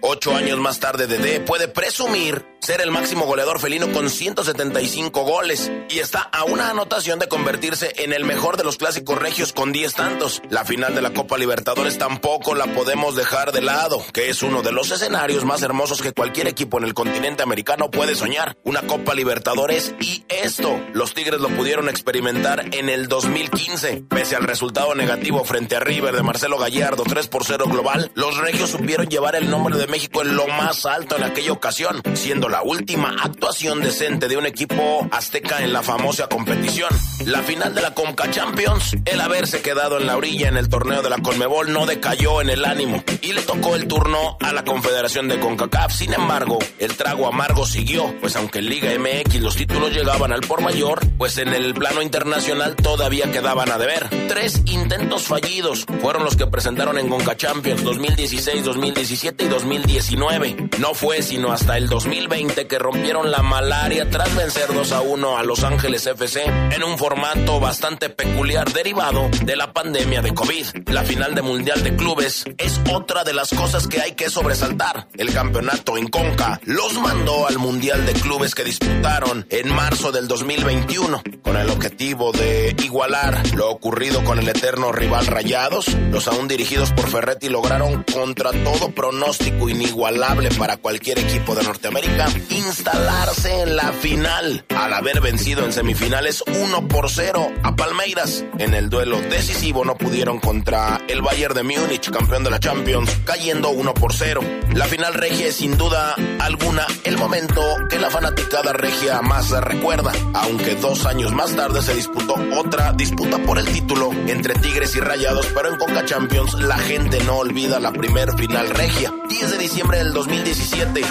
Ocho 0.00 0.34
años 0.34 0.58
más 0.58 0.80
tarde, 0.80 1.06
Dede 1.06 1.40
puede 1.40 1.68
presumir 1.68 2.53
ser 2.64 2.80
el 2.80 2.90
máximo 2.90 3.26
goleador 3.26 3.60
felino 3.60 3.92
con 3.92 4.08
175 4.08 5.22
goles 5.22 5.70
y 5.90 5.98
está 5.98 6.20
a 6.20 6.44
una 6.44 6.70
anotación 6.70 7.18
de 7.18 7.28
convertirse 7.28 7.92
en 7.96 8.14
el 8.14 8.24
mejor 8.24 8.56
de 8.56 8.64
los 8.64 8.78
clásicos 8.78 9.18
regios 9.18 9.52
con 9.52 9.70
10 9.70 9.92
tantos. 9.92 10.40
La 10.48 10.64
final 10.64 10.94
de 10.94 11.02
la 11.02 11.12
Copa 11.12 11.36
Libertadores 11.36 11.98
tampoco 11.98 12.54
la 12.54 12.66
podemos 12.68 13.16
dejar 13.16 13.52
de 13.52 13.60
lado, 13.60 14.02
que 14.14 14.30
es 14.30 14.42
uno 14.42 14.62
de 14.62 14.72
los 14.72 14.90
escenarios 14.90 15.44
más 15.44 15.60
hermosos 15.60 16.00
que 16.00 16.12
cualquier 16.12 16.48
equipo 16.48 16.78
en 16.78 16.84
el 16.84 16.94
continente 16.94 17.42
americano 17.42 17.90
puede 17.90 18.14
soñar. 18.14 18.56
Una 18.64 18.80
Copa 18.86 19.14
Libertadores 19.14 19.94
y 20.00 20.24
esto, 20.28 20.80
los 20.94 21.12
Tigres 21.12 21.42
lo 21.42 21.50
pudieron 21.50 21.90
experimentar 21.90 22.64
en 22.74 22.88
el 22.88 23.08
2015. 23.08 24.04
Pese 24.08 24.36
al 24.36 24.44
resultado 24.44 24.94
negativo 24.94 25.44
frente 25.44 25.76
a 25.76 25.80
River 25.80 26.16
de 26.16 26.22
Marcelo 26.22 26.56
Gallardo 26.56 27.04
3 27.06 27.28
por 27.28 27.44
0 27.44 27.66
global, 27.68 28.10
los 28.14 28.38
regios 28.38 28.70
supieron 28.70 29.08
llevar 29.08 29.36
el 29.36 29.50
nombre 29.50 29.76
de 29.76 29.86
México 29.86 30.22
en 30.22 30.34
lo 30.34 30.46
más 30.48 30.86
alto 30.86 31.18
en 31.18 31.24
aquella 31.24 31.52
ocasión, 31.52 32.00
siendo 32.14 32.48
la 32.54 32.62
última 32.62 33.16
actuación 33.20 33.80
decente 33.80 34.28
de 34.28 34.36
un 34.36 34.46
equipo 34.46 35.08
azteca 35.10 35.64
en 35.64 35.72
la 35.72 35.82
famosa 35.82 36.28
competición. 36.28 36.88
La 37.26 37.42
final 37.42 37.74
de 37.74 37.82
la 37.82 37.94
Conca 37.94 38.30
Champions, 38.30 38.96
el 39.06 39.20
haberse 39.20 39.60
quedado 39.60 39.98
en 39.98 40.06
la 40.06 40.16
orilla 40.16 40.46
en 40.46 40.56
el 40.56 40.68
torneo 40.68 41.02
de 41.02 41.10
la 41.10 41.18
Conmebol 41.18 41.72
no 41.72 41.84
decayó 41.84 42.40
en 42.40 42.50
el 42.50 42.64
ánimo 42.64 43.02
y 43.22 43.32
le 43.32 43.42
tocó 43.42 43.74
el 43.74 43.88
turno 43.88 44.36
a 44.40 44.52
la 44.52 44.62
Confederación 44.62 45.26
de 45.26 45.40
CONCACAF. 45.40 45.92
Sin 45.92 46.14
embargo, 46.14 46.60
el 46.78 46.94
trago 46.96 47.26
amargo 47.26 47.66
siguió, 47.66 48.14
pues 48.20 48.36
aunque 48.36 48.60
en 48.60 48.68
Liga 48.68 48.90
MX 49.00 49.40
los 49.40 49.56
títulos 49.56 49.92
llegaban 49.92 50.32
al 50.32 50.42
por 50.42 50.60
mayor, 50.60 51.00
pues 51.18 51.38
en 51.38 51.48
el 51.48 51.74
plano 51.74 52.02
internacional 52.02 52.76
todavía 52.76 53.32
quedaban 53.32 53.72
a 53.72 53.78
deber. 53.78 54.08
Tres 54.28 54.62
intentos 54.66 55.24
fallidos 55.24 55.86
fueron 56.00 56.22
los 56.22 56.36
que 56.36 56.46
presentaron 56.46 56.98
en 56.98 57.08
CONCA 57.08 57.36
Champions 57.36 57.82
2016, 57.82 58.64
2017 58.64 59.44
y 59.44 59.48
2019. 59.48 60.68
No 60.78 60.94
fue 60.94 61.20
sino 61.20 61.50
hasta 61.50 61.76
el 61.76 61.88
2020 61.88 62.43
que 62.44 62.78
rompieron 62.78 63.30
la 63.30 63.42
malaria 63.42 64.08
tras 64.10 64.34
vencer 64.36 64.72
2 64.72 64.92
a 64.92 65.00
1 65.00 65.38
a 65.38 65.42
Los 65.44 65.64
Ángeles 65.64 66.06
FC 66.06 66.44
en 66.44 66.84
un 66.84 66.98
formato 66.98 67.58
bastante 67.58 68.10
peculiar 68.10 68.70
derivado 68.70 69.30
de 69.44 69.56
la 69.56 69.72
pandemia 69.72 70.20
de 70.20 70.34
COVID. 70.34 70.66
La 70.88 71.04
final 71.04 71.34
de 71.34 71.40
Mundial 71.40 71.82
de 71.82 71.96
Clubes 71.96 72.44
es 72.58 72.80
otra 72.92 73.24
de 73.24 73.32
las 73.32 73.50
cosas 73.50 73.88
que 73.88 74.00
hay 74.02 74.12
que 74.12 74.28
sobresaltar. 74.28 75.08
El 75.16 75.32
campeonato 75.32 75.96
en 75.96 76.08
Conca 76.08 76.60
los 76.64 76.92
mandó 77.00 77.46
al 77.46 77.58
Mundial 77.58 78.04
de 78.04 78.12
Clubes 78.12 78.54
que 78.54 78.64
disputaron 78.64 79.46
en 79.48 79.74
marzo 79.74 80.12
del 80.12 80.28
2021 80.28 81.22
con 81.42 81.56
el 81.56 81.70
objetivo 81.70 82.30
de 82.32 82.76
igualar 82.84 83.42
lo 83.54 83.70
ocurrido 83.70 84.22
con 84.22 84.38
el 84.38 84.48
eterno 84.48 84.92
rival 84.92 85.26
Rayados. 85.26 85.88
Los 86.10 86.28
aún 86.28 86.46
dirigidos 86.46 86.92
por 86.92 87.08
Ferretti 87.08 87.48
lograron 87.48 88.04
contra 88.12 88.52
todo 88.64 88.90
pronóstico 88.90 89.68
inigualable 89.70 90.50
para 90.50 90.76
cualquier 90.76 91.18
equipo 91.18 91.54
de 91.54 91.62
Norteamérica 91.62 92.28
instalarse 92.50 93.62
en 93.62 93.76
la 93.76 93.92
final 93.92 94.64
al 94.76 94.92
haber 94.92 95.20
vencido 95.20 95.64
en 95.64 95.72
semifinales 95.72 96.42
1 96.46 96.88
por 96.88 97.10
0 97.10 97.52
a 97.62 97.76
Palmeiras. 97.76 98.44
En 98.58 98.74
el 98.74 98.90
duelo 98.90 99.20
decisivo 99.20 99.84
no 99.84 99.96
pudieron 99.96 100.40
contra 100.40 101.00
el 101.08 101.22
Bayern 101.22 101.54
de 101.54 101.62
Múnich, 101.62 102.10
campeón 102.10 102.44
de 102.44 102.50
la 102.50 102.60
Champions, 102.60 103.10
cayendo 103.24 103.70
1 103.70 103.94
por 103.94 104.12
0. 104.12 104.40
La 104.74 104.86
final 104.86 105.14
regia 105.14 105.46
es 105.46 105.56
sin 105.56 105.76
duda 105.76 106.14
alguna 106.40 106.86
el 107.04 107.16
momento 107.16 107.62
que 107.88 107.98
la 107.98 108.10
fanaticada 108.10 108.72
regia 108.72 109.22
más 109.22 109.50
recuerda, 109.50 110.12
aunque 110.34 110.74
dos 110.76 111.06
años 111.06 111.32
más 111.32 111.54
tarde 111.54 111.82
se 111.82 111.94
disputó 111.94 112.34
otra 112.56 112.92
disputa 112.92 113.38
por 113.38 113.58
el 113.58 113.66
título 113.66 114.10
entre 114.26 114.54
Tigres 114.54 114.94
y 114.96 115.00
Rayados, 115.00 115.46
pero 115.54 115.68
en 115.68 115.78
Coca 115.78 116.04
Champions 116.04 116.54
la 116.54 116.78
gente 116.78 117.22
no 117.24 117.36
olvida 117.36 117.80
la 117.80 117.92
primer 117.92 118.36
final 118.36 118.70
regia. 118.70 119.12
10 119.28 119.50
de 119.50 119.58
diciembre 119.58 119.98
del 119.98 120.12
2017 120.12 121.02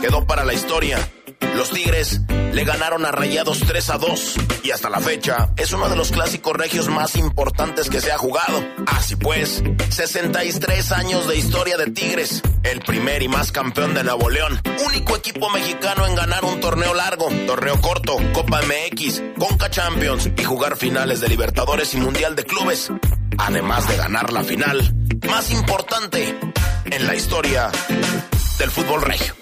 quedó 0.00 0.24
para 0.26 0.44
la 0.44 0.52
historia. 0.62 0.96
Los 1.56 1.70
Tigres 1.70 2.20
le 2.52 2.64
ganaron 2.64 3.04
a 3.04 3.10
Rayados 3.10 3.58
3 3.66 3.90
a 3.90 3.98
2 3.98 4.36
y 4.62 4.70
hasta 4.70 4.88
la 4.90 5.00
fecha 5.00 5.50
es 5.56 5.72
uno 5.72 5.88
de 5.88 5.96
los 5.96 6.12
clásicos 6.12 6.52
regios 6.56 6.88
más 6.88 7.16
importantes 7.16 7.90
que 7.90 8.00
se 8.00 8.12
ha 8.12 8.16
jugado. 8.16 8.64
Así 8.86 9.16
pues, 9.16 9.60
63 9.90 10.92
años 10.92 11.26
de 11.26 11.36
historia 11.36 11.76
de 11.76 11.90
Tigres, 11.90 12.42
el 12.62 12.78
primer 12.80 13.24
y 13.24 13.28
más 13.28 13.50
campeón 13.50 13.92
de 13.92 14.04
Nuevo 14.04 14.30
León, 14.30 14.60
único 14.86 15.16
equipo 15.16 15.50
mexicano 15.50 16.06
en 16.06 16.14
ganar 16.14 16.44
un 16.44 16.60
torneo 16.60 16.94
largo, 16.94 17.28
torneo 17.48 17.80
corto, 17.80 18.16
Copa 18.32 18.60
MX, 18.62 19.20
Conca 19.36 19.68
Champions 19.68 20.30
y 20.38 20.44
jugar 20.44 20.76
finales 20.76 21.20
de 21.20 21.28
Libertadores 21.28 21.92
y 21.94 21.96
Mundial 21.96 22.36
de 22.36 22.44
Clubes, 22.44 22.92
además 23.36 23.88
de 23.88 23.96
ganar 23.96 24.32
la 24.32 24.44
final 24.44 24.94
más 25.28 25.50
importante 25.50 26.38
en 26.84 27.06
la 27.06 27.16
historia 27.16 27.72
del 28.58 28.70
fútbol 28.70 29.02
regio. 29.02 29.41